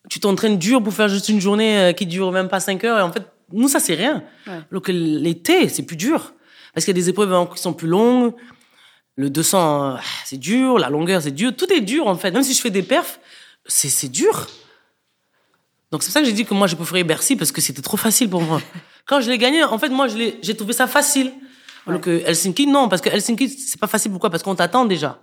tu 0.09 0.19
t'entraînes 0.19 0.59
dur 0.59 0.83
pour 0.83 0.93
faire 0.93 1.07
juste 1.07 1.29
une 1.29 1.39
journée 1.41 1.77
euh, 1.79 1.93
qui 1.93 2.05
dure 2.05 2.31
même 2.31 2.47
pas 2.49 2.59
5 2.59 2.83
heures. 2.83 2.99
Et 2.99 3.01
en 3.01 3.11
fait, 3.11 3.23
nous, 3.53 3.69
ça, 3.69 3.79
c'est 3.79 3.95
rien. 3.95 4.23
Ouais. 4.45 4.59
Alors 4.69 4.81
que 4.83 4.91
l'été, 4.91 5.67
c'est 5.69 5.83
plus 5.83 5.97
dur. 5.97 6.33
Parce 6.73 6.85
qu'il 6.85 6.95
y 6.95 6.99
a 6.99 7.01
des 7.01 7.09
épreuves 7.09 7.33
hein, 7.33 7.49
qui 7.53 7.59
sont 7.61 7.73
plus 7.73 7.87
longues. 7.87 8.33
Le 9.17 9.31
200, 9.31 9.95
euh, 9.95 9.97
c'est 10.25 10.37
dur. 10.37 10.77
La 10.77 10.89
longueur, 10.89 11.21
c'est 11.21 11.31
dur. 11.31 11.51
Tout 11.55 11.71
est 11.73 11.81
dur, 11.81 12.07
en 12.07 12.15
fait. 12.15 12.31
Même 12.31 12.43
si 12.43 12.53
je 12.53 12.61
fais 12.61 12.69
des 12.69 12.83
perfs, 12.83 13.19
c'est 13.65 13.89
c'est 13.89 14.09
dur. 14.09 14.47
Donc 15.91 16.03
c'est 16.03 16.07
pour 16.07 16.13
ça 16.13 16.19
que 16.21 16.27
j'ai 16.27 16.33
dit 16.33 16.45
que 16.45 16.53
moi, 16.53 16.67
je 16.67 16.75
préférais 16.75 17.03
Bercy 17.03 17.35
parce 17.35 17.51
que 17.51 17.59
c'était 17.59 17.81
trop 17.81 17.97
facile 17.97 18.29
pour 18.29 18.41
moi. 18.41 18.61
Quand 19.05 19.19
je 19.19 19.29
l'ai 19.29 19.37
gagné, 19.37 19.63
en 19.63 19.79
fait, 19.79 19.89
moi, 19.89 20.07
j'ai 20.07 20.55
trouvé 20.55 20.73
ça 20.73 20.85
facile. 20.85 21.33
Alors 21.87 22.01
que 22.01 22.21
Helsinki, 22.25 22.67
non. 22.67 22.89
Parce 22.89 23.01
que 23.01 23.09
Helsinki, 23.09 23.49
c'est 23.49 23.79
pas 23.79 23.87
facile. 23.87 24.11
Pourquoi? 24.11 24.29
Parce 24.29 24.43
qu'on 24.43 24.55
t'attend 24.55 24.85
déjà. 24.85 25.19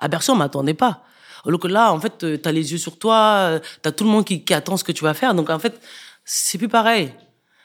À 0.00 0.08
Bercy, 0.08 0.30
on 0.30 0.36
m'attendait 0.36 0.74
pas. 0.74 1.04
Alors 1.46 1.60
que 1.60 1.68
là, 1.68 1.92
en 1.92 2.00
fait, 2.00 2.24
euh, 2.24 2.36
t'as 2.36 2.52
les 2.52 2.72
yeux 2.72 2.78
sur 2.78 2.98
toi, 2.98 3.16
euh, 3.16 3.60
t'as 3.82 3.92
tout 3.92 4.04
le 4.04 4.10
monde 4.10 4.24
qui, 4.24 4.44
qui 4.44 4.54
attend 4.54 4.76
ce 4.76 4.84
que 4.84 4.92
tu 4.92 5.04
vas 5.04 5.14
faire. 5.14 5.34
Donc, 5.34 5.50
en 5.50 5.58
fait, 5.58 5.80
c'est 6.24 6.58
plus 6.58 6.68
pareil. 6.68 7.12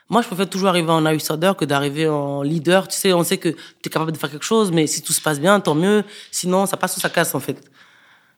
Moi, 0.10 0.22
je 0.22 0.28
préfère 0.28 0.48
toujours 0.50 0.70
arriver 0.70 0.92
en 0.92 1.06
outsider 1.06 1.52
que 1.58 1.66
d'arriver 1.66 2.08
en 2.08 2.44
leader. 2.44 2.88
Tu 2.88 2.96
sais, 2.98 3.12
on 3.14 3.24
sait 3.24 3.38
que 3.38 3.50
tu 3.50 3.58
es 3.86 3.90
capable 3.90 4.12
de 4.12 4.18
faire 4.18 4.30
quelque 4.30 4.46
chose, 4.46 4.72
mais 4.72 4.86
si 4.86 5.02
tout 5.02 5.14
se 5.14 5.22
passe 5.22 5.40
bien, 5.40 5.60
tant 5.60 5.74
mieux. 5.76 6.04
Sinon, 6.32 6.66
ça 6.68 6.78
passe 6.78 6.96
ou 6.98 7.00
ça 7.00 7.10
casse, 7.10 7.34
en 7.34 7.40
fait. 7.40 7.58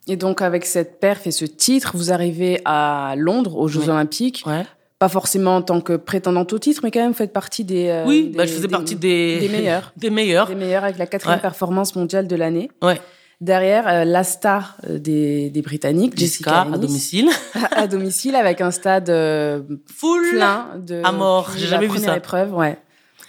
Et 0.07 0.15
donc, 0.15 0.41
avec 0.41 0.65
cette 0.65 1.01
perf 1.01 1.27
et 1.27 1.31
ce 1.31 1.43
titre, 1.43 1.91
vous 1.95 2.13
arrivez 2.13 2.61
à 2.63 3.15
Londres, 3.17 3.57
aux 3.57 3.67
Jeux 3.67 3.81
Ouais. 3.81 3.89
Olympiques. 3.89 4.43
Ouais. 4.45 4.65
Pas 4.99 5.09
forcément 5.09 5.57
en 5.57 5.61
tant 5.61 5.81
que 5.81 5.97
prétendante 5.97 6.53
au 6.53 6.57
titre, 6.59 6.79
mais 6.83 6.89
quand 6.89 7.01
même, 7.01 7.09
vous 7.11 7.17
faites 7.17 7.33
partie 7.33 7.63
des. 7.65 7.87
euh, 7.89 8.05
oui, 8.07 8.29
des- 8.29 8.37
bah, 8.37 8.45
je 8.45 8.51
faisais 8.53 8.61
des- 8.67 8.67
partie 8.69 8.95
des... 8.95 9.37
des 9.41 9.49
meilleurs. 9.49 9.91
des 9.97 10.09
meilleurs. 10.09 10.47
Des 10.47 10.55
meilleurs 10.55 10.85
avec 10.85 10.97
la 10.97 11.05
quatrième 11.05 11.37
Ouais. 11.37 11.41
performance 11.41 11.95
mondiale 11.95 12.27
de 12.27 12.35
l'année. 12.37 12.71
Ouais. 12.81 12.99
Derrière, 13.39 13.87
euh, 13.87 14.03
la 14.03 14.23
star 14.23 14.77
euh, 14.89 14.97
des, 14.97 15.51
des 15.51 15.61
Britanniques, 15.61 16.17
Jessica, 16.17 16.63
Jessica, 16.63 16.73
à 16.73 16.77
domicile. 16.79 17.29
à 17.71 17.87
domicile, 17.87 18.35
avec 18.35 18.61
un 18.61 18.71
stade 18.71 19.11
euh, 19.11 19.61
Full. 19.95 20.29
plein 20.31 20.69
de. 20.79 21.01
À 21.03 21.11
mort, 21.11 21.51
j'ai 21.55 21.67
jamais 21.67 21.87
vu 21.87 21.99
ça. 21.99 22.17
épreuve, 22.17 22.53
ouais. 22.55 22.79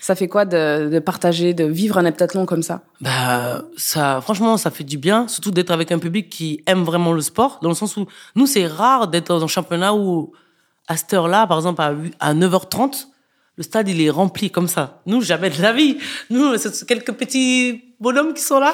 Ça 0.00 0.14
fait 0.14 0.28
quoi 0.28 0.46
de, 0.46 0.88
de 0.90 0.98
partager, 1.00 1.52
de 1.52 1.64
vivre 1.64 1.98
un 1.98 2.06
heptathlon 2.06 2.46
comme 2.46 2.62
ça? 2.62 2.82
Bah, 3.02 3.64
ça, 3.76 4.20
franchement, 4.22 4.56
ça 4.56 4.70
fait 4.70 4.84
du 4.84 4.96
bien, 4.96 5.28
surtout 5.28 5.50
d'être 5.50 5.72
avec 5.72 5.92
un 5.92 5.98
public 5.98 6.30
qui 6.30 6.62
aime 6.66 6.84
vraiment 6.84 7.12
le 7.12 7.20
sport, 7.20 7.58
dans 7.60 7.68
le 7.68 7.74
sens 7.74 7.96
où 7.98 8.06
nous, 8.34 8.46
c'est 8.46 8.66
rare 8.66 9.08
d'être 9.08 9.28
dans 9.28 9.44
un 9.44 9.48
championnat 9.48 9.92
où, 9.92 10.32
à 10.86 10.96
cette 10.96 11.12
heure-là, 11.12 11.46
par 11.46 11.58
exemple, 11.58 11.82
à, 11.82 11.92
à 12.20 12.32
9h30, 12.32 13.08
le 13.56 13.62
stade, 13.62 13.88
il 13.88 14.00
est 14.00 14.08
rempli 14.08 14.50
comme 14.50 14.68
ça. 14.68 15.02
Nous, 15.04 15.20
jamais 15.20 15.50
de 15.50 15.60
la 15.60 15.72
vie. 15.74 15.98
Nous, 16.30 16.56
c'est 16.56 16.86
quelques 16.86 17.12
petits 17.12 17.82
bonhommes 18.00 18.32
qui 18.32 18.42
sont 18.42 18.60
là. 18.60 18.72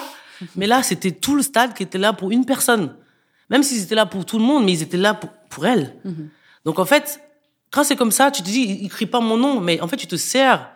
Mais 0.56 0.66
là, 0.66 0.82
c'était 0.82 1.10
tout 1.12 1.34
le 1.36 1.42
stade 1.42 1.74
qui 1.74 1.82
était 1.82 1.98
là 1.98 2.12
pour 2.12 2.30
une 2.30 2.44
personne. 2.44 2.94
Même 3.50 3.62
s'ils 3.62 3.82
étaient 3.82 3.94
là 3.94 4.06
pour 4.06 4.24
tout 4.24 4.38
le 4.38 4.44
monde, 4.44 4.64
mais 4.64 4.72
ils 4.72 4.82
étaient 4.82 4.96
là 4.96 5.14
pour, 5.14 5.30
pour 5.50 5.66
elle. 5.66 5.94
Donc, 6.64 6.78
en 6.78 6.84
fait, 6.84 7.20
quand 7.70 7.84
c'est 7.84 7.96
comme 7.96 8.10
ça, 8.12 8.30
tu 8.30 8.42
te 8.42 8.46
dis, 8.46 8.60
ils, 8.62 8.84
ils 8.84 8.88
crient 8.88 9.06
pas 9.06 9.20
mon 9.20 9.36
nom, 9.36 9.60
mais 9.60 9.80
en 9.80 9.88
fait, 9.88 9.96
tu 9.96 10.06
te 10.06 10.16
sers 10.16 10.70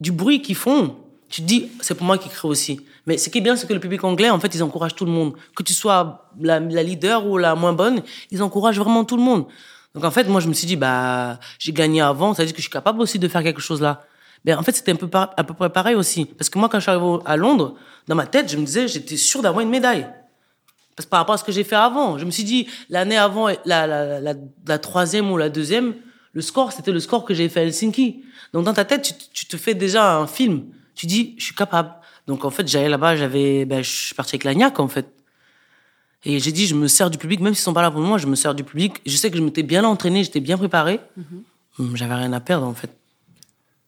du 0.00 0.12
bruit 0.12 0.42
qu'ils 0.42 0.56
font. 0.56 0.96
tu 1.28 1.42
te 1.42 1.46
dis, 1.46 1.68
c'est 1.80 1.94
pour 1.94 2.06
moi 2.06 2.18
qui 2.18 2.28
crée 2.28 2.48
aussi. 2.48 2.80
Mais 3.06 3.18
ce 3.18 3.28
qui 3.28 3.38
est 3.38 3.40
bien, 3.40 3.56
c'est 3.56 3.66
que 3.66 3.74
le 3.74 3.80
public 3.80 4.02
anglais, 4.04 4.30
en 4.30 4.40
fait, 4.40 4.54
ils 4.54 4.62
encouragent 4.62 4.94
tout 4.94 5.04
le 5.04 5.10
monde. 5.10 5.34
Que 5.54 5.62
tu 5.62 5.74
sois 5.74 6.30
la, 6.40 6.60
la 6.60 6.82
leader 6.82 7.26
ou 7.26 7.38
la 7.38 7.54
moins 7.54 7.72
bonne, 7.72 8.02
ils 8.30 8.42
encouragent 8.42 8.78
vraiment 8.78 9.04
tout 9.04 9.16
le 9.16 9.22
monde. 9.22 9.46
Donc 9.94 10.04
en 10.04 10.10
fait, 10.10 10.24
moi, 10.24 10.40
je 10.40 10.48
me 10.48 10.54
suis 10.54 10.66
dit, 10.66 10.76
bah, 10.76 11.38
j'ai 11.58 11.72
gagné 11.72 12.00
avant, 12.00 12.34
ça 12.34 12.42
veut 12.42 12.46
dire 12.46 12.54
que 12.54 12.60
je 12.60 12.64
suis 12.64 12.72
capable 12.72 13.00
aussi 13.00 13.18
de 13.18 13.28
faire 13.28 13.42
quelque 13.42 13.60
chose 13.60 13.80
là. 13.80 14.04
Mais 14.44 14.54
en 14.54 14.62
fait, 14.62 14.72
c'était 14.72 14.92
un 14.92 14.96
peu, 14.96 15.08
par- 15.08 15.32
à 15.36 15.44
peu 15.44 15.54
près 15.54 15.70
pareil 15.70 15.94
aussi. 15.94 16.26
Parce 16.26 16.50
que 16.50 16.58
moi, 16.58 16.68
quand 16.68 16.78
je 16.78 16.82
suis 16.82 16.90
arrivé 16.90 17.18
à 17.24 17.36
Londres, 17.36 17.74
dans 18.08 18.14
ma 18.14 18.26
tête, 18.26 18.50
je 18.50 18.56
me 18.56 18.64
disais, 18.66 18.88
j'étais 18.88 19.16
sûr 19.16 19.40
d'avoir 19.42 19.62
une 19.62 19.70
médaille. 19.70 20.06
Parce 20.96 21.06
que 21.06 21.10
par 21.10 21.20
rapport 21.20 21.34
à 21.34 21.38
ce 21.38 21.44
que 21.44 21.50
j'ai 21.52 21.64
fait 21.64 21.76
avant, 21.76 22.18
je 22.18 22.24
me 22.24 22.30
suis 22.30 22.44
dit, 22.44 22.68
l'année 22.90 23.16
avant, 23.16 23.48
la, 23.64 23.86
la, 23.86 24.20
la, 24.20 24.34
la 24.66 24.78
troisième 24.78 25.30
ou 25.32 25.36
la 25.36 25.48
deuxième, 25.48 25.94
le 26.34 26.42
score, 26.42 26.72
c'était 26.72 26.92
le 26.92 27.00
score 27.00 27.24
que 27.24 27.32
j'ai 27.34 27.48
fait 27.48 27.60
à 27.60 27.62
Helsinki. 27.64 28.22
Donc 28.52 28.64
dans 28.64 28.74
ta 28.74 28.84
tête, 28.84 29.02
tu, 29.02 29.12
tu 29.32 29.46
te 29.46 29.56
fais 29.56 29.74
déjà 29.74 30.16
un 30.16 30.26
film. 30.26 30.64
Tu 30.94 31.06
dis, 31.06 31.34
je 31.38 31.44
suis 31.46 31.54
capable. 31.54 31.90
Donc 32.26 32.44
en 32.44 32.50
fait, 32.50 32.68
j'allais 32.68 32.88
là-bas, 32.88 33.16
j'avais, 33.16 33.64
ben, 33.64 33.82
je 33.82 33.90
suis 33.90 34.14
parti 34.14 34.36
avec 34.36 34.44
la 34.44 34.54
niaque, 34.54 34.78
en 34.78 34.88
fait. 34.88 35.06
Et 36.26 36.38
j'ai 36.38 36.52
dit, 36.52 36.66
je 36.66 36.74
me 36.74 36.86
sers 36.86 37.10
du 37.10 37.18
public, 37.18 37.40
même 37.40 37.54
s'ils 37.54 37.64
sont 37.64 37.74
pas 37.74 37.82
là 37.82 37.90
pour 37.90 38.00
moi, 38.00 38.16
je 38.18 38.26
me 38.26 38.34
sers 38.34 38.54
du 38.54 38.64
public. 38.64 38.94
Je 39.04 39.16
sais 39.16 39.30
que 39.30 39.36
je 39.36 39.42
m'étais 39.42 39.62
bien 39.62 39.84
entraîné, 39.84 40.24
j'étais 40.24 40.40
bien 40.40 40.56
préparé. 40.56 41.00
Hum, 41.78 41.96
J'avais 41.96 42.14
rien 42.14 42.32
à 42.32 42.40
perdre, 42.40 42.66
en 42.66 42.72
fait. 42.74 42.90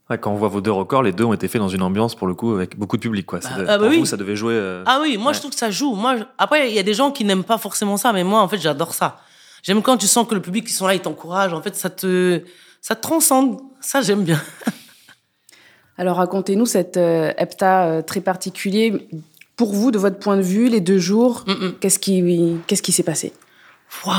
Ouais, 0.08 0.18
quand 0.18 0.30
on 0.32 0.36
voit 0.36 0.48
vos 0.48 0.60
deux 0.60 0.70
records, 0.70 1.02
les 1.02 1.12
deux 1.12 1.24
ont 1.24 1.32
été 1.32 1.48
faits 1.48 1.60
dans 1.60 1.68
une 1.68 1.82
ambiance 1.82 2.14
pour 2.14 2.26
le 2.28 2.34
coup 2.34 2.52
avec 2.52 2.78
beaucoup 2.78 2.96
de 2.96 3.02
public. 3.02 3.26
Quoi. 3.26 3.40
Ça 3.40 3.48
Bah, 3.50 3.56
devait- 3.58 3.68
ah 3.70 3.78
bah 3.78 3.84
pour 3.84 3.90
oui. 3.92 3.98
vous, 3.98 4.06
ça 4.06 4.16
devait 4.16 4.36
jouer. 4.36 4.54
euh, 4.54 4.84
Ah 4.86 5.00
oui, 5.02 5.16
moi 5.16 5.28
Ouais. 5.28 5.34
je 5.34 5.40
trouve 5.40 5.50
que 5.50 5.56
ça 5.58 5.70
joue. 5.70 5.94
Moi, 5.94 6.16
je- 6.18 6.22
après, 6.38 6.68
il 6.70 6.74
y 6.76 6.78
a 6.78 6.84
des 6.84 6.94
gens 6.94 7.10
qui 7.10 7.24
n'aiment 7.24 7.42
pas 7.44 7.58
forcément 7.58 7.96
ça, 7.96 8.12
mais 8.12 8.22
moi, 8.22 8.40
en 8.40 8.46
fait, 8.48 8.58
j'adore 8.58 8.94
ça. 8.94 9.20
J'aime 9.64 9.82
quand 9.82 9.96
tu 9.96 10.06
sens 10.06 10.26
que 10.28 10.34
le 10.36 10.40
public 10.42 10.64
qui 10.66 10.72
sont 10.72 10.86
là, 10.86 10.94
ils 10.94 11.00
t'encouragent. 11.00 11.52
En 11.54 11.60
fait, 11.62 11.74
ça 11.74 11.90
te, 11.90 12.40
ça 12.80 12.94
te 12.94 13.00
transcende. 13.02 13.58
Ça, 13.80 14.00
j'aime 14.00 14.22
bien. 14.22 14.40
Alors 15.98 16.18
racontez-nous 16.18 16.66
cet 16.66 16.96
euh, 16.98 17.32
hepta 17.38 17.86
euh, 17.86 18.02
très 18.02 18.20
particulier. 18.20 19.08
Pour 19.56 19.72
vous, 19.72 19.90
de 19.90 19.98
votre 19.98 20.18
point 20.18 20.36
de 20.36 20.42
vue, 20.42 20.68
les 20.68 20.80
deux 20.80 20.98
jours, 20.98 21.42
Mm, 21.46 21.52
mm. 21.52 21.74
qu'est-ce 21.80 21.98
qui 21.98 22.56
qu'est-ce 22.66 22.82
qui 22.82 22.92
s'est 22.92 23.02
passé? 23.02 23.32
Waouh 24.04 24.16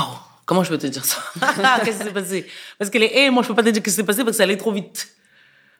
Comment 0.48 0.64
je 0.64 0.70
peux 0.70 0.78
te 0.78 0.88
dire 0.88 1.04
ça? 1.06 1.18
Qu'est-ce 1.84 1.98
qui 2.00 2.04
s'est 2.06 2.14
passé? 2.14 2.46
Parce 2.80 2.90
que 2.90 2.98
les 2.98 3.08
haies, 3.14 3.30
moi, 3.30 3.44
je 3.44 3.50
peux 3.50 3.54
pas 3.54 3.64
te 3.64 3.70
dire 3.70 3.82
ce 3.82 3.90
qui 3.90 3.92
s'est 3.92 4.04
passé 4.06 4.20
parce 4.24 4.32
que 4.32 4.38
ça 4.38 4.44
allait 4.44 4.56
trop 4.58 4.72
vite. 4.72 5.10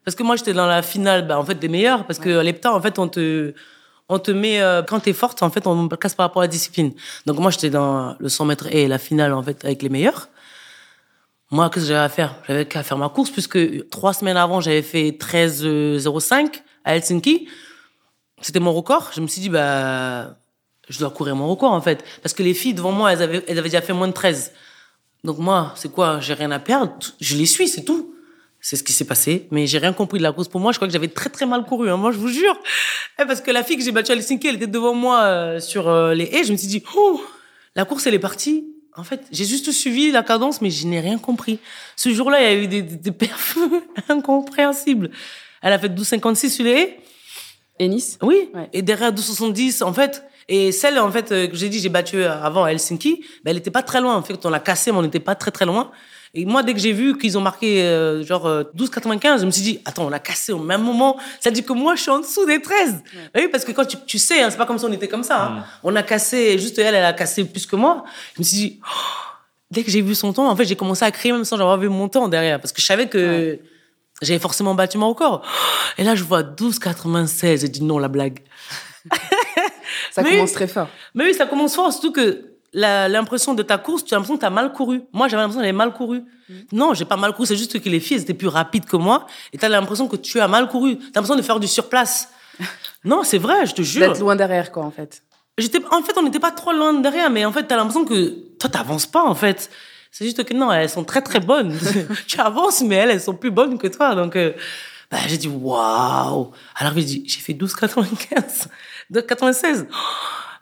Parce 0.08 0.16
que 0.16 0.24
moi, 0.24 0.38
j'étais 0.38 0.54
dans 0.54 0.68
la 0.68 0.82
finale, 0.84 1.28
bah, 1.28 1.38
en 1.38 1.44
fait, 1.44 1.56
des 1.56 1.68
meilleurs. 1.68 2.06
Parce 2.06 2.18
que 2.18 2.38
à 2.38 2.42
l'hepta, 2.42 2.74
en 2.74 2.82
fait, 2.82 2.98
on 2.98 3.10
te, 3.10 3.54
on 4.08 4.20
te 4.20 4.32
met, 4.32 4.62
euh, 4.62 4.82
quand 4.82 5.02
t'es 5.02 5.12
forte, 5.12 5.44
en 5.44 5.50
fait, 5.50 5.68
on 5.68 5.90
casse 5.90 6.16
par 6.16 6.28
rapport 6.28 6.44
à 6.44 6.46
la 6.46 6.48
discipline. 6.48 6.94
Donc 7.26 7.40
moi, 7.40 7.52
j'étais 7.52 7.70
dans 7.70 8.16
le 8.18 8.30
100 8.30 8.46
mètres 8.46 8.68
et 8.74 8.88
la 8.88 9.00
finale, 9.00 9.34
en 9.34 9.44
fait, 9.44 9.66
avec 9.66 9.82
les 9.84 9.90
meilleurs. 9.90 10.30
Moi, 11.52 11.70
qu'est-ce 11.70 11.84
que 11.84 11.90
j'avais 11.90 12.06
à 12.06 12.08
faire? 12.08 12.36
J'avais 12.48 12.66
qu'à 12.66 12.84
faire 12.84 12.98
ma 12.98 13.10
course, 13.10 13.32
puisque 13.32 13.90
trois 13.90 14.14
semaines 14.14 14.38
avant, 14.38 14.62
j'avais 14.62 14.82
fait 14.82 15.10
13,05 15.10 16.62
à 16.86 16.96
Helsinki. 16.96 17.50
C'était 18.40 18.62
mon 18.62 18.72
record. 18.72 19.12
Je 19.14 19.20
me 19.20 19.28
suis 19.28 19.42
dit, 19.42 19.50
bah, 19.50 20.38
je 20.88 21.00
dois 21.00 21.10
courir 21.10 21.36
mon 21.36 21.50
record, 21.50 21.74
en 21.74 21.82
fait. 21.82 22.06
Parce 22.24 22.34
que 22.34 22.44
les 22.44 22.54
filles 22.54 22.76
devant 22.76 22.94
moi, 22.94 23.12
elles 23.12 23.22
avaient, 23.22 23.44
elles 23.46 23.60
avaient 23.60 23.68
déjà 23.68 23.82
fait 23.82 23.92
moins 23.92 24.08
de 24.08 24.14
13. 24.14 24.54
Donc 25.26 25.38
moi, 25.40 25.74
c'est 25.76 25.92
quoi? 25.92 26.22
J'ai 26.22 26.34
rien 26.34 26.52
à 26.52 26.60
perdre. 26.60 26.94
Je 27.20 27.36
les 27.36 27.46
suis, 27.46 27.68
c'est 27.68 27.84
tout. 27.84 28.14
C'est 28.70 28.76
ce 28.76 28.84
qui 28.84 28.92
s'est 28.92 29.06
passé. 29.06 29.48
Mais 29.50 29.66
j'ai 29.66 29.78
rien 29.78 29.94
compris 29.94 30.18
de 30.18 30.24
la 30.24 30.34
course. 30.34 30.50
Pour 30.50 30.60
moi, 30.60 30.74
je 30.74 30.78
crois 30.78 30.90
que 30.90 30.94
j'avais 30.94 31.08
très 31.08 31.30
très 31.30 31.46
mal 31.46 31.64
couru. 31.64 31.90
Hein. 31.90 31.96
Moi, 31.96 32.12
je 32.12 32.18
vous 32.18 32.28
jure. 32.28 32.60
Eh, 33.18 33.24
Parce 33.24 33.40
que 33.40 33.50
la 33.50 33.64
fille 33.64 33.78
que 33.78 33.82
j'ai 33.82 33.94
battue 33.94 34.12
à 34.12 34.16
Helsinki, 34.16 34.46
elle 34.46 34.56
était 34.56 34.68
devant 34.68 34.94
moi 34.94 35.22
euh, 35.22 35.62
sur 35.62 35.88
euh, 35.88 36.14
les 36.14 36.26
haies. 36.26 36.44
Je 36.44 36.52
me 36.52 36.58
suis 36.58 36.68
dit, 36.68 36.84
oh, 36.98 37.22
la 37.78 37.86
course, 37.86 38.08
elle 38.08 38.14
est 38.14 38.20
partie. 38.20 38.68
En 38.98 39.06
fait, 39.06 39.22
j'ai 39.32 39.46
juste 39.46 39.72
suivi 39.72 40.12
la 40.12 40.22
cadence, 40.22 40.60
mais 40.60 40.70
je 40.70 40.86
n'ai 40.86 41.00
rien 41.00 41.18
compris. 41.18 41.60
Ce 41.96 42.10
jour-là, 42.10 42.42
il 42.42 42.44
y 42.44 42.48
a 42.48 42.62
eu 42.62 42.68
des, 42.68 42.82
des, 42.82 42.98
des 42.98 43.12
perfs 43.14 43.58
incompréhensibles. 44.10 45.12
Elle 45.62 45.72
a 45.72 45.80
fait 45.80 45.88
12,56 45.88 46.50
sur 46.50 46.66
les 46.66 46.72
haies. 46.72 47.00
Et 47.80 47.88
Nice? 47.88 48.20
Oui. 48.22 48.50
Ouais. 48.54 48.68
Et 48.74 48.82
derrière 48.82 49.14
12,70, 49.14 49.82
en 49.82 49.94
fait. 49.94 50.26
Et 50.50 50.74
celle, 50.74 51.00
en 51.00 51.10
fait, 51.10 51.32
euh, 51.32 51.48
que 51.48 51.56
j'ai 51.56 51.70
dit, 51.70 51.80
j'ai 51.80 51.88
battu 51.88 52.22
avant 52.22 52.66
à 52.66 52.72
Helsinki, 52.72 53.24
ben, 53.46 53.52
elle 53.52 53.58
était 53.60 53.72
pas 53.72 53.84
très 53.84 54.02
loin. 54.02 54.18
En 54.18 54.24
fait, 54.24 54.46
on 54.46 54.50
l'a 54.50 54.60
cassée, 54.60 54.92
mais 54.92 54.98
on 54.98 55.04
n'était 55.04 55.22
pas 55.22 55.36
très, 55.36 55.52
très 55.52 55.66
loin. 55.66 55.90
Et 56.34 56.46
moi, 56.46 56.62
dès 56.64 56.74
que 56.74 56.80
j'ai 56.80 56.92
vu 56.92 57.18
qu'ils 57.18 57.38
ont 57.38 57.42
marqué, 57.42 57.82
euh, 57.84 58.24
genre, 58.24 58.46
euh, 58.46 58.64
12,95, 58.76 59.40
je 59.42 59.46
me 59.46 59.52
suis 59.52 59.62
dit, 59.62 59.80
attends, 59.86 60.06
on 60.06 60.10
l'a 60.10 60.20
cassé 60.20 60.52
au 60.52 60.60
même 60.60 60.82
moment. 60.84 61.18
Ça 61.40 61.50
dit 61.52 61.64
que 61.64 61.74
moi, 61.74 61.96
je 61.96 62.02
suis 62.02 62.12
en 62.12 62.20
dessous 62.20 62.46
des 62.46 62.62
13. 62.62 63.02
Ben 63.34 63.42
oui, 63.44 63.48
parce 63.52 63.64
que 63.66 63.72
quand 63.72 63.86
tu, 63.86 63.98
tu 64.06 64.18
sais, 64.20 64.42
hein, 64.42 64.50
c'est 64.52 64.58
pas 64.58 64.66
comme 64.66 64.78
si 64.78 64.86
on 64.86 64.92
était 64.92 65.08
comme 65.08 65.24
ça. 65.24 65.44
hein. 65.46 65.64
On 65.84 65.96
a 65.96 66.04
cassé, 66.04 66.60
juste 66.60 66.78
elle, 66.80 66.94
elle 66.96 67.06
a 67.06 67.14
cassé 67.14 67.44
plus 67.46 67.66
que 67.66 67.76
moi. 67.76 68.04
Je 68.36 68.42
me 68.42 68.44
suis 68.44 68.58
dit, 68.58 68.80
oh, 68.84 68.88
dès 69.72 69.84
que 69.84 69.90
j'ai 69.92 70.02
vu 70.02 70.14
son 70.16 70.34
temps, 70.34 70.50
en 70.50 70.56
fait, 70.56 70.66
j'ai 70.66 70.76
commencé 70.76 71.04
à 71.06 71.12
crier 71.12 71.32
même 71.34 71.46
sans 71.46 71.60
avoir 71.60 71.78
vu 71.78 71.90
mon 71.90 72.08
temps 72.10 72.28
derrière. 72.28 72.60
Parce 72.60 72.72
que 72.74 72.82
je 72.82 72.86
savais 72.86 73.08
que 73.08 73.60
j'avais 74.22 74.40
forcément 74.40 74.76
battu 74.76 74.98
mon 74.98 75.10
record. 75.10 75.44
Et 75.98 76.04
là, 76.04 76.16
je 76.16 76.24
vois 76.24 76.44
12,96. 76.44 77.62
J'ai 77.62 77.70
dit 77.70 77.84
non, 77.84 77.98
la 78.00 78.08
blague. 78.10 78.40
Ça 80.12 80.22
Mais- 80.22 80.32
commence 80.32 80.52
très 80.54 80.68
fort. 80.68 80.90
Mais 81.16 81.24
oui, 81.26 81.34
ça 81.34 81.46
commence 81.46 81.76
fort, 81.76 81.92
surtout 81.92 82.12
que 82.12 82.46
l'impression 82.74 83.54
de 83.54 83.64
ta 83.64 83.78
course, 83.78 84.04
tu 84.04 84.14
as 84.14 84.18
l'impression 84.18 84.36
que 84.36 84.42
tu 84.42 84.46
as 84.46 84.50
mal 84.50 84.72
couru. 84.72 85.02
Moi, 85.14 85.28
j'avais 85.28 85.42
l'impression 85.42 85.62
que 85.62 85.66
j'avais 85.66 85.78
mal 85.78 85.94
couru. 85.94 86.24
Non, 86.72 86.94
j'ai 86.94 87.06
pas 87.06 87.18
mal 87.18 87.34
couru, 87.34 87.48
c'est 87.48 87.58
juste 87.58 87.80
que 87.82 87.90
les 87.90 88.00
filles 88.00 88.18
elles 88.18 88.24
étaient 88.24 88.34
plus 88.34 88.48
rapides 88.48 88.86
que 88.86 88.96
moi 88.96 89.28
et 89.52 89.58
tu 89.58 89.66
as 89.66 89.70
l'impression 89.70 90.08
que 90.08 90.16
tu 90.16 90.40
as 90.40 90.48
mal 90.48 90.68
couru. 90.68 90.98
Tu 90.98 91.04
as 91.04 91.08
l'impression 91.16 91.36
de 91.36 91.42
faire 91.42 91.60
du 91.60 91.68
surplace. 91.68 92.30
non, 93.04 93.24
c'est 93.24 93.38
vrai, 93.38 93.66
je 93.66 93.74
te 93.74 93.82
jure. 93.82 94.08
D'être 94.08 94.20
loin 94.20 94.36
derrière, 94.36 94.72
quoi, 94.72 94.84
en 94.84 94.92
fait. 94.92 95.24
J'étais, 95.58 95.80
en 95.92 96.02
fait, 96.04 96.18
on 96.18 96.24
n'était 96.24 96.40
pas 96.40 96.52
trop 96.52 96.72
loin 96.72 96.94
derrière, 96.94 97.30
mais 97.30 97.44
en 97.44 97.52
fait, 97.52 97.68
tu 97.68 97.74
as 97.74 97.78
l'impression 97.78 98.06
que 98.06 98.30
toi, 98.60 98.70
t'avances 98.70 99.08
pas, 99.08 99.24
en 99.24 99.36
fait. 99.36 99.70
C'est 100.12 100.26
juste 100.26 100.44
que 100.44 100.54
non, 100.54 100.72
elles 100.72 100.90
sont 100.90 101.04
très 101.04 101.22
très 101.22 101.40
bonnes. 101.40 101.78
tu 102.28 102.40
avances, 102.40 102.82
mais 102.82 102.96
elles, 102.96 103.12
elles 103.12 103.22
sont 103.22 103.36
plus 103.36 103.52
bonnes 103.52 103.78
que 103.78 103.88
toi. 103.88 104.16
Donc, 104.16 104.36
euh, 104.36 104.54
bah, 105.10 105.18
j'ai 105.28 105.38
dit 105.38 105.48
waouh. 105.48 106.52
Alors 106.76 106.94
j'ai 106.96 107.04
dit, 107.04 107.24
j'ai 107.26 107.40
fait 107.40 107.54
12,95, 107.54 108.68
de 109.10 109.22
96. 109.22 109.88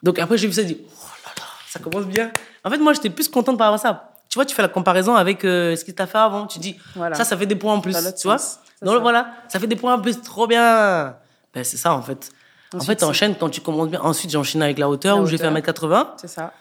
Donc 0.03 0.19
après, 0.19 0.37
j'ai 0.37 0.47
vu 0.47 0.53
ça, 0.53 0.61
j'ai 0.61 0.75
dit, 0.75 0.81
ça 1.75 1.79
commence 1.83 2.05
bien. 2.05 2.31
En 2.63 2.69
fait, 2.69 2.77
moi, 2.77 2.93
j'étais 2.93 3.09
plus 3.09 3.27
contente 3.27 3.57
par 3.57 3.71
rapport 3.71 3.85
à 3.85 3.91
ça. 3.91 4.11
Tu 4.29 4.35
vois, 4.35 4.45
tu 4.45 4.55
fais 4.55 4.61
la 4.61 4.67
comparaison 4.69 5.15
avec 5.15 5.43
euh, 5.45 5.75
ce 5.75 5.83
que 5.85 5.91
t'as 5.91 6.07
fait 6.07 6.17
avant. 6.17 6.47
Tu 6.47 6.59
dis, 6.59 6.77
Voilà. 6.95 7.15
ça, 7.15 7.23
ça 7.23 7.37
fait 7.37 7.45
des 7.45 7.55
points 7.55 7.73
en 7.73 7.79
plus. 7.81 7.93
Tu 7.93 8.27
vois 8.27 8.37
Donc 8.81 8.95
ça. 8.95 8.99
voilà, 8.99 9.27
ça 9.47 9.59
fait 9.59 9.67
des 9.67 9.75
points 9.75 9.93
en 9.95 9.99
plus, 10.01 10.21
trop 10.21 10.47
bien. 10.47 11.15
Ben, 11.53 11.63
c'est 11.63 11.77
ça, 11.77 11.93
en 11.93 12.01
fait. 12.01 12.31
en 12.73 12.77
Ensuite, 12.77 12.87
fait, 12.93 12.99
c'est- 12.99 13.05
t'enchaînes 13.05 13.35
quand 13.39 13.49
tu 13.49 13.61
commences 13.61 13.89
bien. 13.89 14.01
Ensuite, 14.01 14.31
j'ai 14.31 14.37
enchaîné 14.37 14.65
avec 14.65 14.77
la 14.79 14.89
hauteur, 14.89 15.17
La 15.17 15.21
où 15.23 15.25
j'ai 15.27 15.37
fait 15.37 15.47
hauteur. 15.47 15.53
1m80. 15.53 16.13
C'est 16.17 16.27
ça. 16.27 16.53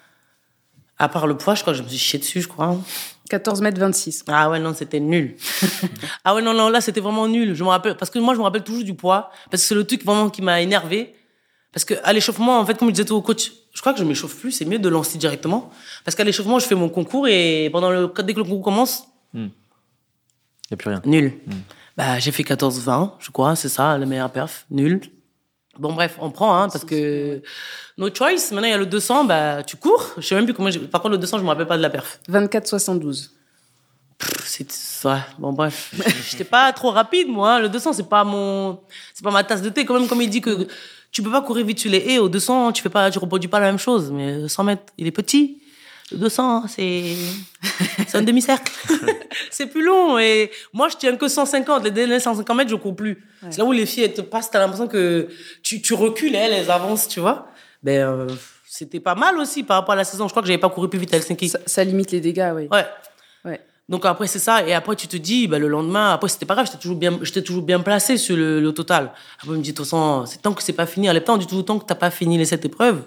À 0.99 1.09
part 1.09 1.27
le 1.27 1.37
poids, 1.37 1.55
je 1.57 1.63
crois 1.63 1.73
que 1.73 1.79
je 1.79 1.83
me 1.83 1.89
suis 1.89 1.99
chié 1.99 2.19
dessus, 2.21 2.41
je 2.41 2.47
crois. 2.49 2.77
14 3.29 3.61
mètres 3.63 3.81
26. 3.81 4.23
Ah 4.29 4.49
ouais, 4.51 4.61
non, 4.61 4.73
c'était 4.75 5.01
nul. 5.01 5.35
ah 6.25 6.35
ouais, 6.37 6.43
non, 6.43 6.55
non, 6.55 6.69
là, 6.69 6.81
c'était 6.81 7.01
vraiment 7.01 7.27
nul. 7.27 7.55
Je 7.55 7.65
me 7.65 7.69
rappelle, 7.71 7.97
parce 7.97 8.11
que 8.11 8.19
moi, 8.21 8.35
je 8.35 8.39
me 8.39 8.45
rappelle 8.45 8.63
toujours 8.63 8.85
du 8.85 8.95
poids, 8.95 9.31
parce 9.51 9.63
que 9.63 9.69
c'est 9.69 9.75
le 9.75 9.85
truc 9.85 10.05
vraiment 10.05 10.31
qui 10.31 10.43
m'a 10.43 10.61
énervé. 10.61 11.15
Parce 11.75 11.85
que 11.85 11.95
à 12.05 12.13
l'échauffement, 12.13 12.59
en 12.61 12.65
fait, 12.67 12.79
comme 12.79 12.89
je 12.89 12.93
disais 12.95 13.05
tout 13.05 13.15
au 13.17 13.23
coach, 13.23 13.53
je 13.75 13.81
crois 13.81 13.93
que 13.93 13.99
je 13.99 14.05
m'échauffe 14.05 14.37
plus, 14.37 14.53
c'est 14.53 14.65
mieux 14.65 14.79
de 14.79 14.89
lancer 14.89 15.19
directement. 15.19 15.71
Parce 16.05 16.15
qu'à 16.15 16.25
l'échauffement, 16.25 16.59
je 16.61 16.67
fais 16.67 16.75
mon 16.77 16.89
concours 16.89 17.27
et 17.29 17.69
pendant 17.73 17.91
le, 17.91 18.11
dès 18.23 18.33
que 18.33 18.39
le 18.39 18.45
concours 18.45 18.63
commence, 18.63 19.05
Il 19.35 19.41
n'y 19.43 19.51
a 20.73 20.77
plus 20.77 20.89
rien. 20.91 21.03
nul. 21.05 21.35
Bah, 21.97 22.19
j'ai 22.19 22.31
fait 22.33 22.43
14-20, 22.45 23.13
je 23.19 23.31
crois, 23.31 23.55
c'est 23.57 23.69
ça, 23.69 23.99
le 23.99 24.07
meilleur 24.07 24.31
perf. 24.31 24.67
Nul. 24.71 25.01
Bon, 25.79 25.93
bref, 25.93 26.17
on 26.21 26.31
prend, 26.31 26.57
hein, 26.63 26.69
parce 26.69 26.85
que 26.85 27.43
no 27.99 28.09
choice. 28.15 28.53
Maintenant, 28.53 28.69
il 28.69 28.71
y 28.71 28.75
a 28.75 28.79
le 28.79 28.87
200, 28.87 29.25
bah, 29.25 29.63
tu 29.65 29.77
cours. 29.77 30.13
Je 30.19 30.23
sais 30.23 30.37
même 30.37 30.45
plus 30.45 30.55
comment 30.55 30.71
j'ai- 30.71 30.79
Par 30.79 31.01
contre, 31.03 31.13
le 31.13 31.19
200, 31.19 31.39
je 31.39 31.43
me 31.43 31.49
rappelle 31.49 31.67
pas 31.67 31.77
de 31.77 31.83
la 31.83 31.91
perf. 31.91 32.21
24 32.29 32.69
72. 32.69 33.33
Pff, 34.19 34.45
C'est 34.47 35.09
ouais, 35.09 35.19
bon 35.41 35.53
bref, 35.53 35.93
j'étais 36.31 36.45
pas 36.45 36.73
trop 36.73 36.91
rapide 36.93 37.27
moi. 37.29 37.55
hein. 37.55 37.59
Le 37.59 37.69
200 37.69 37.93
c'est 37.95 38.09
pas 38.09 38.23
mon, 38.23 38.79
c'est 39.13 39.25
pas 39.25 39.33
ma 39.33 39.43
tasse 39.43 39.61
de 39.61 39.69
thé. 39.71 39.85
Quand 39.85 39.99
même 39.99 40.07
comme 40.07 40.23
il 40.23 40.31
dit 40.31 40.41
que 40.41 40.69
tu 41.15 41.23
peux 41.23 41.31
pas 41.31 41.43
courir 41.43 41.65
vite 41.65 41.79
sur 41.79 41.91
les 41.91 41.99
haies 41.99 42.19
au 42.19 42.29
200, 42.29 42.73
tu 42.73 42.83
fais 42.83 42.89
pas, 42.89 43.09
tu 43.09 43.21
reproduis 43.21 43.49
pas 43.49 43.61
la 43.61 43.67
même 43.67 43.79
chose. 43.79 44.11
Mais 44.11 44.41
le 44.41 44.49
100 44.49 44.65
mètres, 44.65 44.83
il 44.99 45.07
est 45.07 45.13
petit. 45.13 45.61
Le 46.11 46.19
200 46.19 46.57
hein, 46.57 46.65
c'est, 46.69 47.15
c'est 48.09 48.19
un 48.19 48.23
demi-cercle. 48.23 48.71
c'est 49.51 49.67
plus 49.67 49.83
long 49.83 50.19
et 50.19 50.51
moi 50.73 50.89
je 50.89 50.97
tiens 50.97 51.15
que 51.17 51.29
150. 51.29 51.85
Les 51.85 51.93
derniers 51.93 52.19
150 52.19 52.57
mètres 52.57 52.71
je 52.71 52.75
cours 52.75 52.97
plus. 52.97 53.25
C'est 53.49 53.59
là 53.59 53.65
où 53.65 53.73
les 53.73 53.87
filles 53.87 54.05
elles 54.05 54.13
te 54.13 54.23
passent, 54.23 54.51
t'as 54.51 54.59
l'impression 54.59 54.89
que 54.89 55.29
tu, 55.63 55.81
tu 55.81 55.95
recules 55.95 56.35
et 56.35 56.39
elles 56.39 56.53
elles 56.53 56.71
avancent, 56.71 57.07
tu 57.07 57.21
vois. 57.21 57.47
Ben 57.83 58.01
euh, 58.01 58.27
c'était 58.67 59.01
pas 59.01 59.15
mal 59.15 59.39
aussi 59.39 59.63
par 59.63 59.79
rapport 59.79 59.93
à 59.93 59.97
la 59.97 60.05
saison. 60.05 60.27
Je 60.27 60.33
crois 60.33 60.43
que 60.43 60.49
j'avais 60.49 60.59
pas 60.59 60.69
couru 60.69 60.89
plus 60.89 60.99
vite 60.99 61.15
à 61.15 61.19
Helsinki. 61.19 61.49
Ça, 61.49 61.61
ça 61.65 61.85
limite 61.85 62.11
les 62.11 62.21
dégâts, 62.21 62.53
oui. 62.55 62.69
Ouais. 62.73 62.85
Donc 63.89 64.07
après 64.07 64.27
c'est 64.27 64.39
ça 64.39 64.67
et 64.67 64.73
après 64.73 64.97
tu 64.97 65.09
te 65.09 65.17
dis 65.17 65.47
bah, 65.47 65.59
le 65.59 65.69
lendemain 65.69 66.13
après 66.13 66.29
c'était 66.29 66.47
pas 66.47 66.55
grave 66.55 66.67
j'étais 66.67 66.79
toujours 66.79 66.97
bien 66.97 67.19
j'étais 67.21 67.43
toujours 67.43 67.63
bien 67.63 67.81
placé 67.81 68.17
sur 68.17 68.37
le, 68.37 68.61
le 68.61 68.73
total. 68.73 69.13
Après 69.37 69.49
je 69.49 69.53
me 69.53 69.63
dis 69.63 69.73
de 69.73 69.77
toute 69.77 69.85
façon 69.85 70.25
c'est 70.27 70.41
tant 70.41 70.55
que 70.55 70.63
c'est 70.63 70.73
pas 70.73 70.87
fini 70.87 71.09
à 71.09 71.13
l'époque 71.13 71.35
on 71.35 71.39
dit 71.39 71.47
toujours 71.47 71.65
tant 71.65 71.79
que 71.79 71.85
t'as 71.85 71.95
pas 71.95 72.11
fini 72.11 72.39
les 72.39 72.47
sept 72.47 72.65
épreuves 72.65 73.03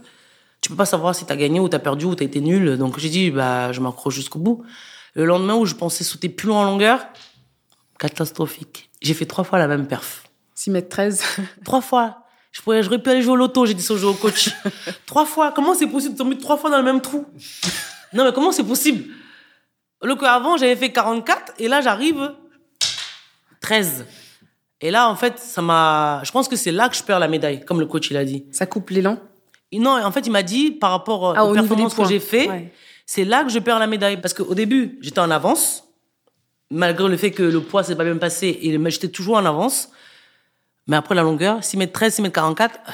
tu 0.62 0.70
peux 0.70 0.76
pas 0.76 0.86
savoir 0.86 1.16
si 1.16 1.26
t'as 1.26 1.36
gagné 1.36 1.60
ou 1.60 1.68
t'as 1.68 1.80
perdu 1.80 2.06
ou 2.06 2.16
t'as 2.16 2.26
été 2.26 2.42
nul 2.42 2.78
donc 2.78 3.00
j'ai 3.00 3.10
dit 3.10 3.32
bah 3.32 3.72
je 3.72 3.82
m'accroche 3.82 4.16
jusqu'au 4.16 4.40
bout. 4.40 4.64
Le 5.16 5.26
lendemain 5.26 5.56
où 5.56 5.66
je 5.66 5.74
pensais 5.74 6.04
sauter 6.04 6.30
plus 6.30 6.48
loin 6.48 6.62
en 6.62 6.66
longueur 6.66 7.08
catastrophique 7.98 8.92
j'ai 9.02 9.14
fait 9.14 9.26
trois 9.26 9.44
fois 9.44 9.58
la 9.60 9.68
même 9.68 9.88
perf 9.88 10.28
6 10.58 10.72
mètres 10.72 10.90
13. 10.90 11.24
trois 11.64 11.82
fois. 11.82 12.24
Je 12.52 12.62
pourrais, 12.62 12.82
j'aurais 12.82 13.00
pu 13.00 13.10
aller 13.12 13.22
jouer 13.22 13.34
au 13.34 13.36
loto, 13.36 13.66
j'ai 13.66 13.76
dit 13.76 13.84
ça 13.84 13.94
au 13.94 14.14
coach. 14.14 14.50
trois 15.06 15.26
fois. 15.26 15.52
Comment 15.52 15.76
c'est 15.76 15.88
possible 15.88 16.14
de 16.14 16.18
tomber 16.18 16.38
trois 16.38 16.58
fois 16.58 16.72
dans 16.72 16.78
le 16.78 16.84
même 16.84 17.00
trou? 17.00 17.26
Non, 18.14 18.26
mais 18.26 18.34
comment 18.34 18.52
c'est 18.52 18.64
possible? 18.64 19.04
Le 20.04 20.16
coup 20.16 20.26
avant, 20.26 20.58
j'avais 20.58 20.76
fait 20.76 20.92
44 20.92 21.54
et 21.60 21.68
là, 21.68 21.82
j'arrive 21.82 22.34
13. 23.62 24.06
Et 24.82 24.92
là, 24.92 25.10
en 25.10 25.16
fait, 25.16 25.40
ça 25.40 25.62
m'a. 25.62 26.22
Je 26.24 26.32
pense 26.32 26.48
que 26.48 26.56
c'est 26.56 26.72
là 26.72 26.88
que 26.90 26.96
je 26.96 27.04
perds 27.04 27.20
la 27.20 27.28
médaille, 27.28 27.66
comme 27.66 27.80
le 27.80 27.88
coach 27.88 28.12
il 28.12 28.18
a 28.18 28.24
dit. 28.26 28.46
Ça 28.52 28.66
coupe 28.68 28.92
l'élan? 28.92 29.18
Non, 29.74 30.02
en 30.04 30.12
fait, 30.12 30.26
il 30.28 30.32
m'a 30.32 30.44
dit 30.44 30.72
par 30.72 30.92
rapport 30.92 31.34
Ah, 31.36 31.46
aux 31.46 31.52
au 31.52 31.54
performances 31.54 31.96
que 31.96 32.06
j'ai 32.06 32.20
fait, 32.20 32.48
Ouais. 32.48 32.72
c'est 33.06 33.26
là 33.26 33.44
que 33.44 33.50
je 33.50 33.60
perds 33.60 33.80
la 33.80 33.88
médaille. 33.88 34.22
Parce 34.22 34.34
qu'au 34.34 34.54
début, 34.54 34.98
j'étais 35.02 35.20
en 35.20 35.32
avance, 35.32 35.84
malgré 36.70 37.10
le 37.10 37.18
fait 37.18 37.32
que 37.32 37.44
le 37.44 37.60
poids 37.62 37.84
s'est 37.84 37.96
pas 37.96 38.04
bien 38.04 38.18
passé, 38.18 38.60
et 38.62 38.78
mais 38.78 38.92
j'étais 38.92 39.10
toujours 39.10 39.38
en 39.38 39.46
avance. 39.46 39.90
Mais 40.86 40.96
après 40.96 41.16
la 41.16 41.24
longueur, 41.24 41.64
6 41.64 41.76
mètres 41.78 41.92
13, 41.94 42.14
6 42.14 42.22
mètres 42.22 42.36
44, 42.36 42.80
ah. 42.86 42.92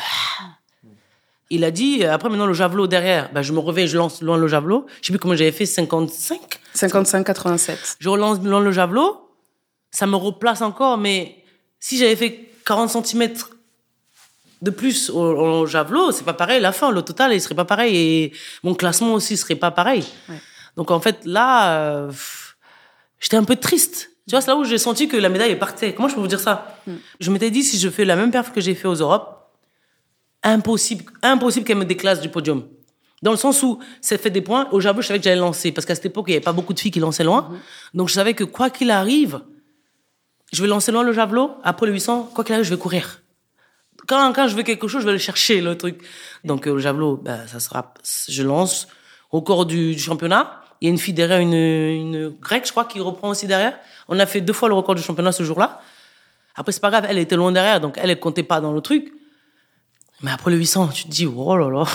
il 1.52 1.64
a 1.64 1.70
dit, 1.70 2.04
euh, 2.04 2.14
après 2.14 2.30
maintenant 2.30 2.48
le 2.48 2.54
javelot 2.54 2.88
derrière, 2.88 3.30
bah, 3.34 3.44
je 3.44 3.54
me 3.54 3.60
réveille, 3.60 3.88
je 3.88 3.98
lance 3.98 4.22
loin 4.22 4.38
le 4.38 4.48
javelot. 4.48 4.88
Je 5.02 5.08
sais 5.08 5.14
plus 5.14 5.20
comment 5.20 5.36
j'avais 5.36 5.52
fait, 5.52 5.68
55. 5.68 6.40
55-87. 6.76 7.98
Je 8.00 8.10
relance 8.10 8.40
le 8.40 8.72
javelot, 8.72 9.30
ça 9.92 10.08
me 10.08 10.16
replace 10.16 10.62
encore, 10.62 10.98
mais 10.98 11.44
si 11.80 11.98
j'avais 11.98 12.16
fait 12.16 12.50
40 12.66 13.06
cm 13.06 13.34
de 14.62 14.72
plus 14.72 15.10
au, 15.10 15.20
au 15.20 15.66
javelot, 15.66 16.12
c'est 16.12 16.24
pas 16.24 16.34
pareil. 16.34 16.62
La 16.62 16.72
fin, 16.72 16.92
le 16.92 17.02
total, 17.02 17.34
il 17.34 17.42
serait 17.42 17.56
pas 17.56 17.66
pareil. 17.66 17.96
Et 17.96 18.34
mon 18.64 18.74
classement 18.74 19.14
aussi 19.14 19.36
serait 19.36 19.56
pas 19.56 19.72
pareil. 19.72 20.06
Ouais. 20.30 20.36
Donc 20.78 20.92
en 20.92 21.00
fait, 21.00 21.20
là, 21.26 21.78
euh, 21.78 22.12
j'étais 23.20 23.38
un 23.38 23.44
peu 23.44 23.56
triste. 23.56 24.12
Tu 24.28 24.32
vois, 24.32 24.42
c'est 24.42 24.48
là 24.48 24.56
où 24.56 24.64
j'ai 24.64 24.78
senti 24.78 25.08
que 25.08 25.18
la 25.18 25.30
médaille 25.30 25.52
est 25.52 25.58
partie. 25.58 25.94
Comment 25.94 26.08
je 26.08 26.16
peux 26.16 26.22
vous 26.22 26.28
dire 26.28 26.40
ça? 26.40 26.78
Je 27.20 27.30
m'étais 27.30 27.52
dit, 27.52 27.64
si 27.64 27.78
je 27.78 27.90
fais 27.90 28.06
la 28.06 28.16
même 28.16 28.32
perf 28.32 28.54
que 28.54 28.62
j'ai 28.62 28.74
fait 28.74 28.88
aux 28.88 28.96
Europes, 28.96 29.52
impossible, 30.44 31.06
impossible 31.22 31.66
qu'elle 31.66 31.78
me 31.78 31.86
déclasse 31.86 32.22
du 32.22 32.30
podium. 32.30 32.64
Dans 33.24 33.32
le 33.32 33.38
sens 33.38 33.64
où 33.64 33.80
ça 34.02 34.18
fait 34.18 34.30
des 34.30 34.42
points. 34.42 34.68
Au 34.72 34.82
javelot, 34.82 35.02
je 35.02 35.08
savais 35.08 35.20
que 35.20 35.24
j'allais 35.24 35.40
lancer. 35.40 35.72
Parce 35.72 35.86
qu'à 35.86 35.96
cette 35.96 36.06
époque, 36.06 36.26
il 36.28 36.32
n'y 36.32 36.36
avait 36.36 36.44
pas 36.44 36.52
beaucoup 36.52 36.74
de 36.74 36.80
filles 36.80 36.92
qui 36.92 37.00
lançaient 37.00 37.24
loin. 37.24 37.52
Donc 37.94 38.10
je 38.10 38.14
savais 38.14 38.34
que 38.34 38.44
quoi 38.44 38.70
qu'il 38.70 38.92
arrive, 38.92 39.40
je 40.52 40.62
vais 40.62 40.68
lancer 40.68 40.92
loin 40.92 41.04
le 41.04 41.14
javelot. 41.14 41.52
Après 41.64 41.86
le 41.86 41.94
800, 41.94 42.32
quoi 42.36 42.44
qu'il 42.44 42.54
arrive, 42.54 42.66
je 42.66 42.70
vais 42.70 42.80
courir. 42.80 43.22
Quand, 44.08 44.34
quand 44.34 44.50
je 44.50 44.58
veux 44.58 44.64
quelque 44.64 44.90
chose, 44.90 45.04
je 45.04 45.06
vais 45.06 45.14
le 45.14 45.20
chercher, 45.20 45.62
le 45.62 45.78
truc. 45.78 46.04
Donc, 46.44 46.68
euh, 46.68 46.74
le 46.74 46.80
javelot, 46.80 47.16
ben, 47.16 47.48
ça 47.48 47.62
sera, 47.62 47.94
je 48.28 48.44
lance 48.44 48.90
au 49.32 49.42
cours 49.42 49.66
du, 49.66 49.96
du 49.96 50.02
championnat. 50.02 50.62
Il 50.82 50.88
y 50.88 50.88
a 50.90 50.92
une 50.92 51.00
fille 51.00 51.14
derrière, 51.14 51.40
une, 51.40 51.54
une 51.54 52.30
grecque, 52.42 52.68
je 52.68 52.72
crois, 52.72 52.84
qui 52.84 53.00
reprend 53.00 53.30
aussi 53.30 53.48
derrière. 53.48 53.80
On 54.10 54.20
a 54.20 54.26
fait 54.26 54.42
deux 54.42 54.52
fois 54.52 54.68
le 54.68 54.76
record 54.76 54.96
du 54.96 55.02
championnat 55.02 55.32
ce 55.32 55.44
jour-là. 55.44 55.82
Après, 56.56 56.74
c'est 56.74 56.82
pas 56.82 56.90
grave, 56.90 57.06
elle 57.08 57.20
était 57.20 57.38
loin 57.38 57.54
derrière, 57.54 57.80
donc 57.80 57.98
elle, 57.98 58.10
elle 58.10 58.20
comptait 58.20 58.44
pas 58.44 58.60
dans 58.60 58.74
le 58.74 58.82
truc. 58.82 59.14
Mais 60.22 60.32
après 60.32 60.52
le 60.52 60.58
800, 60.58 60.90
tu 60.90 61.06
te 61.06 61.10
dis, 61.10 61.26
oh 61.26 61.56
là 61.56 61.70
là. 61.70 61.86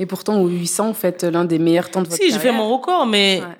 Et 0.00 0.06
pourtant, 0.06 0.40
au 0.40 0.48
800, 0.48 0.88
vous 0.88 0.94
faites 0.94 1.22
l'un 1.22 1.44
des 1.44 1.58
meilleurs 1.60 1.90
temps 1.90 2.00
de 2.02 2.08
votre 2.08 2.16
Si, 2.20 2.30
j'ai 2.30 2.36
carrière. 2.36 2.52
fait 2.54 2.58
mon 2.58 2.68
record, 2.68 3.06
mais 3.06 3.40
Ouais. 3.40 3.56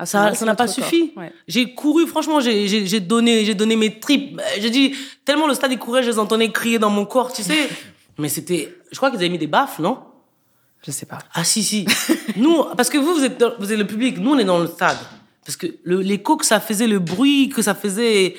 Ah, 0.00 0.06
ça 0.06 0.30
n'a 0.44 0.54
pas 0.54 0.68
suffi. 0.68 1.12
Ouais. 1.16 1.32
J'ai 1.48 1.74
couru, 1.74 2.06
franchement, 2.06 2.38
j'ai 2.38 2.68
j'ai- 2.68 2.86
j'ai 2.86 3.00
donné, 3.00 3.44
j'ai 3.44 3.54
donné 3.56 3.74
mes 3.74 3.98
tripes. 3.98 4.40
J'ai 4.60 4.70
dit, 4.70 4.94
tellement 5.24 5.48
le 5.48 5.54
stade 5.54 5.72
il 5.72 5.78
courait, 5.78 6.04
je 6.04 6.10
les 6.10 6.18
entendais 6.20 6.52
crier 6.52 6.78
dans 6.78 6.90
mon 6.90 7.04
corps, 7.04 7.32
tu 7.32 7.42
sais. 7.42 7.68
Mais 8.18 8.28
c'était, 8.28 8.72
je 8.92 8.96
crois 8.96 9.10
qu'ils 9.10 9.18
avaient 9.18 9.28
mis 9.28 9.38
des 9.38 9.48
baffes, 9.48 9.80
non? 9.80 9.98
Je 10.86 10.92
sais 10.92 11.06
pas. 11.06 11.18
Ah 11.34 11.42
si, 11.42 11.64
si. 11.64 11.84
nous, 12.36 12.62
parce 12.76 12.90
que 12.90 12.98
vous, 12.98 13.12
vous 13.14 13.24
êtes, 13.24 13.38
dans- 13.38 13.54
vous 13.58 13.72
êtes 13.72 13.78
le 13.78 13.86
public, 13.88 14.18
nous, 14.18 14.30
on 14.34 14.38
est 14.38 14.44
dans 14.44 14.58
le 14.60 14.68
stade. 14.68 14.98
Parce 15.44 15.56
que 15.56 15.66
le- 15.82 16.00
l'écho 16.00 16.36
que 16.36 16.46
ça 16.46 16.60
faisait, 16.60 16.86
le 16.86 17.00
bruit 17.00 17.48
que 17.48 17.62
ça 17.62 17.74
faisait, 17.74 18.36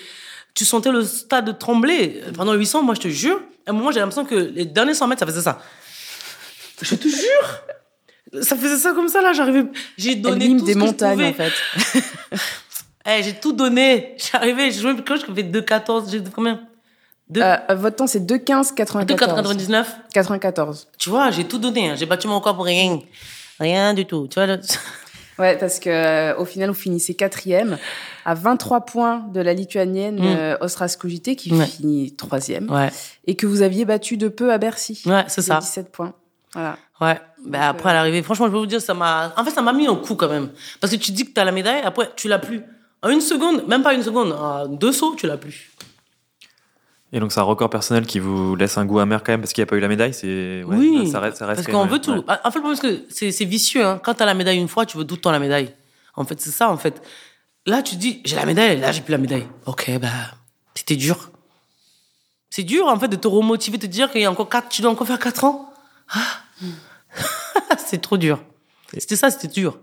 tu 0.53 0.63
sentais 0.63 0.91
le 0.93 1.03
stade 1.03 1.57
trembler. 1.59 2.21
Pendant 2.35 2.53
le 2.53 2.59
800, 2.59 2.83
moi, 2.83 2.95
je 2.95 3.01
te 3.01 3.07
jure, 3.09 3.41
à 3.67 3.71
un 3.71 3.73
moment, 3.73 3.91
j'ai 3.91 3.99
l'impression 3.99 4.23
que 4.23 4.35
les 4.35 4.63
derniers 4.65 4.93
100 4.93 5.07
mètres, 5.07 5.19
ça 5.19 5.25
faisait 5.25 5.41
ça. 5.41 5.59
Je 6.82 6.96
te 6.96 7.08
jure 7.08 8.42
Ça 8.44 8.56
faisait 8.56 8.78
ça 8.78 8.94
comme 8.94 9.08
ça, 9.10 9.22
là, 9.22 9.34
j'arrivais... 9.34 9.65
J'ai 9.98 10.12
Elle 10.13 10.22
donné 10.22 10.48
mime 10.48 10.60
tout 10.60 10.65
des 10.65 10.74
ce 10.74 10.78
que 10.78 10.82
je 10.82 10.86
montagnes, 10.88 11.34
pouvais. 11.34 11.46
en 11.46 11.50
fait. 11.50 12.04
Eh, 13.10 13.24
j'ai 13.24 13.34
tout 13.34 13.54
donné. 13.54 14.15
J'arrivais, 14.18 14.70
je 14.72 14.82
jouais, 14.82 14.94
quand 15.08 15.15
je 15.15 15.26
fais 15.26 15.42
2,14, 15.44 16.12
j'ai 16.12 16.22
combien? 16.36 16.62
Deux- 17.30 17.42
Euh, 17.42 17.58
votre 17.76 17.96
temps, 17.96 18.08
c'est 18.08 18.20
2,15, 18.20 18.74
94. 18.76 19.48
2,99 19.56 19.86
94. 20.13 20.88
Tu 20.98 21.10
vois, 21.10 21.32
j'ai 21.32 21.46
tout 21.46 21.58
donné. 21.58 21.89
hein. 21.89 21.96
J'ai 21.96 22.06
battu 22.06 22.28
mon 22.28 22.39
corps 22.42 22.56
pour 22.56 22.65
rien. 22.65 23.00
Rien 23.60 23.94
du 23.94 24.06
tout. 24.06 24.28
Tu 24.28 24.36
vois, 24.36 24.46
le- 24.48 24.60
Ouais, 25.39 25.58
parce 25.58 25.80
que 25.80 25.89
euh, 25.89 26.36
au 26.38 26.44
final, 26.46 26.68
vous 26.70 26.76
finissez 26.76 27.15
quatrième 27.15 27.78
à 28.26 28.34
23 28.36 28.82
points 28.82 29.26
de 29.34 29.39
la 29.39 29.54
lituanienne 29.54 30.20
Mm. 30.20 30.26
euh, 30.38 30.58
Ostras 30.60 30.98
Kujite, 31.00 31.36
qui 31.38 31.54
Ouais. 31.54 31.65
finit 31.65 32.13
troisième, 32.15 32.70
Ouais, 32.70 32.89
et 33.26 33.36
que 33.36 33.48
vous 33.48 33.62
aviez 33.62 33.86
battu 33.86 34.18
de 34.18 34.28
peu 34.28 34.52
à 34.52 34.58
Bercy. 34.58 35.02
ouais, 35.06 35.24
c'est 35.30 35.39
de 35.42 35.46
ça. 35.48 35.60
17 35.60 35.92
points. 35.94 36.13
Voilà. 36.53 36.77
Ouais. 37.01 37.19
Ben, 37.45 37.62
après, 37.62 37.91
à 37.91 37.93
l'arrivée, 37.93 38.21
franchement, 38.23 38.47
je 38.47 38.51
peux 38.51 38.57
vous 38.57 38.65
dire, 38.65 38.81
ça 38.81 38.93
m'a, 38.93 39.33
en 39.38 39.43
fait, 39.43 39.51
ça 39.51 39.62
m'a 39.62 39.73
mis 39.73 39.88
un 39.88 39.95
coup 39.95 40.15
quand 40.15 40.29
même. 40.29 40.49
Parce 40.81 40.91
que 40.91 40.97
tu 40.97 41.12
dis 41.12 41.25
que 41.25 41.31
t'as 41.31 41.45
la 41.45 41.51
médaille, 41.51 41.81
après, 41.83 42.09
tu 42.15 42.27
l'as 42.27 42.39
plus. 42.39 42.62
En 43.01 43.09
une 43.09 43.21
seconde, 43.21 43.65
même 43.67 43.81
pas 43.83 43.93
une 43.93 44.03
seconde, 44.03 44.33
en 44.33 44.67
deux 44.67 44.91
sauts, 44.91 45.15
tu 45.15 45.25
l'as 45.27 45.38
plus. 45.38 45.71
Et 47.12 47.19
donc 47.19 47.31
c'est 47.31 47.39
un 47.39 47.43
record 47.43 47.69
personnel 47.69 48.05
qui 48.05 48.19
vous 48.19 48.55
laisse 48.55 48.77
un 48.77 48.85
goût 48.85 48.99
amer 48.99 49.23
quand 49.23 49.31
même 49.31 49.41
parce 49.41 49.51
qu'il 49.51 49.63
n'y 49.63 49.67
a 49.67 49.69
pas 49.69 49.77
eu 49.77 49.79
la 49.79 49.88
médaille. 49.88 50.13
C'est 50.13 50.63
ouais, 50.63 50.75
oui. 50.75 51.09
ça 51.09 51.19
reste, 51.19 51.38
ça 51.38 51.47
reste 51.47 51.63
parce 51.63 51.75
qu'on 51.75 51.88
veut 51.88 51.99
tout. 51.99 52.12
ouais. 52.12 52.23
En 52.43 52.51
fait, 52.51 52.59
le 52.59 52.62
problème, 52.62 52.75
c'est 52.75 52.88
que 52.88 53.03
c'est, 53.09 53.31
c'est 53.31 53.45
vicieux, 53.45 53.83
hein. 53.83 53.99
Quand 54.03 54.13
t'as 54.13 54.25
la 54.25 54.35
médaille 54.35 54.59
une 54.59 54.67
fois, 54.67 54.85
tu 54.85 54.97
veux 54.97 55.05
tout 55.05 55.15
le 55.15 55.21
temps 55.21 55.31
la 55.31 55.39
médaille. 55.39 55.73
En 56.15 56.25
fait, 56.25 56.39
c'est 56.39 56.51
ça, 56.51 56.69
en 56.69 56.77
fait. 56.77 57.01
Là, 57.65 57.81
tu 57.81 57.95
dis, 57.95 58.21
j'ai 58.25 58.35
la 58.35 58.45
médaille, 58.45 58.79
là, 58.79 58.91
j'ai 58.91 59.01
plus 59.01 59.12
la 59.12 59.17
médaille. 59.17 59.47
Ok, 59.65 59.89
bah, 59.99 60.07
c'était 60.75 60.95
dur. 60.95 61.31
C'est 62.49 62.63
dur, 62.63 62.88
en 62.88 62.99
fait, 62.99 63.07
de 63.07 63.15
te 63.15 63.27
remotiver, 63.27 63.77
de 63.77 63.88
te 63.88 63.91
dire 63.91 64.12
qu'il 64.12 64.21
y 64.21 64.25
a 64.25 64.31
encore 64.31 64.49
quatre, 64.49 64.69
tu 64.69 64.81
dois 64.81 64.91
encore 64.91 65.07
faire 65.07 65.19
quatre 65.19 65.43
ans. 65.43 65.68
Ah. 66.12 67.78
c'est 67.78 68.02
trop 68.02 68.17
dur. 68.17 68.41
C'était 68.98 69.15
ça, 69.15 69.30
c'était 69.30 69.48
dur. 69.48 69.78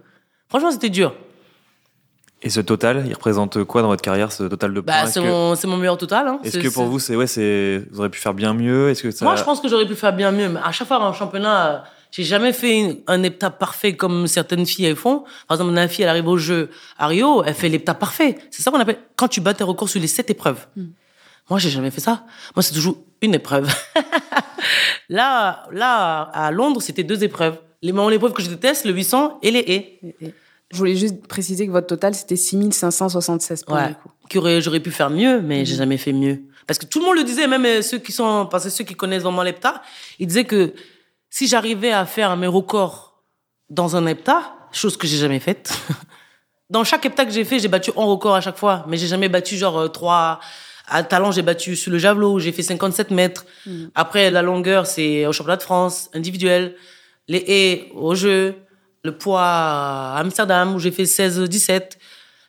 Franchement, 0.48 0.70
c'était 0.70 0.90
dur. 0.90 1.14
Et 2.42 2.50
ce 2.50 2.60
total, 2.60 3.04
il 3.06 3.14
représente 3.14 3.64
quoi 3.64 3.82
dans 3.82 3.88
votre 3.88 4.02
carrière, 4.02 4.30
ce 4.30 4.44
total 4.44 4.74
de 4.74 4.80
points? 4.80 5.04
Bah, 5.04 5.06
c'est 5.06 5.20
mon, 5.66 5.76
meilleur 5.76 5.96
total. 5.96 6.28
Hein. 6.28 6.38
est-ce 6.44 6.58
que 6.58 6.68
pour 6.68 6.84
vous, 6.84 6.98
c'est 6.98 7.16
ouais, 7.16 7.26
c'est 7.26 7.82
vous 7.90 8.00
auriez 8.00 8.10
pu 8.10 8.20
faire 8.20 8.34
bien 8.34 8.52
mieux? 8.52 8.90
Est-ce 8.90 9.02
que 9.02 9.10
ça 9.10 9.24
Moi, 9.24 9.36
je 9.36 9.42
pense 9.42 9.60
que 9.60 9.68
j'aurais 9.68 9.86
pu 9.86 9.94
faire 9.94 10.12
bien 10.12 10.32
mieux. 10.32 10.48
Mais 10.50 10.60
à 10.62 10.70
chaque 10.70 10.86
fois 10.86 11.00
en 11.00 11.12
championnat, 11.12 11.84
j'ai 12.10 12.24
jamais 12.24 12.52
fait 12.52 12.78
une- 12.78 12.98
un 13.06 13.22
hepta 13.22 13.50
parfait 13.50 13.96
comme 13.96 14.26
certaines 14.26 14.66
filles 14.66 14.84
elles 14.84 14.96
font. 14.96 15.24
Par 15.48 15.56
exemple, 15.56 15.72
ma 15.72 15.88
fille, 15.88 16.04
elle 16.04 16.10
arrive 16.10 16.28
au 16.28 16.36
jeu 16.36 16.70
à 16.98 17.06
Rio, 17.06 17.42
elle 17.42 17.54
fait 17.54 17.68
l'hepta 17.70 17.94
parfait. 17.94 18.38
C'est 18.50 18.62
ça 18.62 18.70
qu'on 18.70 18.80
appelle 18.80 18.98
quand 19.16 19.28
tu 19.28 19.40
bats 19.40 19.54
tes 19.54 19.64
records 19.64 19.88
sur 19.88 20.00
les 20.00 20.06
sept 20.06 20.28
épreuves. 20.30 20.66
Moi, 21.48 21.58
j'ai 21.58 21.70
jamais 21.70 21.90
fait 21.90 22.00
ça. 22.00 22.24
Moi, 22.54 22.62
c'est 22.62 22.74
toujours 22.74 22.98
une 23.22 23.34
épreuve. 23.34 23.72
là, 25.08 25.64
là, 25.72 26.22
à 26.32 26.50
Londres, 26.50 26.80
c'était 26.80 27.04
deux 27.04 27.22
épreuves. 27.24 27.58
Les 27.82 27.92
moments 27.92 28.08
l'épreuve 28.08 28.32
que 28.32 28.42
je 28.42 28.48
déteste, 28.48 28.84
le 28.84 28.92
800 28.92 29.38
et 29.42 29.50
les 29.50 29.60
haies. 29.60 30.32
Je 30.72 30.76
voulais 30.76 30.96
juste 30.96 31.26
préciser 31.28 31.66
que 31.66 31.70
votre 31.72 31.86
total, 31.86 32.14
c'était 32.14 32.36
6576 32.36 33.64
points, 33.64 33.82
Ouais. 33.82 33.88
du 33.88 33.94
coup. 33.94 34.10
J'aurais 34.60 34.80
pu 34.80 34.90
faire 34.90 35.10
mieux, 35.10 35.40
mais 35.40 35.64
j'ai 35.64 35.76
jamais 35.76 35.98
fait 35.98 36.12
mieux. 36.12 36.42
Parce 36.66 36.78
que 36.78 36.86
tout 36.86 36.98
le 36.98 37.04
monde 37.04 37.16
le 37.16 37.22
disait, 37.22 37.46
même 37.46 37.64
euh, 37.64 37.82
ceux 37.82 37.98
qui 37.98 38.10
sont, 38.10 38.46
parce 38.50 38.64
que 38.64 38.70
ceux 38.70 38.82
qui 38.82 38.94
connaissent 38.96 39.22
vraiment 39.22 39.44
l'hepta, 39.44 39.82
ils 40.18 40.26
disaient 40.26 40.44
que 40.44 40.74
si 41.30 41.46
j'arrivais 41.46 41.92
à 41.92 42.04
faire 42.06 42.36
mes 42.36 42.48
records 42.48 43.22
dans 43.70 43.94
un 43.94 44.04
hepta, 44.06 44.56
chose 44.72 44.96
que 44.96 45.06
j'ai 45.06 45.18
jamais 45.18 45.38
faite. 45.40 45.72
Dans 46.70 46.82
chaque 46.82 47.06
hepta 47.06 47.24
que 47.24 47.30
j'ai 47.30 47.44
fait, 47.44 47.60
j'ai 47.60 47.68
battu 47.68 47.92
un 47.96 48.04
record 48.04 48.34
à 48.34 48.40
chaque 48.40 48.56
fois, 48.58 48.84
mais 48.88 48.96
j'ai 48.96 49.06
jamais 49.06 49.28
battu 49.28 49.56
genre 49.56 49.78
euh, 49.78 49.88
trois. 49.88 50.40
À 50.88 51.02
talent, 51.02 51.32
j'ai 51.32 51.42
battu 51.42 51.74
sur 51.76 51.90
le 51.90 51.98
javelot, 51.98 52.38
j'ai 52.38 52.52
fait 52.52 52.62
57 52.62 53.10
mètres. 53.10 53.44
Après, 53.94 54.30
la 54.30 54.42
longueur, 54.42 54.86
c'est 54.86 55.26
au 55.26 55.32
championnat 55.32 55.56
de 55.56 55.62
France, 55.62 56.08
individuel. 56.14 56.74
Les 57.28 57.44
haies, 57.46 57.90
au 57.94 58.14
jeu. 58.14 58.54
Le 59.02 59.16
poids 59.16 59.42
à 59.42 60.16
Amsterdam, 60.18 60.74
où 60.74 60.78
j'ai 60.80 60.90
fait 60.90 61.04
16-17. 61.04 61.92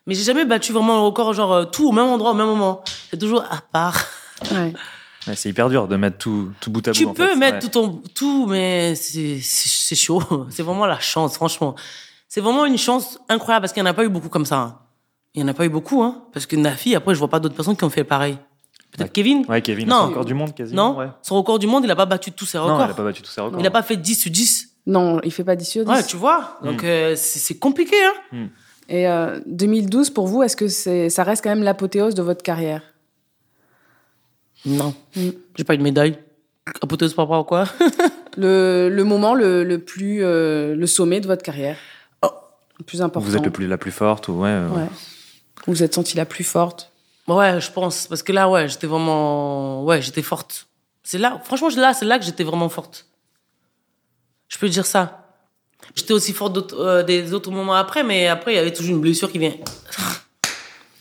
Mais 0.06 0.14
j'ai 0.14 0.22
jamais 0.24 0.44
battu 0.44 0.72
vraiment 0.72 0.94
le 0.94 1.02
record, 1.02 1.32
genre 1.32 1.52
euh, 1.52 1.64
tout 1.64 1.88
au 1.88 1.92
même 1.92 2.06
endroit, 2.06 2.30
au 2.30 2.34
même 2.34 2.46
moment. 2.46 2.82
C'est 3.10 3.18
toujours 3.18 3.42
à 3.50 3.60
part. 3.72 4.04
Ouais. 4.52 4.72
Ouais, 5.26 5.36
c'est 5.36 5.50
hyper 5.50 5.68
dur 5.68 5.88
de 5.88 5.96
mettre 5.96 6.16
tout, 6.16 6.52
tout 6.58 6.70
bout 6.70 6.88
à 6.88 6.92
Tu 6.92 7.04
bout. 7.04 7.10
en 7.10 7.12
peux 7.14 7.26
fait. 7.26 7.36
mettre 7.36 7.56
Ouais. 7.56 7.60
tout 7.60 7.68
ton 7.68 8.00
tout, 8.14 8.46
mais 8.46 8.94
c'est 8.94 9.40
c'est 9.42 9.68
c'est 9.68 9.94
chaud. 9.94 10.22
C'est 10.48 10.62
vraiment 10.62 10.86
la 10.86 10.98
chance, 11.00 11.34
franchement. 11.34 11.74
C'est 12.28 12.40
vraiment 12.40 12.64
une 12.64 12.78
chance 12.78 13.18
incroyable 13.28 13.64
parce 13.64 13.74
qu'il 13.74 13.82
n'y 13.82 13.88
en 13.88 13.90
a 13.90 13.94
pas 13.94 14.04
eu 14.04 14.08
beaucoup 14.08 14.30
comme 14.30 14.46
ça. 14.46 14.87
Il 15.34 15.42
n'y 15.42 15.48
en 15.48 15.52
a 15.52 15.54
pas 15.54 15.66
eu 15.66 15.68
beaucoup, 15.68 16.02
hein. 16.02 16.24
Parce 16.32 16.46
que 16.46 16.56
Nafi, 16.56 16.94
après, 16.94 17.14
je 17.14 17.18
vois 17.18 17.28
pas 17.28 17.38
d'autres 17.40 17.54
personnes 17.54 17.76
qui 17.76 17.84
ont 17.84 17.90
fait 17.90 18.04
pareil. 18.04 18.36
Peut-être 18.92 19.02
Ouais. 19.08 19.12
Kevin 19.12 19.44
Ouais, 19.48 19.62
Kevin, 19.62 19.88
Non. 19.88 19.96
c'est 20.00 20.10
encore 20.12 20.24
du 20.24 20.34
monde 20.34 20.54
quasiment. 20.54 20.92
Non 20.92 20.98
ouais. 20.98 21.08
Son 21.22 21.36
record 21.36 21.58
du 21.58 21.66
monde, 21.66 21.84
il 21.84 21.90
a 21.90 21.96
pas 21.96 22.06
battu 22.06 22.32
tous 22.32 22.46
ses 22.46 22.58
records. 22.58 22.78
Non, 22.78 22.84
elle 22.84 22.90
a 22.90 22.94
pas 22.94 23.04
battu 23.04 23.22
tous 23.22 23.30
ses 23.30 23.40
records. 23.40 23.60
Il 23.60 23.66
a 23.66 23.70
pas 23.70 23.82
fait 23.82 23.96
10 23.96 24.14
sur 24.14 24.30
10. 24.30 24.68
Non, 24.86 25.20
il 25.22 25.30
fait 25.30 25.44
pas 25.44 25.54
10 25.56 25.64
sur 25.66 25.84
10. 25.84 25.90
Ouais, 25.90 26.02
tu 26.02 26.16
vois. 26.16 26.58
Donc, 26.64 26.82
euh, 26.84 27.14
c'est 27.16 27.58
compliqué, 27.58 27.96
hein. 28.32 28.46
Et 28.88 29.06
euh, 29.06 29.38
2012, 29.46 30.08
pour 30.10 30.26
vous, 30.26 30.42
est-ce 30.42 30.56
que 30.56 30.68
ça 30.68 31.22
reste 31.24 31.44
quand 31.44 31.50
même 31.50 31.62
l'apothéose 31.62 32.14
de 32.14 32.22
votre 32.22 32.42
carrière? 32.42 32.80
Non. 34.64 34.94
Mm. 35.14 35.28
J'ai 35.56 35.64
pas 35.64 35.74
eu 35.74 35.78
de 35.78 35.82
médaille. 35.82 36.18
Apothéose 36.82 37.14
par 37.14 37.26
rapport 37.28 37.40
à 37.40 37.44
quoi? 37.44 37.64
Le, 38.36 38.88
le 38.88 39.02
moment 39.04 39.34
le, 39.34 39.64
le 39.64 39.80
plus, 39.80 40.22
euh, 40.22 40.76
le 40.76 40.86
sommet 40.86 41.20
de 41.20 41.26
votre 41.26 41.42
carrière 41.42 41.76
Oh. 42.22 42.28
Le 42.78 42.84
plus 42.84 43.02
important. 43.02 43.26
Vous 43.28 43.36
êtes 43.36 43.44
le 43.44 43.50
plus, 43.50 43.66
la 43.66 43.78
plus 43.78 43.90
forte 43.90 44.28
ou 44.28 44.42
ouais. 44.42 44.48
euh, 44.50 44.68
Ouais. 44.68 44.86
Vous 45.66 45.74
vous 45.74 45.82
êtes 45.82 45.94
sentie 45.94 46.16
la 46.16 46.24
plus 46.24 46.44
forte 46.44 46.92
Ouais, 47.26 47.60
je 47.60 47.70
pense. 47.70 48.06
Parce 48.06 48.22
que 48.22 48.32
là, 48.32 48.48
ouais, 48.48 48.68
j'étais 48.68 48.86
vraiment. 48.86 49.84
Ouais, 49.84 50.00
j'étais 50.00 50.22
forte. 50.22 50.66
C'est 51.02 51.18
là, 51.18 51.40
franchement, 51.44 51.68
là, 51.76 51.94
c'est 51.94 52.04
là 52.04 52.18
que 52.18 52.24
j'étais 52.24 52.44
vraiment 52.44 52.68
forte. 52.68 53.06
Je 54.48 54.58
peux 54.58 54.68
dire 54.68 54.86
ça. 54.86 55.24
J'étais 55.94 56.12
aussi 56.12 56.32
forte 56.32 56.72
euh, 56.72 57.02
des 57.02 57.32
autres 57.32 57.50
moments 57.50 57.74
après, 57.74 58.02
mais 58.02 58.28
après, 58.28 58.52
il 58.52 58.56
y 58.56 58.58
avait 58.58 58.72
toujours 58.72 58.94
une 58.94 59.00
blessure 59.00 59.30
qui 59.30 59.38
vient. 59.38 59.54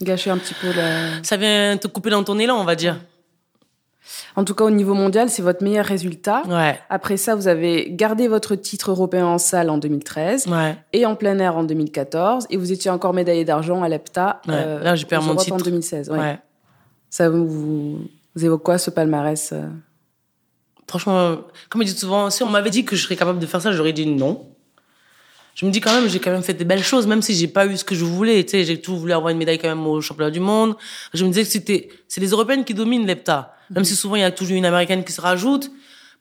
Gâcher 0.02 0.30
un 0.30 0.38
petit 0.38 0.54
peu 0.54 0.72
la. 0.74 1.24
Ça 1.24 1.38
vient 1.38 1.78
te 1.78 1.88
couper 1.88 2.10
dans 2.10 2.24
ton 2.24 2.38
élan, 2.38 2.60
on 2.60 2.66
va 2.66 2.76
dire. 2.76 3.00
En 4.36 4.44
tout 4.44 4.54
cas, 4.56 4.64
au 4.66 4.70
niveau 4.70 4.94
mondial, 4.94 5.30
c'est 5.30 5.42
votre 5.42 5.64
meilleur 5.64 5.86
résultat. 5.86 6.44
Ouais. 6.48 6.80
Après 6.90 7.18
ça, 7.18 7.36
vous 7.36 7.48
avez 7.48 7.88
gardé 7.92 8.28
votre 8.28 8.56
titre 8.56 8.92
européen 8.92 9.26
en 9.26 9.38
salle 9.38 9.70
en 9.70 9.78
2013 9.78 10.48
Ouais. 10.48 10.76
et 10.94 11.06
en 11.06 11.16
plein 11.16 11.38
air 11.40 11.58
en 11.58 11.64
2014. 11.64 12.48
Et 12.50 12.58
vous 12.58 12.72
étiez 12.72 12.90
encore 12.92 13.14
médaillé 13.14 13.46
d'argent 13.46 13.84
à 13.84 13.90
l'EPTA 13.90 14.42
Ouais, 14.48 14.54
là, 14.84 14.96
j'ai 14.96 15.06
perdu 15.06 15.26
aux 15.26 15.30
mon 15.30 15.34
Europes 15.36 15.52
en 15.52 15.58
titre. 15.58 15.66
2016. 15.70 16.10
ouais. 16.10 16.18
ouais. 16.18 16.40
Ça 17.10 17.30
vous, 17.30 17.48
vous, 17.48 18.00
vous 18.36 18.46
évoque 18.46 18.64
quoi 18.64 18.78
ce 18.78 18.90
palmarès 18.90 19.52
euh? 19.54 19.64
Franchement, 20.90 21.38
comme 21.70 21.82
je 21.82 21.88
dis 21.94 21.98
souvent, 22.00 22.30
si 22.30 22.44
on 22.44 22.50
m'avait 22.50 22.70
dit 22.70 22.86
que 22.86 22.96
je 22.96 23.04
serais 23.04 23.16
capable 23.18 23.40
de 23.40 23.46
faire 23.46 23.62
ça, 23.62 23.72
j'aurais 23.72 23.94
dit 23.94 24.06
non. 24.08 24.46
Je 25.58 25.66
me 25.66 25.72
dis 25.72 25.82
quand 25.82 25.92
même, 25.92 26.08
j'ai 26.08 26.20
quand 26.20 26.30
même 26.30 26.44
fait 26.44 26.54
des 26.54 26.66
belles 26.66 26.84
choses, 26.84 27.08
même 27.08 27.24
si 27.24 27.34
j'ai 27.34 27.48
pas 27.48 27.66
eu 27.66 27.76
ce 27.78 27.84
que 27.84 27.96
je 27.96 28.06
voulais. 28.06 28.44
Tu 28.44 28.52
sais, 28.52 28.64
j'ai 28.64 28.80
tout 28.80 28.96
voulu 28.96 29.12
avoir 29.12 29.30
une 29.30 29.40
médaille 29.40 29.58
quand 29.58 29.68
même 29.68 29.88
au 29.88 30.02
championnat 30.02 30.30
du 30.30 30.40
monde. 30.40 30.76
Je 31.16 31.26
me 31.26 31.30
disais 31.30 31.42
que 31.42 31.50
c'était, 31.50 31.90
c'est 32.08 32.22
les 32.22 32.28
Européennes 32.28 32.64
qui 32.64 32.76
dominent 32.76 33.08
l'EPTA. 33.08 33.56
Même 33.72 33.84
si 33.84 33.96
souvent 33.96 34.16
il 34.16 34.22
y 34.22 34.24
a 34.24 34.30
toujours 34.30 34.56
une 34.56 34.68
Américaine 34.68 35.04
qui 35.04 35.12
se 35.12 35.20
rajoute. 35.20 35.72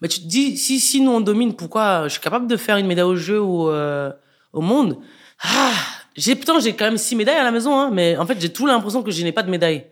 Mais 0.00 0.08
tu 0.08 0.20
te 0.20 0.26
dis, 0.26 0.56
si, 0.56 0.80
si 0.80 1.02
nous 1.02 1.10
on 1.10 1.20
domine, 1.20 1.54
pourquoi 1.54 2.04
je 2.04 2.12
suis 2.12 2.20
capable 2.22 2.46
de 2.46 2.56
faire 2.56 2.78
une 2.78 2.86
médaille 2.86 3.04
au 3.04 3.14
jeu 3.14 3.38
ou 3.38 3.68
euh, 3.68 4.10
au 4.54 4.62
monde? 4.62 4.96
Ah, 5.42 5.72
j'ai 6.16 6.34
putain, 6.34 6.58
j'ai 6.58 6.72
quand 6.72 6.86
même 6.86 6.96
six 6.96 7.14
médailles 7.14 7.36
à 7.36 7.44
la 7.44 7.52
maison, 7.52 7.78
hein, 7.78 7.90
mais 7.92 8.16
en 8.16 8.24
fait 8.24 8.40
j'ai 8.40 8.48
tout 8.48 8.66
l'impression 8.66 9.02
que 9.02 9.10
je 9.10 9.22
n'ai 9.22 9.32
pas 9.32 9.42
de 9.42 9.50
médaille. 9.50 9.84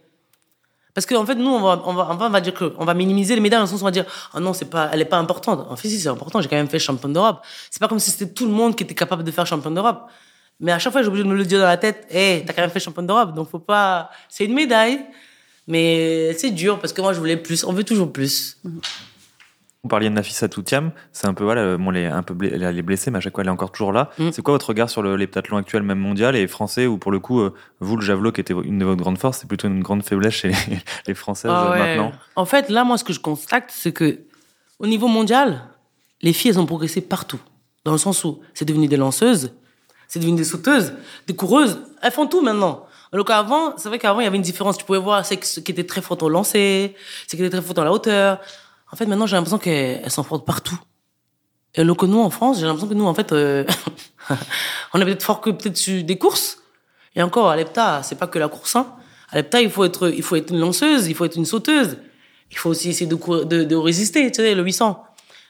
Parce 0.95 1.07
qu'en 1.07 1.27
fait, 1.27 1.35
nous, 1.35 1.51
on 1.51 1.61
va, 1.61 1.83
on 1.85 1.93
va, 1.93 2.17
on 2.19 2.31
va, 2.31 2.41
dire 2.41 2.55
que, 2.55 2.73
on 2.79 2.85
va 2.85 2.95
minimiser 2.95 3.35
les 3.35 3.41
médailles 3.41 3.59
dans 3.59 3.65
le 3.65 3.69
sens 3.69 3.81
où 3.81 3.83
on 3.83 3.87
va 3.87 3.91
dire, 3.91 4.07
oh 4.33 4.41
non, 4.41 4.53
c'est 4.53 4.71
pas, 4.71 4.91
elle 4.93 5.01
est 5.01 5.07
pas 5.07 5.19
importante. 5.19 5.67
En 5.69 5.75
fait, 5.75 5.89
si, 5.89 5.99
c'est 5.99 6.09
important. 6.09 6.41
J'ai 6.41 6.49
quand 6.49 6.57
même 6.57 6.69
fait 6.69 6.79
championne 6.79 7.13
d'Europe. 7.13 7.45
C'est 7.69 7.81
pas 7.81 7.89
comme 7.89 7.99
si 7.99 8.13
c'était 8.13 8.33
tout 8.33 8.47
le 8.47 8.53
monde 8.53 8.77
qui 8.77 8.85
était 8.85 8.95
capable 8.95 9.25
de 9.25 9.31
faire 9.33 9.45
championne 9.45 9.75
d'Europe. 9.75 10.09
Mais 10.61 10.71
à 10.71 10.79
chaque 10.79 10.93
fois, 10.93 11.03
j'ai 11.03 11.09
obligé 11.09 11.25
de 11.25 11.29
me 11.29 11.35
le 11.35 11.45
dire 11.45 11.59
dans 11.59 11.67
la 11.67 11.77
tête, 11.77 12.07
hé, 12.11 12.45
t'as 12.47 12.53
quand 12.53 12.63
même 12.63 12.71
fait 12.71 12.79
championne 12.79 13.09
d'Europe. 13.09 13.35
Donc, 13.35 13.51
faut 13.51 13.59
pas, 13.59 14.11
c'est 14.29 14.45
une 14.45 14.55
médaille. 14.55 15.01
Mais 15.67 16.33
c'est 16.35 16.51
dur 16.51 16.79
parce 16.79 16.93
que 16.93 17.01
moi, 17.01 17.13
je 17.13 17.19
voulais 17.19 17.39
plus. 17.39 17.65
On 17.65 17.73
veut 17.73 17.85
toujours 17.85 18.13
plus. 18.13 18.59
Vous 19.85 19.89
parliez 19.89 20.09
de 20.09 20.15
Nafissa 20.15 20.49
Toutiam, 20.49 20.91
c'est 21.13 21.27
un 21.29 21.35
peu 21.35 21.45
voilà, 21.45 21.77
bon, 21.77 21.91
elle 21.93 21.99
est 21.99 22.07
un 22.07 22.23
peu 22.23 22.33
blé- 22.35 22.51
elle 22.53 22.63
est 22.79 22.83
blessée, 22.83 23.11
mais 23.11 23.19
à 23.19 23.21
chaque 23.21 23.35
fois 23.35 23.43
elle 23.43 23.49
est 23.49 23.53
encore 23.53 23.71
toujours 23.71 23.93
là. 23.93 24.11
Mm. 24.19 24.31
C'est 24.33 24.41
quoi 24.43 24.55
votre 24.55 24.67
regard 24.71 24.89
sur 24.91 25.03
le, 25.03 25.15
les 25.17 25.27
pentathlons 25.27 25.59
actuels, 25.59 25.83
même 25.83 25.99
mondial 25.99 26.35
et 26.37 26.47
français, 26.49 26.87
où 26.87 26.97
pour 26.97 27.13
le 27.13 27.19
coup, 27.21 27.41
euh, 27.41 27.53
vous 27.81 27.97
le 27.97 28.03
javelot 28.03 28.33
qui 28.33 28.41
était 28.41 28.55
une 28.55 28.79
de 28.79 28.85
vos 28.87 28.97
grandes 28.97 29.19
forces, 29.19 29.39
c'est 29.41 29.47
plutôt 29.47 29.69
une 29.69 29.83
grande 29.83 30.03
faiblesse 30.03 30.33
chez 30.35 30.49
les, 30.49 30.55
les 31.07 31.15
françaises 31.15 31.51
Ah 31.55 31.71
ouais. 31.71 31.79
maintenant? 31.79 32.13
En 32.35 32.47
fait, 32.47 32.71
là, 32.71 32.83
moi, 32.83 32.97
ce 32.97 33.05
que 33.05 33.13
je 33.13 33.21
constate, 33.21 33.65
c'est 33.69 33.93
que 33.93 34.21
au 34.79 34.87
niveau 34.87 35.07
mondial, 35.07 35.65
les 36.23 36.33
filles, 36.33 36.53
elles 36.53 36.59
ont 36.59 36.67
progressé 36.67 37.03
partout. 37.03 37.41
Dans 37.85 37.93
le 37.93 37.99
sens 37.99 38.25
où 38.25 38.41
c'est 38.55 38.65
devenu 38.65 38.89
des 38.89 38.97
lanceuses, 38.97 39.53
c'est 40.09 40.19
devenu 40.19 40.37
des 40.39 40.45
sauteuses, 40.45 40.95
des 41.27 41.37
coureuses. 41.37 41.83
Elles 42.01 42.11
font 42.11 42.27
tout 42.27 42.41
maintenant. 42.41 42.87
Alors 43.13 43.27
qu'avant, 43.27 43.77
c'est 43.77 43.89
vrai 43.91 43.99
qu'avant, 43.99 44.21
il 44.21 44.25
y 44.25 44.27
avait 44.27 44.37
une 44.37 44.43
différence. 44.43 44.79
Tu 44.79 44.85
pouvais 44.85 44.99
voir 44.99 45.25
celles 45.27 45.39
qui 45.41 45.61
étaient 45.71 45.85
très 45.85 46.01
fortes 46.01 46.23
au 46.23 46.29
lancer, 46.31 46.97
celles 47.27 47.39
qui 47.39 47.45
étaient 47.45 47.59
très 47.59 47.65
fortes 47.65 47.79
à 47.79 47.85
la 47.85 47.93
hauteur. 47.93 48.41
En 48.95 48.97
fait, 48.97 49.07
maintenant, 49.07 49.27
j'ai 49.27 49.35
l'impression 49.35 49.59
qu'elles 49.59 50.09
fortes 50.09 50.47
partout. 50.47 50.79
Et 51.75 51.81
alors 51.81 51.97
que 51.97 52.07
nous, 52.07 52.21
en 52.21 52.31
France, 52.31 52.61
j'ai 52.61 52.65
l'impression 52.65 52.87
que 52.87 52.95
nous, 52.95 53.07
en 53.07 53.13
fait, 53.13 53.33
euh, 53.33 53.65
on 54.95 55.01
est 55.01 55.05
peut-être 55.05 55.25
fort 55.25 55.41
que 55.41 55.51
peut-être 55.51 55.77
sur 55.77 56.05
des 56.05 56.17
courses. 56.17 56.59
Et 57.17 57.21
encore, 57.21 57.51
à 57.51 57.57
l'EPTA, 57.57 58.05
c'est 58.05 58.15
pas 58.15 58.29
que 58.29 58.39
la 58.39 58.47
course. 58.47 58.77
Hein. 58.77 58.95
À 59.31 59.39
l'EPTA, 59.39 59.63
il 59.63 59.71
faut 59.71 59.83
être, 59.83 60.11
il 60.11 60.23
faut 60.23 60.37
être 60.37 60.53
une 60.53 60.61
lanceuse, 60.61 61.09
il 61.09 61.17
faut 61.17 61.25
être 61.25 61.35
une 61.35 61.45
sauteuse. 61.45 61.99
Il 62.53 62.57
faut 62.57 62.71
aussi 62.71 62.89
essayer 62.89 63.09
de, 63.09 63.17
cour- 63.17 63.45
de, 63.45 63.75
résister, 63.75 64.31
tu 64.31 64.37
sais, 64.37 64.55
le 64.55 64.63
800. 64.63 65.03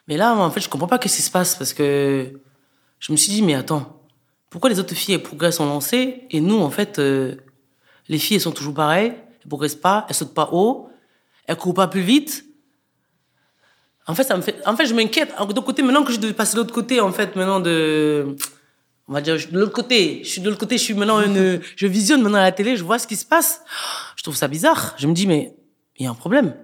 Mais 0.09 0.17
là, 0.17 0.35
en 0.35 0.51
fait, 0.51 0.61
je 0.61 0.71
comprends 0.71 0.89
pas 0.89 0.97
qu'est-ce 0.99 1.17
qui 1.17 1.23
se 1.23 1.31
passe 1.31 1.55
parce 1.55 1.75
que 1.75 2.41
je 2.99 3.13
me 3.13 3.19
suis 3.19 3.31
dit, 3.31 3.43
mais 3.43 3.57
attends, 3.57 4.01
pourquoi 4.49 4.71
les 4.71 4.81
autres 4.81 4.95
filles, 4.95 5.17
elles 5.17 5.23
progressent 5.23 5.61
en 5.61 5.67
lancer 5.67 6.23
et 6.31 6.41
nous, 6.41 6.63
en 6.63 6.71
fait, 6.71 6.99
euh, 6.99 7.35
les 8.09 8.17
filles, 8.17 8.37
elles 8.37 8.43
sont 8.43 8.53
toujours 8.53 8.73
pareilles, 8.73 9.13
elles 9.43 9.49
progressent 9.49 9.75
pas, 9.75 10.07
elles 10.09 10.15
sautent 10.15 10.33
pas 10.33 10.49
haut, 10.53 10.89
elles 11.47 11.57
courent 11.57 11.75
pas 11.75 11.89
plus 11.89 12.01
vite. 12.01 12.47
En 14.07 14.15
fait, 14.15 14.25
ça 14.25 14.37
me 14.37 14.43
fait, 14.43 14.57
en 14.67 14.77
fait, 14.77 14.87
je 14.87 14.95
m'inquiète. 14.95 15.33
L'autre 15.39 15.63
côté, 15.63 15.83
maintenant 15.83 16.05
que 16.05 16.13
je 16.13 16.19
devais 16.19 16.35
passer 16.35 16.55
de 16.55 16.59
l'autre 16.59 16.75
côté, 16.75 17.01
en 17.01 17.11
fait, 17.13 17.37
maintenant 17.37 17.61
de, 17.61 18.37
on 19.09 19.13
va 19.15 19.21
dire, 19.23 19.37
de 19.37 19.59
l'autre 19.59 19.73
côté. 19.73 20.21
Je 20.25 20.29
suis 20.29 20.41
de 20.43 20.47
l'autre 20.49 20.61
côté, 20.61 20.77
je 20.77 20.83
suis 20.83 20.95
maintenant 20.95 21.21
une, 21.23 21.61
je 21.77 21.87
visionne 21.87 22.21
maintenant 22.23 22.39
à 22.39 22.43
la 22.43 22.53
télé, 22.53 22.77
je 22.77 22.85
vois 22.85 22.99
ce 22.99 23.07
qui 23.07 23.17
se 23.17 23.25
passe. 23.25 23.63
Je 24.17 24.23
trouve 24.23 24.37
ça 24.37 24.47
bizarre. 24.49 24.95
Je 24.99 25.07
me 25.07 25.15
dis, 25.15 25.27
mais, 25.27 25.55
il 25.97 26.05
y 26.05 26.07
a 26.07 26.11
un 26.11 26.15
problème. 26.15 26.55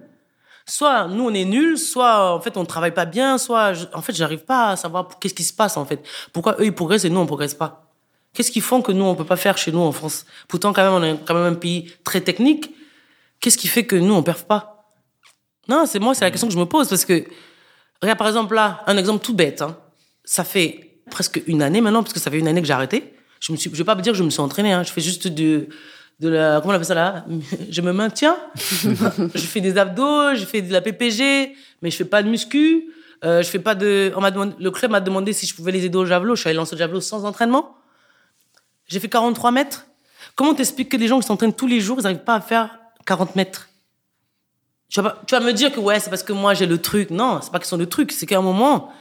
Soit 0.67 1.07
nous, 1.07 1.23
on 1.29 1.33
est 1.33 1.45
nuls, 1.45 1.77
soit, 1.79 2.35
en 2.35 2.39
fait, 2.39 2.55
on 2.57 2.65
travaille 2.65 2.93
pas 2.93 3.05
bien, 3.05 3.39
soit, 3.39 3.73
je- 3.73 3.85
en 3.93 4.01
fait, 4.03 4.13
j'arrive 4.15 4.45
pas 4.45 4.69
à 4.69 4.75
savoir 4.75 5.09
qu'est-ce 5.19 5.33
qui 5.33 5.43
se 5.43 5.53
passe, 5.53 5.75
en 5.77 5.85
fait. 5.85 6.03
Pourquoi 6.33 6.55
eux, 6.59 6.65
ils 6.65 6.73
progressent 6.73 7.05
et 7.05 7.09
nous, 7.09 7.19
on 7.19 7.25
progresse 7.25 7.55
pas? 7.55 7.87
Qu'est-ce 8.33 8.51
qu'ils 8.51 8.61
font 8.61 8.81
que 8.83 8.91
nous, 8.91 9.03
on 9.03 9.15
peut 9.15 9.25
pas 9.25 9.35
faire 9.35 9.57
chez 9.57 9.71
nous, 9.71 9.79
en 9.81 9.91
France? 9.91 10.25
Pourtant, 10.47 10.71
quand 10.73 10.83
même, 10.83 10.93
on 10.93 11.03
est 11.03 11.17
quand 11.25 11.33
même 11.33 11.51
un 11.53 11.55
pays 11.55 11.91
très 12.03 12.21
technique. 12.21 12.69
Qu'est-ce 13.39 13.57
qui 13.57 13.67
fait 13.67 13.85
que 13.85 13.95
nous, 13.95 14.13
on 14.13 14.21
perd 14.23 14.43
pas? 14.43 14.80
Non, 15.71 15.85
c'est 15.85 15.99
moi, 15.99 16.13
c'est 16.13 16.25
la 16.25 16.31
question 16.31 16.49
que 16.49 16.53
je 16.53 16.59
me 16.59 16.65
pose 16.65 16.89
parce 16.89 17.05
que, 17.05 17.23
regarde, 18.01 18.17
par 18.17 18.27
exemple, 18.27 18.55
là, 18.55 18.83
un 18.87 18.97
exemple 18.97 19.23
tout 19.23 19.33
bête, 19.33 19.61
hein. 19.61 19.77
Ça 20.25 20.43
fait 20.43 20.99
presque 21.09 21.41
une 21.47 21.61
année 21.61 21.79
maintenant, 21.79 22.03
parce 22.03 22.13
que 22.13 22.19
ça 22.19 22.29
fait 22.29 22.39
une 22.39 22.47
année 22.49 22.59
que 22.59 22.67
j'ai 22.67 22.73
arrêté. 22.73 23.13
Je 23.39 23.55
je 23.55 23.69
vais 23.69 23.85
pas 23.85 23.95
me 23.95 24.01
dire 24.01 24.11
que 24.11 24.17
je 24.17 24.23
me 24.23 24.29
suis 24.29 24.41
entraîné, 24.41 24.73
hein. 24.73 24.83
Je 24.83 24.91
fais 24.91 24.99
juste 24.99 25.29
de, 25.29 25.69
de 26.19 26.27
la, 26.27 26.59
comment 26.59 26.73
on 26.73 26.75
appelle 26.75 26.85
ça 26.85 26.93
là? 26.93 27.25
Je 27.69 27.81
me 27.81 27.93
maintiens. 27.93 28.35
je 28.55 29.47
fais 29.47 29.61
des 29.61 29.77
abdos, 29.77 30.35
je 30.35 30.43
fais 30.43 30.61
de 30.61 30.73
la 30.73 30.81
PPG, 30.81 31.55
mais 31.81 31.89
je 31.89 31.95
fais 31.95 32.05
pas 32.05 32.21
de 32.21 32.27
muscu. 32.27 32.91
Euh, 33.23 33.41
je 33.41 33.47
fais 33.47 33.59
pas 33.59 33.73
de, 33.73 34.11
on 34.17 34.19
m'a 34.19 34.31
demandé, 34.31 34.53
le 34.59 34.71
club 34.71 34.91
m'a 34.91 34.99
demandé 34.99 35.31
si 35.31 35.45
je 35.45 35.55
pouvais 35.55 35.71
les 35.71 35.85
aider 35.85 35.97
au 35.97 36.05
javelot. 36.05 36.35
Je 36.35 36.41
suis 36.41 36.49
allé 36.49 36.57
lancer 36.57 36.75
le 36.75 36.79
javelot 36.79 36.99
sans 36.99 37.23
entraînement. 37.23 37.77
J'ai 38.87 38.99
fait 38.99 39.09
43 39.09 39.51
mètres. 39.51 39.85
Comment 40.35 40.53
t'expliques 40.53 40.89
que 40.89 40.97
des 40.97 41.07
gens 41.07 41.19
qui 41.21 41.27
s'entraînent 41.27 41.53
tous 41.53 41.67
les 41.67 41.79
jours, 41.79 41.97
ils 41.99 42.03
n'arrivent 42.03 42.25
pas 42.25 42.35
à 42.35 42.41
faire 42.41 42.77
40 43.05 43.35
mètres? 43.37 43.69
Tu 44.91 45.01
vas, 45.01 45.17
tu 45.25 45.33
vas 45.33 45.41
me 45.41 45.53
dire 45.53 45.71
que 45.71 45.79
ouais, 45.79 45.99
c'est 45.99 46.09
parce 46.09 46.21
que 46.21 46.33
moi 46.33 46.53
j'ai 46.53 46.67
le 46.67 46.79
truc. 46.79 47.09
Non, 47.09 47.39
c'est 47.41 47.51
pas 47.51 47.59
qu'ils 47.59 47.67
sont 47.67 47.77
le 47.77 47.87
truc, 47.87 48.11
c'est 48.11 48.25
qu'à 48.25 48.37
un 48.37 48.41
moment, 48.41 48.93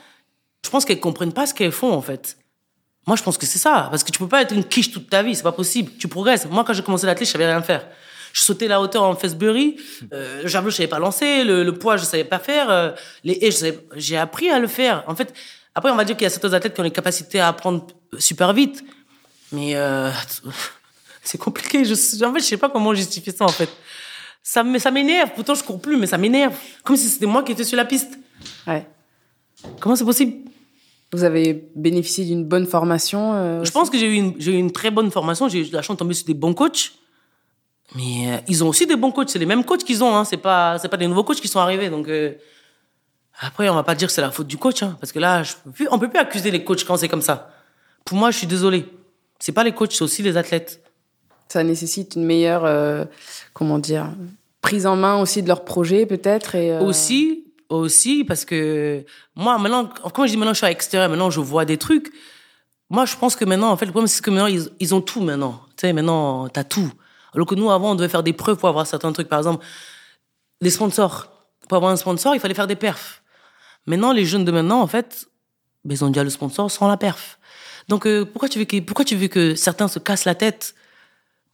je 0.65 0.71
pense 0.71 0.85
qu'elles 0.85 1.01
comprennent 1.01 1.33
pas 1.33 1.47
ce 1.47 1.53
qu'elles 1.53 1.73
font 1.73 1.93
en 1.93 2.01
fait. 2.01 2.39
Moi, 3.07 3.17
je 3.17 3.23
pense 3.23 3.39
que 3.39 3.47
c'est 3.47 3.59
ça, 3.59 3.89
parce 3.91 4.05
que 4.05 4.13
tu 4.13 4.19
peux 4.19 4.29
pas 4.29 4.43
être 4.43 4.53
une 4.53 4.63
quiche 4.63 4.93
toute 4.93 5.09
ta 5.09 5.23
vie, 5.23 5.35
c'est 5.35 5.43
pas 5.43 5.53
possible. 5.53 5.91
Tu 5.99 6.07
progresses. 6.07 6.47
Moi, 6.47 6.65
quand 6.65 6.75
j'ai 6.75 6.83
commencé 6.83 7.07
l'athlète, 7.07 7.27
je 7.27 7.33
savais 7.33 7.47
rien 7.47 7.63
faire. 7.63 7.87
Je 8.33 8.43
sautais 8.43 8.69
la 8.69 8.81
hauteur 8.81 9.03
en 9.03 9.17
Festbury, 9.17 9.77
euh, 10.13 10.43
le 10.43 10.49
javelot, 10.49 10.71
je 10.71 10.77
savais 10.77 10.89
pas 10.89 11.01
lancer, 11.01 11.43
le, 11.43 11.65
le 11.65 11.75
poids, 11.75 11.97
je 11.97 12.05
savais 12.05 12.23
pas 12.23 12.39
faire, 12.39 12.71
euh, 12.71 12.91
les 13.25 13.33
haies, 13.43 13.81
j'ai 13.97 14.17
appris 14.17 14.49
à 14.51 14.61
le 14.61 14.69
faire. 14.69 15.03
En 15.09 15.17
fait, 15.17 15.35
après, 15.75 15.91
on 15.91 15.97
va 15.97 16.05
dire 16.05 16.17
qu'il 16.17 16.25
y 16.25 16.27
a 16.27 16.31
certains 16.31 16.53
athlètes 16.53 16.75
qui 16.75 16.81
ont 16.81 16.85
les 16.85 16.93
capacités 16.93 17.41
à 17.41 17.49
apprendre 17.49 17.89
super 18.19 18.53
vite, 18.53 18.85
mais 19.51 19.75
euh, 19.75 20.13
c'est 21.25 21.39
compliqué. 21.39 21.85
Je, 21.85 21.95
en 22.25 22.33
fait, 22.33 22.41
je 22.41 22.45
sais 22.45 22.57
pas 22.57 22.69
comment 22.69 22.95
justifier 22.95 23.33
ça 23.33 23.45
en 23.45 23.49
fait. 23.49 23.71
Ça 24.43 24.65
me- 24.65 24.79
ça 24.79 24.91
m'énerve. 24.91 25.31
Pourtant, 25.35 25.55
je 25.55 25.63
cours 25.63 25.81
plus, 25.81 25.97
mais 25.97 26.07
ça 26.07 26.19
m'énerve. 26.19 26.55
Comme 26.85 26.97
si 26.97 27.09
c'était 27.09 27.27
moi 27.27 27.43
qui 27.43 27.53
étais 27.53 27.65
sur 27.65 27.77
la 27.77 27.85
piste. 27.85 28.19
Ouais. 28.67 28.87
Comment 29.81 29.97
c'est 29.97 30.05
possible? 30.05 30.49
Vous 31.13 31.25
avez 31.25 31.69
bénéficié 31.75 32.25
d'une 32.25 32.45
bonne 32.45 32.67
formation 32.67 33.33
euh, 33.35 33.65
Je 33.65 33.71
pense 33.71 33.91
que 33.91 33.99
j'ai 33.99 34.07
eu, 34.07 34.15
une, 34.15 34.35
j'ai 34.39 34.53
eu 34.53 34.57
une 34.59 34.73
très 34.73 34.91
bonne 34.91 35.11
formation. 35.11 35.49
J'ai 35.49 35.67
eu 35.69 35.71
la 35.73 35.83
chance 35.83 35.97
de 35.97 35.99
tomber 35.99 36.15
sur 36.15 36.27
des 36.27 36.35
bons 36.35 36.55
coachs. 36.55 36.93
Mais 37.97 38.33
euh, 38.33 38.37
ils 38.49 38.63
ont 38.65 38.69
aussi 38.69 38.87
des 38.87 38.97
bons 38.97 39.11
coachs. 39.11 39.29
C'est 39.31 39.39
les 39.41 39.47
mêmes 39.47 39.65
coachs 39.65 39.83
qu'ils 39.85 40.03
ont. 40.05 40.17
Hein. 40.17 40.25
C'est 40.25 40.37
pas, 40.37 40.79
c'est 40.79 40.89
pas 40.89 40.97
des 40.97 41.09
nouveaux 41.09 41.25
coachs 41.25 41.41
qui 41.41 41.49
sont 41.49 41.59
arrivés. 41.59 41.91
Donc 41.91 42.09
euh, 42.09 42.33
après, 43.41 43.69
on 43.69 43.75
va 43.75 43.83
pas 43.83 43.95
dire 43.95 44.07
que 44.09 44.13
c'est 44.15 44.21
la 44.21 44.31
faute 44.31 44.47
du 44.47 44.57
coach, 44.57 44.83
hein, 44.83 44.97
parce 45.01 45.13
que 45.13 45.19
là, 45.19 45.43
je 45.43 45.55
peux 45.65 45.71
plus, 45.71 45.89
on 45.91 45.99
peut 45.99 46.09
plus 46.09 46.19
accuser 46.19 46.51
les 46.51 46.63
coachs 46.63 46.85
quand 46.85 46.97
c'est 46.97 47.09
comme 47.09 47.23
ça. 47.23 47.51
Pour 48.05 48.17
moi, 48.17 48.31
je 48.31 48.39
suis 48.39 48.47
désolé. 48.47 48.87
C'est 49.39 49.53
pas 49.53 49.65
les 49.65 49.73
coachs, 49.73 49.93
c'est 49.93 50.03
aussi 50.05 50.23
les 50.23 50.37
athlètes. 50.37 50.83
Ça 51.51 51.65
nécessite 51.65 52.15
une 52.15 52.25
meilleure, 52.25 52.65
euh, 52.65 53.05
comment 53.53 53.79
dire, 53.79 54.13
prise 54.63 54.87
en 54.87 54.95
main 54.95 55.21
aussi 55.21 55.43
de 55.43 55.49
leur 55.49 55.65
projet 55.65 56.07
peut-être 56.07 56.53
euh, 56.55 56.81
Aussi, 56.81 57.45
aussi, 57.69 58.25
parce 58.25 58.45
que 58.45 59.05
moi, 59.35 59.59
maintenant, 59.59 59.91
quand 60.15 60.27
je 60.27 60.31
dis 60.31 60.37
maintenant, 60.37 60.53
je 60.53 60.59
suis 60.59 60.67
à 60.67 60.69
l'extérieur, 60.69 61.11
maintenant, 61.11 61.31
je 61.31 61.41
vois 61.41 61.65
des 61.65 61.77
trucs. 61.77 62.13
Moi, 62.89 63.05
je 63.05 63.17
pense 63.17 63.35
que 63.35 63.45
maintenant, 63.45 63.71
en 63.71 63.77
fait, 63.77 63.87
le 63.87 63.91
problème, 63.91 64.07
c'est 64.07 64.23
que 64.23 64.31
maintenant, 64.31 64.47
ils, 64.47 64.69
ils 64.79 64.95
ont 64.95 65.01
tout 65.01 65.21
maintenant. 65.21 65.61
Tu 65.77 65.87
sais, 65.87 65.93
maintenant, 65.93 66.49
t'as 66.49 66.65
tout. 66.65 66.93
Alors 67.35 67.47
que 67.47 67.55
nous, 67.55 67.71
avant, 67.71 67.93
on 67.93 67.95
devait 67.95 68.09
faire 68.09 68.23
des 68.23 68.33
preuves 68.33 68.57
pour 68.57 68.69
avoir 68.69 68.87
certains 68.87 69.13
trucs. 69.13 69.29
Par 69.29 69.39
exemple, 69.39 69.65
les 70.61 70.71
sponsors. 70.71 71.29
Pour 71.69 71.77
avoir 71.77 71.93
un 71.93 71.97
sponsor, 71.97 72.35
il 72.35 72.41
fallait 72.41 72.55
faire 72.55 72.67
des 72.67 72.77
perfs. 72.77 73.23
Maintenant, 73.87 74.13
les 74.13 74.25
jeunes 74.25 74.45
de 74.45 74.53
maintenant, 74.53 74.81
en 74.81 74.87
fait, 74.87 75.27
ben, 75.85 75.95
ils 75.95 76.05
ont 76.05 76.09
déjà 76.09 76.25
le 76.25 76.31
sponsor 76.31 76.71
sans 76.71 76.89
la 76.89 76.97
perf. 76.97 77.39
Donc, 77.89 78.07
euh, 78.07 78.25
pourquoi 78.25 78.49
tu 78.49 78.59
veux 78.59 78.65
que, 78.65 78.79
pourquoi 78.81 79.05
tu 79.05 79.17
veux 79.17 79.29
que 79.29 79.55
certains 79.55 79.89
se 79.89 79.99
cassent 79.99 80.25
la 80.25 80.35
tête 80.35 80.75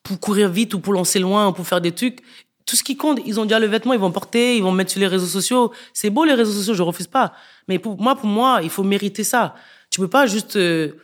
pour 0.06 0.20
courir 0.20 0.48
vite 0.48 0.74
ou 0.74 0.80
pour 0.80 0.92
lancer 0.92 1.18
loin 1.18 1.48
ou 1.48 1.52
pour 1.52 1.66
faire 1.66 1.80
des 1.80 1.92
trucs 1.92 2.22
tout 2.66 2.74
ce 2.74 2.82
qui 2.82 2.96
compte, 2.96 3.20
ils 3.24 3.38
ont 3.38 3.44
déjà 3.44 3.60
le 3.60 3.68
vêtement, 3.68 3.92
ils 3.92 4.00
vont 4.00 4.10
porter, 4.10 4.56
ils 4.56 4.62
vont 4.62 4.72
mettre 4.72 4.90
sur 4.90 5.00
les 5.00 5.06
réseaux 5.06 5.26
sociaux. 5.26 5.72
C'est 5.92 6.10
beau 6.10 6.24
les 6.24 6.34
réseaux 6.34 6.52
sociaux, 6.52 6.74
je 6.74 6.82
refuse 6.82 7.06
pas. 7.06 7.32
Mais 7.68 7.78
pour 7.78 7.96
moi, 8.00 8.16
pour 8.16 8.26
moi, 8.26 8.58
il 8.62 8.70
faut 8.70 8.82
mériter 8.82 9.22
ça. 9.22 9.54
Tu 9.88 10.00
peux 10.00 10.08
pas 10.08 10.26
juste 10.26 10.56
euh, 10.56 10.94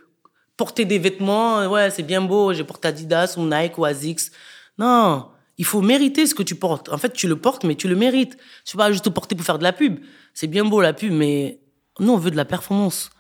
porter 0.57 0.85
des 0.85 0.99
vêtements. 0.99 1.61
euh, 1.61 1.69
Ouais, 1.69 1.91
c'est 1.91 2.03
bien 2.03 2.21
beau, 2.21 2.53
j'ai 2.53 2.65
porté 2.65 2.89
Adidas 2.89 3.37
ou 3.39 3.47
Nike 3.47 3.79
ou 3.79 3.85
Asics. 3.85 4.33
Non, 4.77 5.29
il 5.57 5.65
faut 5.65 5.83
mériter 5.83 6.27
ce 6.27 6.35
que 6.35 6.43
tu 6.43 6.57
portes. 6.57 6.89
En 6.89 6.99
fait, 6.99 7.13
tu 7.13 7.29
le 7.29 7.37
portes, 7.37 7.63
mais 7.63 7.77
tu 7.77 7.87
le 7.87 7.95
mérites. 7.95 8.37
Tu 8.65 8.73
peux 8.73 8.79
pas 8.79 8.91
juste 8.91 9.05
te 9.05 9.11
porter 9.11 9.37
pour 9.37 9.47
faire 9.47 9.59
de 9.59 9.63
la 9.63 9.73
pub. 9.73 10.01
C'est 10.35 10.49
bien 10.49 10.65
beau 10.65 10.81
la 10.81 10.93
pub, 10.93 11.13
mais 11.13 11.61
nous 12.01 12.13
on 12.13 12.19
veut 12.19 12.33
de 12.33 12.37
la 12.37 12.45
performance. 12.45 13.11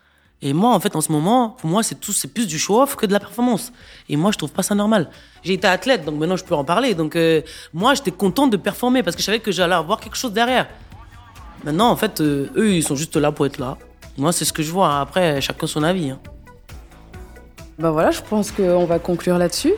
Et 0.45 0.53
moi, 0.53 0.74
en 0.74 0.80
fait, 0.80 0.97
en 0.97 1.01
ce 1.01 1.12
moment, 1.12 1.51
pour 1.51 1.70
moi, 1.70 1.82
c'est 1.84 1.95
tout, 2.01 2.12
c'est 2.12 2.26
plus 2.28 2.47
du 2.49 2.59
show-off 2.59 2.97
que 2.97 3.07
de 3.07 3.12
la 3.12 3.20
performance. 3.20 3.72
Et 4.09 4.16
moi, 4.16 4.32
je 4.32 4.38
trouve 4.38 4.51
pas 4.51 4.62
ça 4.64 4.74
normal. 4.74 5.09
J'ai 5.45 5.53
été 5.55 5.68
athlète, 5.68 6.05
donc 6.05 6.16
maintenant, 6.18 6.36
je 6.36 6.45
peux 6.45 6.55
en 6.57 6.64
parler. 6.64 6.95
Donc, 6.95 7.14
euh, 7.14 7.43
moi, 7.72 7.95
j'étais 7.95 8.11
content 8.11 8.49
de 8.49 8.57
performer 8.57 9.03
parce 9.05 9.14
que 9.14 9.22
je 9.22 9.26
savais 9.26 9.38
que 9.40 9.53
j'allais 9.53 9.74
avoir 9.74 10.01
quelque 10.01 10.16
chose 10.16 10.32
derrière. 10.32 10.66
Maintenant, 11.64 11.90
en 11.90 11.97
fait, 11.97 12.20
euh, 12.20 12.49
eux, 12.57 12.72
ils 12.74 12.82
sont 12.82 12.97
juste 12.97 13.16
là 13.16 13.30
pour 13.30 13.47
être 13.47 13.59
là. 13.59 13.78
Moi, 14.18 14.32
c'est 14.32 14.45
ce 14.45 14.53
que 14.53 14.62
je 14.64 14.70
vois. 14.72 14.99
Après, 15.01 15.40
chacun 15.40 15.66
son 15.68 15.84
avis. 15.84 16.11
hein. 16.11 16.18
Ben 17.78 17.90
voilà, 17.90 18.11
je 18.11 18.20
pense 18.20 18.51
qu'on 18.51 18.84
va 18.84 18.99
conclure 18.99 19.38
là-dessus. 19.38 19.72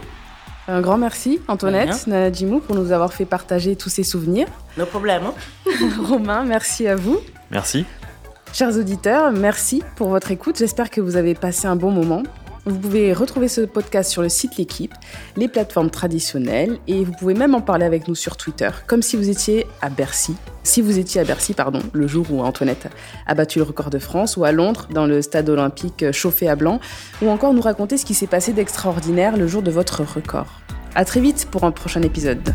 Un 0.67 0.81
grand 0.81 0.97
merci, 0.97 1.41
Antoinette, 1.47 2.07
Nana 2.07 2.33
Jimou, 2.33 2.61
pour 2.61 2.75
nous 2.75 2.91
avoir 2.91 3.13
fait 3.13 3.27
partager 3.27 3.77
tous 3.77 3.91
ces 3.91 4.03
souvenirs. 4.03 4.49
No 4.79 4.87
problème. 4.87 5.25
hein. 5.27 5.71
Romain, 6.09 6.43
merci 6.45 6.89
à 6.89 6.97
vous. 6.97 7.21
Merci. 7.51 7.85
Chers 8.55 8.79
auditeurs, 8.79 9.33
merci 9.33 9.83
pour 9.97 10.11
votre 10.11 10.31
écoute. 10.31 10.59
J'espère 10.59 10.89
que 10.89 11.01
vous 11.01 11.17
avez 11.17 11.35
passé 11.35 11.67
un 11.67 11.75
bon 11.75 11.91
moment. 11.91 12.23
Vous 12.67 12.79
pouvez 12.79 13.13
retrouver 13.13 13.49
ce 13.49 13.63
podcast 13.63 14.09
sur 14.09 14.23
le 14.23 14.29
site 14.29 14.59
L'équipe, 14.59 14.95
les 15.37 15.49
plateformes 15.49 15.91
traditionnelles 15.91 16.79
et 16.87 17.05
vous 17.05 17.11
pouvez 17.19 17.35
même 17.35 17.57
en 17.57 17.61
parler 17.61 17.85
avec 17.85 18.07
nous 18.07 18.15
sur 18.15 18.37
Twitter, 18.37 18.71
comme 18.87 19.03
si 19.03 19.17
vous 19.17 19.29
étiez 19.29 19.67
à 19.83 19.91
Bercy. 19.91 20.37
Si 20.63 20.83
vous 20.83 21.01
étiez 21.01 21.21
à 21.21 21.25
Bercy, 21.25 21.53
pardon, 21.53 21.81
le 21.93 22.07
jour 22.07 22.27
où 22.31 22.43
Antoinette 22.43 22.87
a 23.27 23.35
battu 23.35 23.59
le 23.59 23.65
record 23.65 23.91
de 23.91 23.99
France, 23.99 24.37
ou 24.37 24.45
à 24.45 24.53
Londres, 24.53 24.87
dans 24.89 25.07
le 25.07 25.21
stade 25.21 25.49
olympique 25.49 26.13
chauffé 26.13 26.49
à 26.49 26.55
blanc, 26.55 26.79
ou 27.23 27.31
encore 27.31 27.55
nous 27.55 27.61
raconter 27.61 27.97
ce 27.97 28.05
qui 28.05 28.15
s'est 28.15 28.29
passé 28.29 28.53
d'extraordinaire 28.53 29.37
le 29.37 29.49
jour 29.49 29.63
de 29.63 29.73
votre 29.73 30.05
record. 30.05 30.61
À 30.95 31.05
très 31.05 31.19
vite 31.19 31.49
pour 31.51 31.65
un 31.65 31.73
prochain 31.73 32.03
épisode. 32.03 32.55